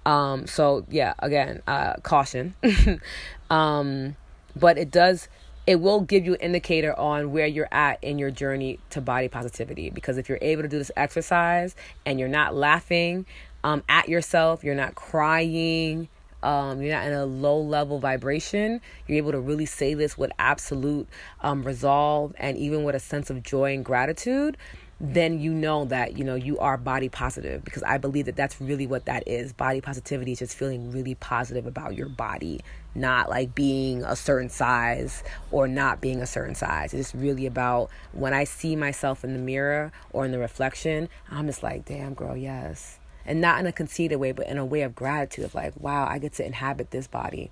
Um, 0.07 0.47
so, 0.47 0.87
yeah, 0.88 1.14
again, 1.19 1.62
uh, 1.66 1.95
caution. 1.97 2.55
um, 3.51 4.16
but 4.55 4.79
it 4.79 4.90
does 4.90 5.29
it 5.67 5.81
will 5.81 6.01
give 6.01 6.25
you 6.25 6.35
an 6.35 6.41
indicator 6.41 6.97
on 6.99 7.33
where 7.33 7.47
you're 7.47 7.69
at 7.73 8.03
in 8.03 8.19
your 8.19 8.31
journey 8.31 8.79
to 8.91 9.01
body 9.01 9.29
positivity. 9.29 9.91
Because 9.91 10.17
if 10.17 10.29
you're 10.29 10.39
able 10.41 10.63
to 10.63 10.69
do 10.69 10.79
this 10.79 10.93
exercise 10.97 11.75
and 12.05 12.21
you're 12.21 12.29
not 12.29 12.55
laughing 12.55 13.27
um, 13.65 13.83
at 13.89 14.09
yourself, 14.09 14.63
you're 14.63 14.77
not 14.77 14.95
crying, 14.95 16.09
um, 16.43 16.81
you're 16.81 16.95
not 16.95 17.07
in 17.07 17.13
a 17.13 17.27
low 17.27 17.61
level 17.61 17.99
vibration, 17.99 18.81
you're 19.09 19.19
able 19.19 19.33
to 19.33 19.41
really 19.41 19.67
say 19.67 19.95
this 19.95 20.17
with 20.17 20.31
absolute 20.39 21.09
um, 21.41 21.65
resolve 21.65 22.33
and 22.39 22.57
even 22.57 22.85
with 22.85 22.95
a 22.95 23.01
sense 23.01 23.31
of 23.31 23.43
joy 23.43 23.75
and 23.75 23.85
gratitude, 23.85 24.57
then 24.99 25.39
you 25.39 25.53
know 25.53 25.85
that 25.85 26.17
you 26.17 26.25
know 26.25 26.35
you 26.35 26.59
are 26.59 26.79
body 26.79 27.09
positive 27.09 27.63
because 27.65 27.83
I 27.83 27.99
believe 27.99 28.25
that 28.27 28.37
that's 28.37 28.59
really 28.61 28.87
what 28.87 29.05
that 29.05 29.29
is. 29.29 29.53
Body 29.53 29.81
positivity 29.83 30.33
is 30.33 30.39
just 30.39 30.57
feeling 30.57 30.91
really 30.91 31.15
positive 31.15 31.67
about 31.67 31.95
your 31.95 32.09
body, 32.09 32.61
not 32.95 33.29
like 33.29 33.55
being 33.55 34.03
a 34.05 34.17
certain 34.17 34.49
size 34.49 35.23
or 35.51 35.69
not 35.69 36.01
being 36.01 36.23
a 36.23 36.27
certain 36.27 36.55
size. 36.55 36.95
It's 36.95 37.15
really 37.15 37.45
about 37.45 37.91
when 38.13 38.33
I 38.33 38.45
see 38.45 38.75
myself 38.75 39.23
in 39.23 39.35
the 39.35 39.39
mirror 39.39 39.93
or 40.13 40.25
in 40.25 40.33
the 40.33 40.39
reflection, 40.39 41.11
I'm 41.31 41.47
just 41.47 41.63
like, 41.63 41.85
damn 41.85 42.15
girl, 42.15 42.37
yes. 42.37 42.99
And 43.27 43.41
not 43.41 43.61
in 43.61 43.67
a 43.67 43.73
conceited 43.73 44.19
way, 44.19 44.33
but 44.33 44.47
in 44.47 44.57
a 44.57 44.65
way 44.65 44.81
of 44.81 44.95
gratitude 44.95 45.45
of 45.45 45.55
like, 45.55 45.75
wow, 45.79 46.07
I 46.09 46.19
get 46.19 46.33
to 46.35 46.47
inhabit 46.47 46.91
this 46.91 47.07
body. 47.07 47.51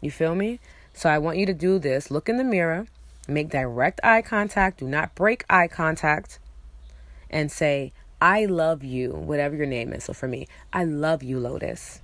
You 0.00 0.10
feel 0.10 0.34
me? 0.34 0.58
So 0.94 1.08
I 1.08 1.18
want 1.18 1.36
you 1.38 1.46
to 1.46 1.54
do 1.54 1.78
this. 1.78 2.10
Look 2.10 2.28
in 2.28 2.38
the 2.38 2.44
mirror 2.44 2.86
Make 3.28 3.50
direct 3.50 4.00
eye 4.02 4.22
contact. 4.22 4.78
Do 4.78 4.88
not 4.88 5.14
break 5.14 5.44
eye 5.48 5.68
contact. 5.68 6.38
And 7.28 7.50
say, 7.50 7.92
I 8.20 8.44
love 8.44 8.82
you, 8.82 9.12
whatever 9.12 9.56
your 9.56 9.66
name 9.66 9.92
is. 9.92 10.04
So 10.04 10.12
for 10.12 10.28
me, 10.28 10.46
I 10.72 10.84
love 10.84 11.22
you, 11.22 11.38
Lotus. 11.38 12.00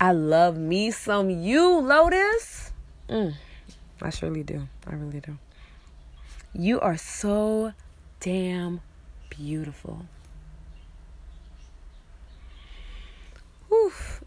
I 0.00 0.10
love 0.12 0.58
me 0.58 0.90
some 0.90 1.30
you, 1.30 1.78
Lotus. 1.78 2.72
Mm, 3.08 3.34
I 4.02 4.10
surely 4.10 4.42
do. 4.42 4.66
I 4.86 4.94
really 4.94 5.20
do. 5.20 5.38
You 6.52 6.80
are 6.80 6.96
so 6.96 7.72
damn 8.18 8.80
beautiful. 9.30 10.06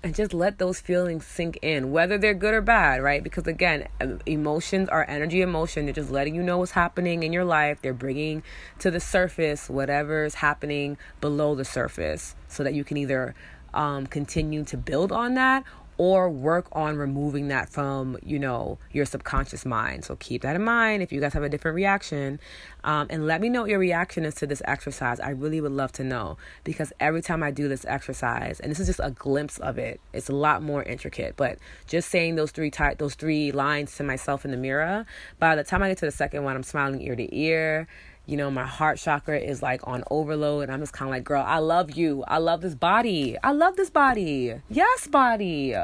And 0.03 0.13
just 0.13 0.33
let 0.33 0.59
those 0.59 0.79
feelings 0.79 1.25
sink 1.25 1.57
in, 1.61 1.91
whether 1.91 2.17
they're 2.17 2.33
good 2.33 2.53
or 2.53 2.61
bad, 2.61 3.01
right? 3.01 3.23
Because 3.23 3.47
again, 3.47 3.87
emotions 4.25 4.87
are 4.89 5.05
energy 5.07 5.41
emotion. 5.41 5.85
They're 5.85 5.93
just 5.93 6.11
letting 6.11 6.35
you 6.35 6.43
know 6.43 6.59
what's 6.59 6.71
happening 6.71 7.23
in 7.23 7.33
your 7.33 7.45
life. 7.45 7.79
They're 7.81 7.93
bringing 7.93 8.43
to 8.79 8.91
the 8.91 8.99
surface 8.99 9.69
whatever's 9.69 10.35
happening 10.35 10.97
below 11.21 11.55
the 11.55 11.65
surface 11.65 12.35
so 12.47 12.63
that 12.63 12.73
you 12.73 12.83
can 12.83 12.97
either 12.97 13.33
um, 13.73 14.07
continue 14.07 14.63
to 14.65 14.77
build 14.77 15.11
on 15.11 15.33
that 15.35 15.63
or 15.97 16.29
work 16.29 16.67
on 16.71 16.97
removing 16.97 17.47
that 17.49 17.69
from 17.69 18.17
you 18.23 18.39
know 18.39 18.77
your 18.91 19.05
subconscious 19.05 19.65
mind. 19.65 20.05
So 20.05 20.15
keep 20.17 20.41
that 20.41 20.55
in 20.55 20.63
mind 20.63 21.03
if 21.03 21.11
you 21.11 21.21
guys 21.21 21.33
have 21.33 21.43
a 21.43 21.49
different 21.49 21.75
reaction. 21.75 22.39
Um, 22.83 23.07
and 23.09 23.25
let 23.25 23.41
me 23.41 23.49
know 23.49 23.61
what 23.61 23.69
your 23.71 23.79
reaction 23.79 24.25
is 24.25 24.35
to 24.35 24.47
this 24.47 24.61
exercise. 24.65 25.19
I 25.19 25.29
really 25.29 25.59
would 25.59 25.71
love 25.71 25.91
to 25.93 26.03
know 26.03 26.37
because 26.63 26.93
every 26.99 27.21
time 27.21 27.41
i 27.41 27.49
do 27.49 27.67
this 27.67 27.85
exercise 27.85 28.59
and 28.59 28.69
this 28.69 28.79
is 28.79 28.87
just 28.87 28.99
a 29.01 29.11
glimpse 29.11 29.57
of 29.57 29.77
it 29.77 29.99
it's 30.13 30.29
a 30.29 30.35
lot 30.35 30.61
more 30.61 30.83
intricate. 30.83 31.35
But 31.35 31.57
just 31.87 32.09
saying 32.09 32.35
those 32.35 32.51
three 32.51 32.71
type 32.71 32.97
those 32.97 33.15
three 33.15 33.51
lines 33.51 33.95
to 33.97 34.03
myself 34.03 34.45
in 34.45 34.51
the 34.51 34.57
mirror 34.57 35.05
by 35.39 35.55
the 35.55 35.63
time 35.63 35.83
i 35.83 35.87
get 35.87 35.97
to 35.99 36.05
the 36.05 36.11
second 36.11 36.43
one 36.43 36.55
i'm 36.55 36.63
smiling 36.63 37.01
ear 37.01 37.15
to 37.15 37.35
ear 37.35 37.87
you 38.25 38.37
know, 38.37 38.49
my 38.49 38.65
heart 38.65 38.97
chakra 38.97 39.39
is 39.39 39.61
like 39.61 39.87
on 39.87 40.03
overload. 40.09 40.63
And 40.63 40.71
I'm 40.71 40.79
just 40.79 40.93
kind 40.93 41.09
of 41.09 41.13
like, 41.13 41.23
girl, 41.23 41.43
I 41.45 41.59
love 41.59 41.91
you. 41.91 42.23
I 42.27 42.39
love 42.39 42.61
this 42.61 42.75
body. 42.75 43.37
I 43.43 43.51
love 43.51 43.75
this 43.75 43.89
body. 43.89 44.55
Yes, 44.69 45.07
body. 45.07 45.75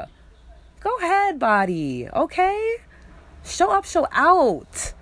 Go 0.80 0.96
ahead, 0.98 1.38
body. 1.38 2.08
Okay? 2.08 2.76
Show 3.44 3.70
up, 3.70 3.84
show 3.84 4.08
out. 4.12 4.92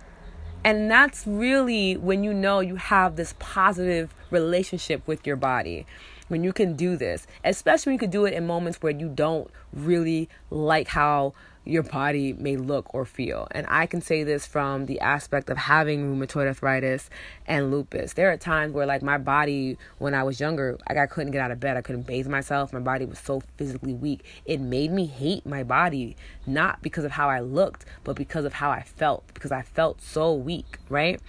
And 0.62 0.90
that's 0.90 1.26
really 1.26 1.96
when 1.96 2.22
you 2.22 2.34
know 2.34 2.60
you 2.60 2.76
have 2.76 3.16
this 3.16 3.34
positive 3.38 4.14
relationship 4.30 5.06
with 5.06 5.26
your 5.26 5.36
body. 5.36 5.86
When 6.28 6.44
you 6.44 6.52
can 6.52 6.76
do 6.76 6.96
this, 6.96 7.26
especially 7.44 7.90
when 7.90 7.94
you 7.94 7.98
can 8.00 8.10
do 8.10 8.24
it 8.24 8.34
in 8.34 8.46
moments 8.46 8.78
where 8.82 8.92
you 8.92 9.08
don't 9.08 9.50
really 9.72 10.28
like 10.50 10.88
how 10.88 11.32
your 11.64 11.82
body 11.82 12.32
may 12.32 12.56
look 12.56 12.94
or 12.94 13.04
feel. 13.04 13.46
And 13.50 13.66
I 13.68 13.86
can 13.86 14.00
say 14.00 14.24
this 14.24 14.46
from 14.46 14.86
the 14.86 15.00
aspect 15.00 15.50
of 15.50 15.56
having 15.56 16.10
rheumatoid 16.10 16.46
arthritis 16.46 17.10
and 17.46 17.70
lupus. 17.70 18.14
There 18.14 18.30
are 18.32 18.36
times 18.36 18.72
where, 18.72 18.86
like, 18.86 19.02
my 19.02 19.18
body, 19.18 19.76
when 19.98 20.14
I 20.14 20.22
was 20.22 20.40
younger, 20.40 20.78
like, 20.88 20.96
I 20.98 21.06
couldn't 21.06 21.32
get 21.32 21.42
out 21.42 21.50
of 21.50 21.60
bed. 21.60 21.76
I 21.76 21.82
couldn't 21.82 22.06
bathe 22.06 22.26
myself. 22.28 22.72
My 22.72 22.80
body 22.80 23.04
was 23.04 23.18
so 23.18 23.42
physically 23.56 23.94
weak. 23.94 24.24
It 24.46 24.60
made 24.60 24.90
me 24.90 25.06
hate 25.06 25.44
my 25.44 25.62
body, 25.62 26.16
not 26.46 26.82
because 26.82 27.04
of 27.04 27.12
how 27.12 27.28
I 27.28 27.40
looked, 27.40 27.84
but 28.04 28.16
because 28.16 28.44
of 28.44 28.54
how 28.54 28.70
I 28.70 28.82
felt, 28.82 29.24
because 29.34 29.52
I 29.52 29.62
felt 29.62 30.00
so 30.00 30.34
weak, 30.34 30.78
right? 30.88 31.20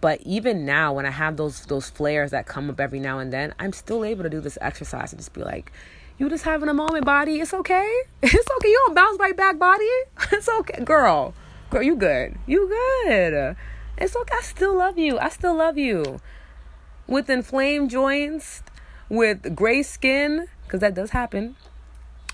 But 0.00 0.20
even 0.22 0.64
now, 0.64 0.92
when 0.92 1.06
I 1.06 1.10
have 1.10 1.36
those 1.36 1.66
those 1.66 1.90
flares 1.90 2.30
that 2.30 2.46
come 2.46 2.70
up 2.70 2.78
every 2.78 3.00
now 3.00 3.18
and 3.18 3.32
then, 3.32 3.52
I'm 3.58 3.72
still 3.72 4.04
able 4.04 4.22
to 4.22 4.30
do 4.30 4.40
this 4.40 4.56
exercise 4.60 5.12
and 5.12 5.18
just 5.18 5.34
be 5.34 5.42
like, 5.42 5.72
you 6.18 6.28
just 6.28 6.44
having 6.44 6.68
a 6.68 6.74
moment, 6.74 7.04
body. 7.04 7.40
It's 7.40 7.54
okay. 7.54 8.02
It's 8.22 8.48
okay. 8.56 8.68
You 8.68 8.82
don't 8.86 8.94
bounce 8.94 9.18
right 9.18 9.36
back, 9.36 9.58
body. 9.58 9.88
It's 10.32 10.48
okay, 10.48 10.84
girl. 10.84 11.34
Girl, 11.70 11.82
you 11.82 11.96
good. 11.96 12.36
You 12.46 12.68
good. 12.68 13.56
It's 13.96 14.16
okay. 14.16 14.34
I 14.36 14.42
still 14.42 14.76
love 14.76 14.98
you. 14.98 15.18
I 15.18 15.28
still 15.28 15.54
love 15.54 15.78
you. 15.78 16.20
With 17.06 17.30
inflamed 17.30 17.90
joints, 17.90 18.62
with 19.08 19.54
gray 19.54 19.82
skin, 19.82 20.48
because 20.64 20.80
that 20.80 20.94
does 20.94 21.10
happen. 21.10 21.56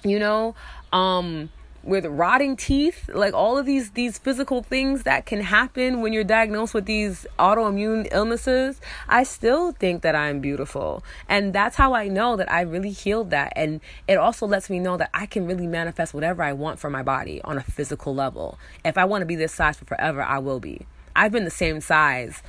You 0.03 0.19
know, 0.19 0.55
um, 0.93 1.51
with 1.85 2.07
rotting 2.07 2.57
teeth 2.57 3.11
like 3.13 3.35
all 3.35 3.59
of 3.59 3.67
these 3.67 3.91
these 3.91 4.19
physical 4.19 4.63
things 4.63 5.03
that 5.03 5.27
can 5.27 5.41
happen 5.41 6.01
when 6.01 6.13
you're 6.13 6.25
diagnosed 6.25 6.73
with 6.73 6.87
these 6.87 7.27
autoimmune 7.39 8.09
illnesses 8.11 8.81
i 9.09 9.23
still 9.23 9.73
think 9.73 10.03
that 10.03 10.15
i'm 10.15 10.41
beautiful. 10.41 11.03
And 11.29 11.53
that's 11.53 11.77
how 11.77 11.95
i 11.95 12.09
know 12.09 12.37
that 12.37 12.51
i 12.51 12.63
really 12.63 12.91
healed 12.91 13.31
that. 13.31 13.53
And 13.57 13.81
it 14.09 14.17
also 14.17 14.47
lets 14.47 14.71
me 14.71 14.79
know 14.79 14.97
that 14.97 15.11
i 15.15 15.27
can 15.27 15.47
really 15.47 15.67
manifest 15.67 16.15
whatever 16.15 16.43
i 16.43 16.53
want 16.53 16.79
for 16.79 16.91
my 16.91 17.03
body 17.03 17.41
on 17.43 17.59
a 17.59 17.63
physical 17.63 18.15
level. 18.15 18.59
If 18.85 18.97
i 18.97 19.05
want 19.05 19.23
to 19.23 19.27
be 19.27 19.37
this 19.37 19.53
size 19.53 19.77
for 19.77 19.85
forever 19.85 20.23
i 20.23 20.39
will 20.39 20.61
be. 20.61 20.87
I've 21.17 21.33
been 21.33 21.45
the 21.45 21.51
same 21.51 21.81
size 21.81 22.43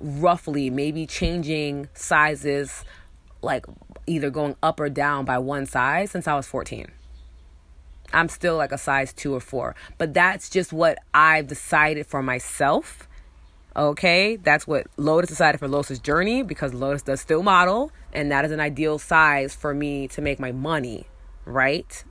roughly 0.00 0.68
maybe 0.68 1.06
changing 1.06 1.88
sizes 1.94 2.84
like 3.40 3.66
either 4.06 4.30
going 4.30 4.56
up 4.62 4.80
or 4.80 4.88
down 4.88 5.24
by 5.24 5.38
one 5.38 5.64
size 5.64 6.10
since 6.10 6.26
i 6.26 6.34
was 6.34 6.46
14 6.46 6.90
I'm 8.12 8.28
still 8.28 8.56
like 8.56 8.72
a 8.72 8.78
size 8.78 9.12
two 9.12 9.34
or 9.34 9.40
four. 9.40 9.74
But 9.98 10.14
that's 10.14 10.50
just 10.50 10.72
what 10.72 10.98
I've 11.14 11.46
decided 11.46 12.06
for 12.06 12.22
myself. 12.22 13.08
Okay, 13.74 14.36
that's 14.36 14.66
what 14.66 14.86
Lotus 14.96 15.30
decided 15.30 15.58
for 15.58 15.66
Lotus's 15.66 15.98
journey 15.98 16.42
because 16.42 16.74
Lotus 16.74 17.02
does 17.02 17.20
still 17.20 17.42
model, 17.42 17.90
and 18.12 18.30
that 18.30 18.44
is 18.44 18.50
an 18.50 18.60
ideal 18.60 18.98
size 18.98 19.54
for 19.54 19.72
me 19.72 20.08
to 20.08 20.20
make 20.20 20.38
my 20.38 20.52
money, 20.52 21.06
right? 21.46 22.04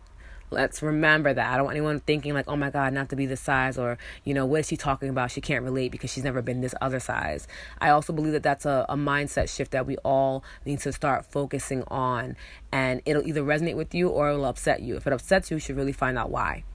Let's 0.53 0.81
remember 0.81 1.33
that. 1.33 1.53
I 1.53 1.55
don't 1.55 1.65
want 1.65 1.77
anyone 1.77 2.01
thinking 2.01 2.33
like, 2.33 2.49
oh 2.49 2.57
my 2.57 2.69
God, 2.69 2.91
not 2.91 3.07
to 3.09 3.15
be 3.15 3.25
this 3.25 3.39
size, 3.39 3.77
or, 3.77 3.97
you 4.25 4.33
know, 4.33 4.45
what 4.45 4.59
is 4.59 4.67
she 4.67 4.75
talking 4.75 5.07
about? 5.07 5.31
She 5.31 5.39
can't 5.39 5.63
relate 5.63 5.93
because 5.93 6.11
she's 6.11 6.25
never 6.25 6.41
been 6.41 6.59
this 6.59 6.75
other 6.81 6.99
size. 6.99 7.47
I 7.79 7.89
also 7.89 8.11
believe 8.11 8.33
that 8.33 8.43
that's 8.43 8.65
a, 8.65 8.85
a 8.89 8.97
mindset 8.97 9.47
shift 9.47 9.71
that 9.71 9.87
we 9.87 9.95
all 9.97 10.43
need 10.65 10.79
to 10.81 10.91
start 10.91 11.25
focusing 11.25 11.83
on. 11.87 12.35
And 12.69 13.01
it'll 13.05 13.25
either 13.25 13.41
resonate 13.41 13.77
with 13.77 13.95
you 13.95 14.09
or 14.09 14.29
it'll 14.29 14.43
upset 14.43 14.81
you. 14.81 14.97
If 14.97 15.07
it 15.07 15.13
upsets 15.13 15.49
you, 15.49 15.55
you 15.55 15.61
should 15.61 15.77
really 15.77 15.93
find 15.93 16.17
out 16.17 16.29
why. 16.29 16.65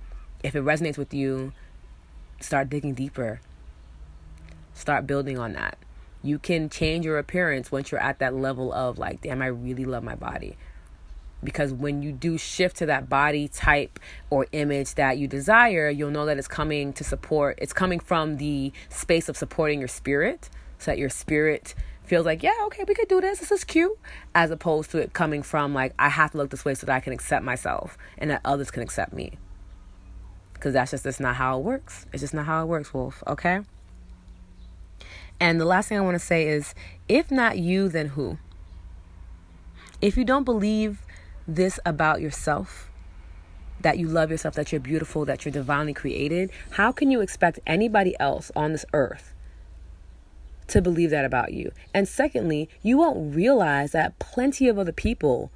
If 0.43 0.57
it 0.57 0.65
resonates 0.65 0.97
with 0.97 1.13
you, 1.13 1.53
start 2.41 2.71
digging 2.71 2.95
deeper. 2.95 3.43
Start 4.73 5.07
building 5.07 5.39
on 5.39 5.53
that. 5.53 5.77
You 6.23 6.39
can 6.39 6.71
change 6.71 7.05
your 7.05 7.19
appearance 7.19 7.71
once 7.71 7.93
you're 7.93 8.01
at 8.01 8.21
that 8.21 8.35
level 8.35 8.73
of 8.73 8.99
like, 8.99 9.21
damn, 9.21 9.43
I 9.43 9.47
really 9.47 9.85
love 9.85 10.03
my 10.03 10.15
body 10.15 10.57
because 11.47 11.73
when 11.73 12.03
you 12.03 12.13
do 12.13 12.37
shift 12.37 12.77
to 12.77 12.87
that 12.87 13.09
body 13.09 13.49
type 13.49 13.99
or 14.29 14.47
image 14.53 14.95
that 14.97 15.17
you 15.17 15.27
desire 15.27 15.89
you'll 15.89 16.11
know 16.11 16.27
that 16.27 16.37
it's 16.37 16.49
coming 16.49 16.93
to 16.93 17.03
support 17.03 17.59
it's 17.63 17.73
coming 17.73 17.99
from 17.99 18.37
the 18.37 18.71
space 18.91 19.31
of 19.31 19.37
supporting 19.37 19.79
your 19.79 19.89
spirit 19.89 20.51
so 20.79 20.91
that 20.91 20.99
your 20.99 21.09
spirit 21.09 21.75
feels 22.05 22.27
like 22.27 22.43
yeah 22.43 22.53
okay 22.65 22.85
we 22.87 22.95
could 22.95 23.09
do 23.09 23.21
this 23.21 23.39
this 23.39 23.51
is 23.51 23.65
cute 23.65 23.99
as 24.35 24.51
opposed 24.51 24.91
to 24.91 24.99
it 24.99 25.13
coming 25.15 25.43
from 25.43 25.73
like 25.73 25.95
i 25.99 26.09
have 26.09 26.31
to 26.33 26.37
look 26.37 26.51
this 26.51 26.65
way 26.65 26.75
so 26.75 26.87
that 26.87 26.95
i 26.95 27.01
can 27.01 27.13
accept 27.13 27.43
myself 27.45 27.97
and 28.19 28.31
that 28.31 28.41
others 28.45 28.71
can 28.71 28.83
accept 28.83 29.13
me. 29.13 29.33
Because 30.55 30.73
that's 30.73 30.91
just 30.91 31.05
that's 31.05 31.21
not 31.21 31.37
how 31.37 31.59
it 31.59 31.63
works. 31.63 32.07
It's 32.13 32.23
just 32.23 32.35
not 32.35 32.47
how 32.47 32.63
it 32.63 32.67
works 32.67 32.93
wolf 32.95 33.23
okay? 33.27 33.61
And 35.39 35.61
the 35.61 35.67
last 35.67 35.89
thing 35.89 35.99
i 35.99 36.01
want 36.01 36.15
to 36.15 36.25
say 36.25 36.49
is 36.49 36.75
if 37.09 37.31
not 37.31 37.59
you 37.59 37.89
then 37.89 38.09
who? 38.09 38.39
If 40.01 40.17
you 40.17 40.25
don't 40.25 40.45
believe 40.45 41.06
this 41.47 41.79
about 41.85 42.21
yourself 42.21 42.91
that 43.81 43.99
you 43.99 44.09
love 44.09 44.31
yourself, 44.31 44.55
that 44.55 44.73
you're 44.73 44.81
beautiful, 44.81 45.25
that 45.25 45.45
you're 45.45 45.53
divinely 45.53 45.95
created, 45.95 46.51
how 46.73 46.93
can 46.93 47.11
you 47.11 47.21
expect 47.21 47.61
anybody 47.67 48.15
else 48.19 48.51
on 48.57 48.73
this 48.73 48.85
earth 48.93 49.35
to 50.69 50.81
believe 50.83 51.11
that 51.11 51.25
about 51.25 51.53
you? 51.53 51.71
And 51.93 52.09
secondly, 52.09 52.69
you 52.83 52.99
won't 52.99 53.35
realize 53.35 53.93
that 53.93 54.19
plenty 54.19 54.69
of 54.69 54.79
other 54.79 54.93
people 54.93 55.51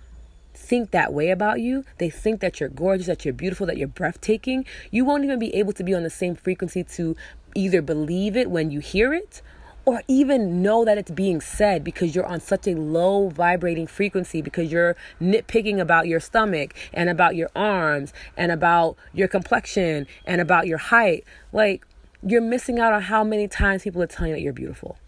think 0.54 0.90
that 0.90 1.12
way 1.12 1.30
about 1.30 1.60
you. 1.60 1.84
They 1.98 2.10
think 2.10 2.40
that 2.40 2.60
you're 2.60 2.68
gorgeous, 2.68 3.06
that 3.06 3.24
you're 3.24 3.34
beautiful, 3.34 3.66
that 3.66 3.78
you're 3.78 3.88
breathtaking. 3.88 4.66
You 4.90 5.04
won't 5.04 5.24
even 5.24 5.38
be 5.38 5.54
able 5.54 5.72
to 5.72 5.84
be 5.84 5.94
on 5.94 6.02
the 6.02 6.10
same 6.10 6.34
frequency 6.34 6.84
to 6.84 7.16
either 7.54 7.82
believe 7.82 8.36
it 8.36 8.50
when 8.50 8.70
you 8.70 8.80
hear 8.80 9.12
it 9.12 9.42
or 9.84 10.02
even 10.08 10.62
know 10.62 10.84
that 10.84 10.98
it's 10.98 11.10
being 11.10 11.40
said 11.40 11.82
because 11.82 12.14
you're 12.14 12.26
on 12.26 12.40
such 12.40 12.66
a 12.66 12.74
low 12.74 13.28
vibrating 13.28 13.86
frequency 13.86 14.42
because 14.42 14.70
you're 14.70 14.96
nitpicking 15.20 15.80
about 15.80 16.06
your 16.06 16.20
stomach 16.20 16.74
and 16.92 17.08
about 17.08 17.36
your 17.36 17.50
arms 17.56 18.12
and 18.36 18.52
about 18.52 18.96
your 19.12 19.28
complexion 19.28 20.06
and 20.26 20.40
about 20.40 20.66
your 20.66 20.78
height. 20.78 21.24
Like, 21.52 21.86
you're 22.22 22.42
missing 22.42 22.78
out 22.78 22.92
on 22.92 23.02
how 23.02 23.24
many 23.24 23.48
times 23.48 23.82
people 23.82 24.02
are 24.02 24.06
telling 24.06 24.30
you 24.30 24.36
that 24.36 24.42
you're 24.42 24.52
beautiful. 24.52 24.98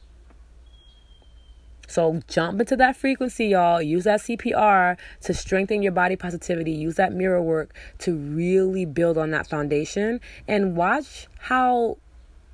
So 1.92 2.22
jump 2.26 2.58
into 2.58 2.74
that 2.76 2.96
frequency, 2.96 3.48
y'all. 3.48 3.82
Use 3.82 4.04
that 4.04 4.20
CPR 4.20 4.96
to 5.20 5.34
strengthen 5.34 5.82
your 5.82 5.92
body 5.92 6.16
positivity. 6.16 6.72
Use 6.72 6.94
that 6.94 7.12
mirror 7.12 7.42
work 7.42 7.74
to 7.98 8.16
really 8.16 8.86
build 8.86 9.18
on 9.18 9.30
that 9.32 9.46
foundation 9.46 10.18
and 10.48 10.74
watch 10.74 11.26
how 11.38 11.98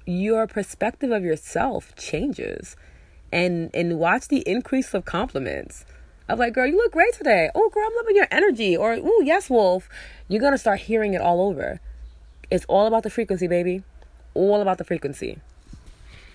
your 0.09 0.47
perspective 0.47 1.11
of 1.11 1.23
yourself 1.23 1.95
changes. 1.95 2.77
And 3.31 3.71
and 3.75 3.99
watch 3.99 4.29
the 4.29 4.41
increase 4.49 4.95
of 4.95 5.05
compliments. 5.05 5.85
Of 6.29 6.39
like, 6.39 6.55
girl, 6.55 6.67
you 6.67 6.77
look 6.77 6.93
great 6.93 7.15
today. 7.15 7.51
Oh, 7.55 7.71
girl, 7.71 7.87
I'm 7.87 7.97
loving 7.97 8.17
your 8.17 8.29
energy. 8.31 8.77
Or, 8.77 8.99
oh, 9.01 9.23
yes, 9.25 9.49
Wolf. 9.49 9.89
You're 10.29 10.41
gonna 10.41 10.59
start 10.59 10.81
hearing 10.81 11.15
it 11.15 11.21
all 11.21 11.41
over. 11.43 11.81
It's 12.51 12.65
all 12.69 12.87
about 12.87 13.03
the 13.03 13.11
frequency, 13.11 13.47
baby. 13.47 13.83
All 14.35 14.61
about 14.61 14.79
the 14.79 14.85
frequency. 14.85 15.39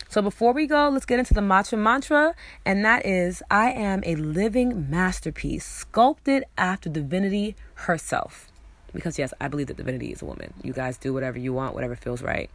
So 0.09 0.21
before 0.21 0.53
we 0.53 0.67
go, 0.67 0.89
let's 0.89 1.05
get 1.05 1.17
into 1.17 1.33
the 1.33 1.41
matcha 1.41 1.77
mantra, 1.77 2.35
and 2.63 2.85
that 2.85 3.03
is 3.03 3.41
I 3.49 3.71
am 3.71 4.03
a 4.05 4.15
living 4.15 4.87
masterpiece 4.89 5.65
sculpted 5.65 6.43
after 6.55 6.87
divinity 6.87 7.55
herself. 7.73 8.47
Because, 8.93 9.17
yes, 9.17 9.33
I 9.41 9.47
believe 9.47 9.67
that 9.67 9.77
divinity 9.77 10.11
is 10.11 10.21
a 10.21 10.25
woman. 10.25 10.53
You 10.61 10.73
guys 10.73 10.99
do 10.99 11.13
whatever 11.13 11.39
you 11.39 11.53
want, 11.53 11.73
whatever 11.73 11.95
feels 11.95 12.21
right. 12.21 12.51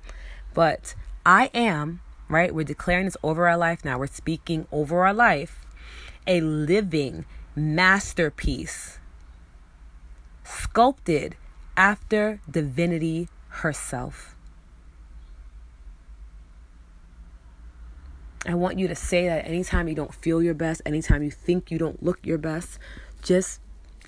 But 0.55 0.95
I 1.29 1.51
am, 1.53 2.01
right? 2.31 2.55
We're 2.55 2.64
declaring 2.64 3.05
this 3.05 3.16
over 3.22 3.47
our 3.51 3.59
life 3.59 3.85
now. 3.85 3.99
We're 3.99 4.07
speaking 4.07 4.66
over 4.72 5.05
our 5.05 5.12
life. 5.12 5.66
A 6.26 6.41
living 6.41 7.26
masterpiece 7.55 8.99
sculpted 10.43 11.37
after 11.76 12.41
divinity 12.51 13.29
herself. 13.49 14.37
I 18.47 18.55
want 18.55 18.79
you 18.79 18.89
to 18.89 18.95
say 18.95 19.26
that 19.29 19.47
anytime 19.47 19.87
you 19.87 19.95
don't 19.95 20.14
feel 20.14 20.43
your 20.43 20.55
best, 20.55 20.81
anytime 20.87 21.22
you 21.22 21.31
think 21.31 21.70
you 21.70 21.76
don't 21.76 22.03
look 22.03 22.24
your 22.24 22.39
best, 22.39 22.79
just 23.20 23.61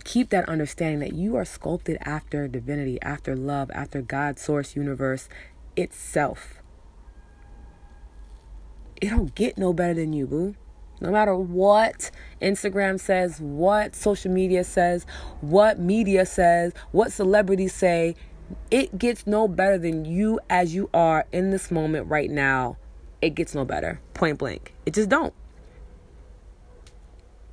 keep 0.04 0.30
that 0.30 0.48
understanding 0.48 1.00
that 1.00 1.12
you 1.12 1.36
are 1.36 1.44
sculpted 1.44 1.98
after 2.00 2.48
divinity, 2.48 2.98
after 3.02 3.36
love, 3.36 3.70
after 3.74 4.00
God, 4.00 4.38
source, 4.38 4.74
universe 4.74 5.28
itself. 5.76 6.59
It 9.00 9.08
don't 9.08 9.34
get 9.34 9.58
no 9.58 9.72
better 9.72 9.94
than 9.94 10.12
you, 10.12 10.26
boo. 10.26 10.54
No 11.00 11.10
matter 11.10 11.34
what 11.34 12.10
Instagram 12.42 13.00
says, 13.00 13.40
what 13.40 13.94
social 13.94 14.30
media 14.30 14.64
says, 14.64 15.06
what 15.40 15.78
media 15.78 16.26
says, 16.26 16.74
what 16.92 17.10
celebrities 17.10 17.72
say, 17.72 18.16
it 18.70 18.98
gets 18.98 19.26
no 19.26 19.48
better 19.48 19.78
than 19.78 20.04
you 20.04 20.40
as 20.50 20.74
you 20.74 20.90
are 20.92 21.26
in 21.32 21.50
this 21.50 21.70
moment 21.70 22.08
right 22.08 22.30
now 22.30 22.76
it 23.22 23.34
gets 23.34 23.54
no 23.54 23.64
better. 23.64 24.00
Point 24.14 24.38
blank. 24.38 24.74
It 24.86 24.94
just 24.94 25.08
don't. 25.08 25.34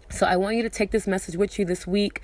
So 0.10 0.26
I 0.26 0.38
want 0.38 0.56
you 0.56 0.64
to 0.64 0.70
take 0.70 0.92
this 0.92 1.08
message 1.08 1.36
with 1.36 1.60
you 1.60 1.66
this 1.66 1.86
week. 1.86 2.22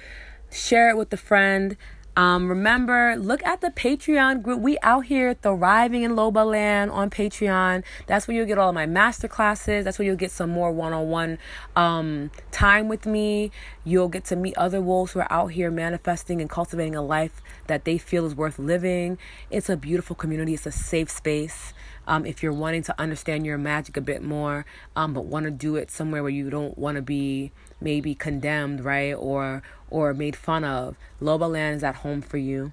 Share 0.51 0.89
it 0.89 0.97
with 0.97 1.11
a 1.13 1.17
friend. 1.17 1.75
Um, 2.15 2.47
remember, 2.47 3.15
look 3.17 3.43
at 3.43 3.61
the 3.61 3.69
Patreon 3.69 4.43
group. 4.43 4.59
We 4.59 4.77
out 4.83 5.05
here 5.05 5.33
thriving 5.33 6.03
in 6.03 6.11
Loba 6.11 6.45
land 6.45 6.91
on 6.91 7.09
Patreon. 7.09 7.83
That's 8.05 8.27
where 8.27 8.37
you'll 8.37 8.45
get 8.45 8.59
all 8.59 8.69
of 8.69 8.75
my 8.75 8.85
master 8.85 9.27
classes. 9.27 9.83
That's 9.83 9.97
where 9.97 10.05
you'll 10.05 10.15
get 10.15 10.29
some 10.29 10.51
more 10.51 10.71
one-on-one 10.71 11.39
um, 11.75 12.29
time 12.51 12.87
with 12.87 13.07
me. 13.07 13.51
You'll 13.83 14.09
get 14.09 14.25
to 14.25 14.35
meet 14.35 14.55
other 14.57 14.79
wolves 14.79 15.13
who 15.13 15.21
are 15.21 15.31
out 15.31 15.47
here 15.47 15.71
manifesting 15.71 16.39
and 16.39 16.49
cultivating 16.49 16.95
a 16.95 17.01
life 17.01 17.41
that 17.65 17.83
they 17.83 17.97
feel 17.97 18.25
is 18.27 18.35
worth 18.35 18.59
living. 18.59 19.17
It's 19.49 19.69
a 19.69 19.75
beautiful 19.75 20.15
community. 20.15 20.53
It's 20.53 20.67
a 20.67 20.71
safe 20.71 21.09
space. 21.09 21.73
Um, 22.05 22.25
if 22.25 22.43
you're 22.43 22.53
wanting 22.53 22.83
to 22.83 22.99
understand 22.99 23.45
your 23.45 23.57
magic 23.57 23.95
a 23.97 24.01
bit 24.01 24.21
more, 24.21 24.65
um, 24.95 25.13
but 25.13 25.25
want 25.25 25.45
to 25.45 25.51
do 25.51 25.77
it 25.77 25.89
somewhere 25.89 26.21
where 26.21 26.29
you 26.31 26.49
don't 26.49 26.77
want 26.77 26.97
to 26.97 27.01
be 27.01 27.51
maybe 27.83 28.15
condemned, 28.15 28.83
right, 28.83 29.13
or 29.13 29.61
or 29.89 30.13
made 30.13 30.35
fun 30.35 30.63
of, 30.63 30.95
Loba 31.21 31.51
Land 31.51 31.77
is 31.77 31.83
at 31.83 31.97
home 31.97 32.21
for 32.21 32.37
you. 32.37 32.71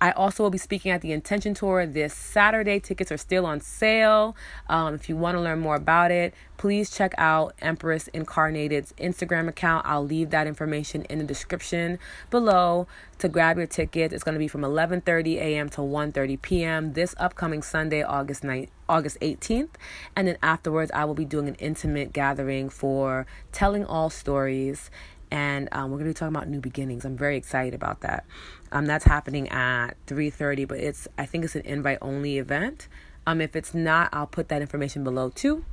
I 0.00 0.10
also 0.12 0.42
will 0.42 0.50
be 0.50 0.58
speaking 0.58 0.90
at 0.90 1.00
the 1.00 1.12
Intention 1.12 1.54
Tour 1.54 1.86
this 1.86 2.14
Saturday. 2.14 2.80
Tickets 2.80 3.10
are 3.12 3.16
still 3.16 3.46
on 3.46 3.60
sale. 3.60 4.36
Um, 4.68 4.94
if 4.94 5.08
you 5.08 5.16
want 5.16 5.36
to 5.36 5.40
learn 5.40 5.60
more 5.60 5.76
about 5.76 6.10
it, 6.10 6.34
please 6.56 6.90
check 6.90 7.14
out 7.18 7.54
Empress 7.60 8.08
Incarnated's 8.08 8.92
Instagram 8.98 9.48
account. 9.48 9.86
I'll 9.86 10.04
leave 10.04 10.30
that 10.30 10.46
information 10.46 11.02
in 11.04 11.18
the 11.18 11.24
description 11.24 11.98
below 12.30 12.86
to 13.18 13.28
grab 13.28 13.56
your 13.56 13.66
tickets. 13.66 14.12
It's 14.12 14.24
going 14.24 14.34
to 14.34 14.38
be 14.38 14.48
from 14.48 14.62
11:30 14.62 15.36
a.m. 15.36 15.68
to 15.70 15.80
1:30 15.80 16.42
p.m. 16.42 16.92
this 16.92 17.14
upcoming 17.18 17.62
Sunday, 17.62 18.02
August 18.02 18.42
9th. 18.42 18.68
August 18.88 19.18
18th, 19.20 19.70
and 20.14 20.28
then 20.28 20.36
afterwards, 20.42 20.90
I 20.92 21.04
will 21.04 21.14
be 21.14 21.24
doing 21.24 21.48
an 21.48 21.54
intimate 21.54 22.12
gathering 22.12 22.68
for 22.68 23.26
telling 23.50 23.84
all 23.84 24.10
stories 24.10 24.90
and 25.34 25.68
um, 25.72 25.90
we're 25.90 25.98
going 25.98 26.04
to 26.04 26.10
be 26.10 26.14
talking 26.14 26.36
about 26.36 26.48
new 26.48 26.60
beginnings. 26.60 27.04
I'm 27.04 27.16
very 27.16 27.36
excited 27.36 27.74
about 27.74 28.02
that. 28.02 28.24
Um, 28.70 28.86
that's 28.86 29.04
happening 29.04 29.48
at 29.48 29.94
3:30, 30.06 30.68
but 30.68 30.78
it's 30.78 31.08
I 31.18 31.26
think 31.26 31.44
it's 31.44 31.56
an 31.56 31.62
invite 31.62 31.98
only 32.00 32.38
event. 32.38 32.86
Um, 33.26 33.40
if 33.40 33.56
it's 33.56 33.74
not, 33.74 34.10
I'll 34.12 34.28
put 34.28 34.48
that 34.48 34.62
information 34.62 35.02
below 35.02 35.30
too. 35.30 35.64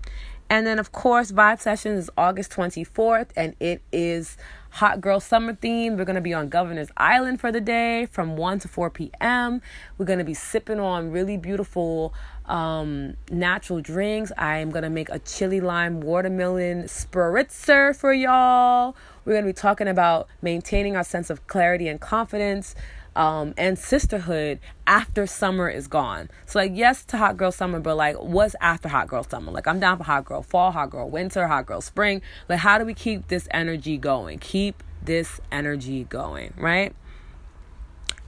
And 0.51 0.67
then 0.67 0.79
of 0.79 0.91
course, 0.91 1.31
Vibe 1.31 1.61
Sessions 1.61 1.97
is 1.97 2.09
August 2.17 2.51
24th, 2.51 3.29
and 3.37 3.55
it 3.61 3.81
is 3.93 4.35
Hot 4.71 4.99
Girl 4.99 5.21
Summer 5.21 5.55
theme. 5.55 5.95
We're 5.95 6.03
gonna 6.03 6.19
be 6.19 6.33
on 6.33 6.49
Governor's 6.49 6.89
Island 6.97 7.39
for 7.39 7.53
the 7.53 7.61
day 7.61 8.05
from 8.07 8.35
1 8.35 8.59
to 8.59 8.67
4 8.67 8.89
p.m. 8.89 9.61
We're 9.97 10.05
gonna 10.05 10.25
be 10.25 10.33
sipping 10.33 10.77
on 10.77 11.09
really 11.09 11.37
beautiful 11.37 12.13
um, 12.47 13.15
natural 13.31 13.79
drinks. 13.79 14.33
I 14.37 14.57
am 14.57 14.71
gonna 14.71 14.89
make 14.89 15.07
a 15.07 15.19
chili 15.19 15.61
lime 15.61 16.01
watermelon 16.01 16.83
spritzer 16.83 17.95
for 17.95 18.13
y'all. 18.13 18.97
We're 19.23 19.33
going 19.33 19.45
to 19.45 19.49
be 19.49 19.53
talking 19.53 19.87
about 19.87 20.27
maintaining 20.41 20.95
our 20.95 21.03
sense 21.03 21.29
of 21.29 21.45
clarity 21.45 21.87
and 21.87 22.01
confidence 22.01 22.73
um, 23.15 23.53
and 23.57 23.77
sisterhood 23.77 24.59
after 24.87 25.27
summer 25.27 25.69
is 25.69 25.87
gone. 25.87 26.29
So, 26.45 26.59
like, 26.59 26.71
yes 26.73 27.03
to 27.05 27.17
hot 27.17 27.37
girl 27.37 27.51
summer, 27.51 27.79
but 27.79 27.95
like, 27.95 28.15
what's 28.17 28.55
after 28.61 28.89
hot 28.89 29.07
girl 29.07 29.23
summer? 29.23 29.51
Like, 29.51 29.67
I'm 29.67 29.79
down 29.79 29.97
for 29.97 30.03
hot 30.03 30.25
girl 30.25 30.41
fall, 30.41 30.71
hot 30.71 30.89
girl 30.89 31.09
winter, 31.09 31.47
hot 31.47 31.65
girl 31.65 31.81
spring. 31.81 32.21
Like, 32.47 32.59
how 32.59 32.77
do 32.77 32.85
we 32.85 32.93
keep 32.93 33.27
this 33.27 33.47
energy 33.51 33.97
going? 33.97 34.39
Keep 34.39 34.83
this 35.03 35.41
energy 35.51 36.05
going, 36.05 36.53
right? 36.57 36.95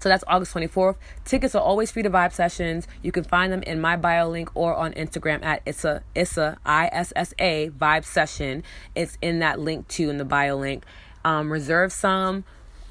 So 0.03 0.09
that's 0.09 0.23
August 0.27 0.53
24th. 0.53 0.97
Tickets 1.23 1.55
are 1.55 1.61
always 1.61 1.89
free 1.89 2.03
to 2.03 2.09
Vibe 2.09 2.33
Sessions. 2.33 2.89
You 3.01 3.13
can 3.13 3.23
find 3.23 3.53
them 3.53 3.63
in 3.63 3.79
my 3.79 3.95
bio 3.95 4.27
link 4.27 4.49
or 4.53 4.75
on 4.75 4.91
Instagram 4.93 5.41
at 5.45 5.61
Issa, 5.65 6.03
Issa, 6.13 6.57
I-S-S-A, 6.65 7.69
Vibe 7.69 8.03
Session. 8.03 8.63
It's 8.95 9.17
in 9.21 9.39
that 9.39 9.61
link 9.61 9.87
too, 9.87 10.09
in 10.09 10.17
the 10.17 10.25
bio 10.25 10.57
link. 10.57 10.83
Um, 11.23 11.49
reserve 11.49 11.93
some 11.93 12.43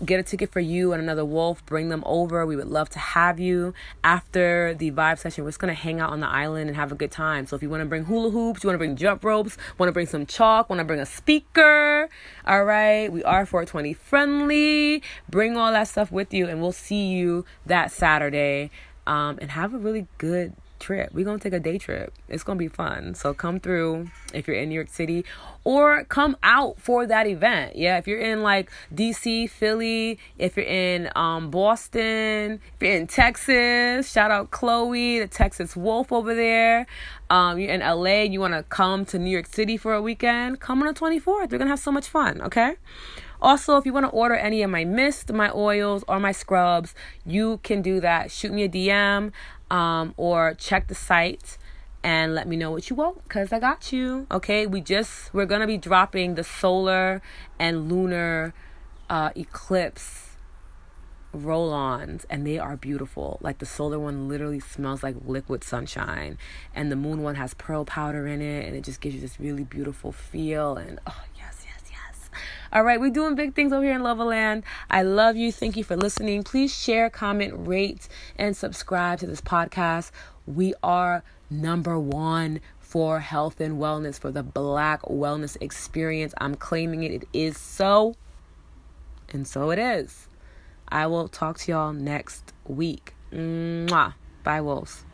get 0.05 0.21
a 0.21 0.23
ticket 0.23 0.53
for 0.53 0.61
you 0.61 0.93
and 0.93 1.03
another 1.03 1.25
wolf, 1.25 1.65
bring 1.67 1.89
them 1.89 2.03
over. 2.07 2.45
We 2.47 2.57
would 2.57 2.69
love 2.69 2.89
to 2.91 2.99
have 2.99 3.39
you. 3.39 3.75
After 4.03 4.75
the 4.75 4.91
vibe 4.91 5.19
session, 5.19 5.45
we're 5.45 5.51
just 5.51 5.61
gonna 5.61 5.75
hang 5.75 6.01
out 6.01 6.11
on 6.11 6.21
the 6.21 6.29
island 6.29 6.69
and 6.69 6.77
have 6.77 6.93
a 6.93 6.95
good 6.95 7.11
time. 7.11 7.47
So 7.47 7.57
if 7.57 7.63
you 7.63 7.71
wanna 7.71 7.87
bring 7.87 8.05
hula 8.05 8.31
hoops, 8.31 8.63
you 8.63 8.69
wanna 8.69 8.79
bring 8.79 8.97
jump 8.97 9.25
ropes, 9.25 9.57
wanna 9.79 9.93
bring 9.93 10.07
some 10.07 10.27
chalk, 10.27 10.69
wanna 10.69 10.85
bring 10.85 11.01
a 11.01 11.07
speaker, 11.07 12.09
all 12.47 12.65
right, 12.65 13.13
we 13.13 13.23
are 13.25 13.47
420 13.47 13.95
friendly. 13.95 15.03
Bring 15.29 15.57
all 15.57 15.73
that 15.73 15.89
stuff 15.89 16.11
with 16.11 16.35
you, 16.35 16.49
and 16.49 16.61
we'll 16.61 16.73
see 16.73 17.07
you 17.07 17.45
that 17.67 17.93
Saturday. 17.93 18.71
Um, 19.07 19.39
and 19.41 19.51
have 19.51 19.75
a 19.75 19.79
really 19.79 20.07
good 20.19 20.55
trip. 20.83 21.15
We're 21.15 21.25
going 21.25 21.39
to 21.39 21.43
take 21.43 21.57
a 21.57 21.61
day 21.61 21.79
trip. 21.79 22.13
It's 22.29 22.43
going 22.43 22.59
to 22.59 22.63
be 22.63 22.69
fun. 22.69 23.15
So 23.15 23.33
come 23.33 23.61
through 23.61 24.11
if 24.35 24.47
you're 24.47 24.57
in 24.57 24.69
New 24.69 24.75
York 24.75 24.89
City 24.91 25.25
or 25.65 26.05
come 26.05 26.37
out 26.43 26.79
for 26.79 27.07
that 27.07 27.27
event. 27.27 27.77
Yeah, 27.77 27.97
if 27.97 28.07
you're 28.07 28.21
in 28.21 28.43
like 28.43 28.71
DC, 28.95 29.49
Philly, 29.49 30.19
if 30.39 30.57
you're 30.57 30.67
in 30.67 31.09
um, 31.15 31.51
Boston, 31.51 32.61
if 32.75 32.83
you're 32.83 32.97
in 32.97 33.07
Texas, 33.07 34.11
shout 34.11 34.31
out 34.31 34.51
Chloe, 34.51 35.21
the 35.21 35.29
Texas 35.29 35.77
Wolf 35.77 36.13
over 36.13 36.35
there. 36.35 36.87
Um, 37.31 37.59
you're 37.59 37.73
in 37.73 37.81
LA, 37.81 38.23
you 38.23 38.41
want 38.41 38.55
to 38.55 38.63
come 38.65 39.07
to 39.07 39.19
New 39.19 39.31
York 39.31 39.47
City 39.47 39.79
for 39.79 39.95
a 39.95 40.03
weekend, 40.03 40.61
come 40.61 40.83
on 40.83 40.93
the 40.93 41.01
24th. 41.01 41.25
We're 41.25 41.47
going 41.47 41.61
to 41.63 41.69
have 41.69 41.79
so 41.79 41.93
much 41.93 42.09
fun, 42.09 42.43
okay? 42.43 42.77
Also, 43.43 43.77
if 43.77 43.85
you 43.85 43.93
want 43.93 44.07
to 44.07 44.11
order 44.11 44.37
any 44.37 44.63
of 44.63 44.71
my 44.71 44.85
mist, 44.85 45.33
my 45.33 45.51
oils, 45.53 46.05
or 46.07 46.21
my 46.21 46.31
scrubs, 46.31 46.95
you 47.27 47.59
can 47.65 47.83
do 47.83 48.01
that. 48.01 48.31
Shoot 48.31 48.53
me 48.53 48.63
a 48.63 48.69
DM 48.69 49.33
um, 49.69 50.15
or 50.17 50.55
check 50.55 50.87
the 50.87 50.95
site 50.95 51.59
and 52.05 52.35
let 52.35 52.47
me 52.47 52.57
know 52.57 52.71
what 52.71 52.89
you 52.89 52.95
want 52.95 53.23
because 53.25 53.53
I 53.53 53.59
got 53.59 53.93
you. 53.93 54.29
Okay, 54.31 54.67
we 54.67 54.81
just 54.81 55.35
we're 55.35 55.47
gonna 55.47 55.67
be 55.67 55.77
dropping 55.77 56.37
the 56.37 56.45
solar 56.45 57.21
and 57.59 57.91
lunar 57.91 58.55
uh, 59.11 59.31
eclipse 59.35 60.29
roll 61.33 61.73
ons 61.73 62.27
and 62.29 62.47
they 62.47 62.59
are 62.59 62.77
beautiful. 62.77 63.39
Like 63.41 63.59
the 63.59 63.67
solar 63.67 63.99
one 63.99 64.29
literally 64.29 64.61
smells 64.61 65.03
like 65.03 65.17
liquid 65.25 65.65
sunshine, 65.65 66.39
and 66.75 66.93
the 66.93 66.97
moon 66.97 67.23
one 67.23 67.35
has 67.37 67.55
pearl 67.55 67.85
powder 67.85 68.27
in 68.27 68.41
it, 68.41 68.67
and 68.67 68.77
it 68.77 68.85
just 68.85 69.01
gives 69.01 69.17
you 69.17 69.21
this 69.21 69.41
really 69.41 69.65
beautiful 69.65 70.13
feel. 70.13 70.77
And 70.77 71.01
oh. 71.07 71.25
All 72.75 72.85
right, 72.85 72.99
we're 72.99 73.11
doing 73.11 73.35
big 73.35 73.55
things 73.55 73.71
over 73.71 73.85
here 73.85 73.95
in 73.95 74.01
Loba 74.01 74.25
Land. 74.25 74.65
I 74.91 75.03
love 75.03 75.37
you. 75.37 75.53
Thank 75.53 75.77
you 75.77 75.85
for 75.85 75.95
listening. 75.95 76.43
Please 76.43 76.75
share, 76.75 77.11
comment, 77.11 77.53
rate, 77.55 78.09
and 78.39 78.57
subscribe 78.57 79.19
to 79.19 79.27
this 79.27 79.43
podcast. 79.43 80.11
We 80.47 80.73
are 80.83 81.23
number 81.51 81.99
one 81.99 82.61
for 82.79 83.21
health 83.21 83.61
and 83.61 83.79
wellness, 83.79 84.19
for 84.19 84.31
the 84.31 84.43
Black 84.43 85.03
wellness 85.03 85.59
experience. 85.61 86.33
I'm 86.39 86.55
claiming 86.55 87.03
it. 87.03 87.13
It 87.13 87.29
is 87.35 87.59
so. 87.59 88.15
And 89.29 89.47
so 89.47 89.71
it 89.71 89.79
is. 89.79 90.29
I 90.89 91.09
will 91.09 91.29
talk 91.29 91.59
to 91.59 91.73
y'all 91.73 91.93
next 91.93 92.55
week. 92.67 93.13
Mwah. 93.31 94.15
Bye, 94.45 94.63
wolves. 94.63 95.05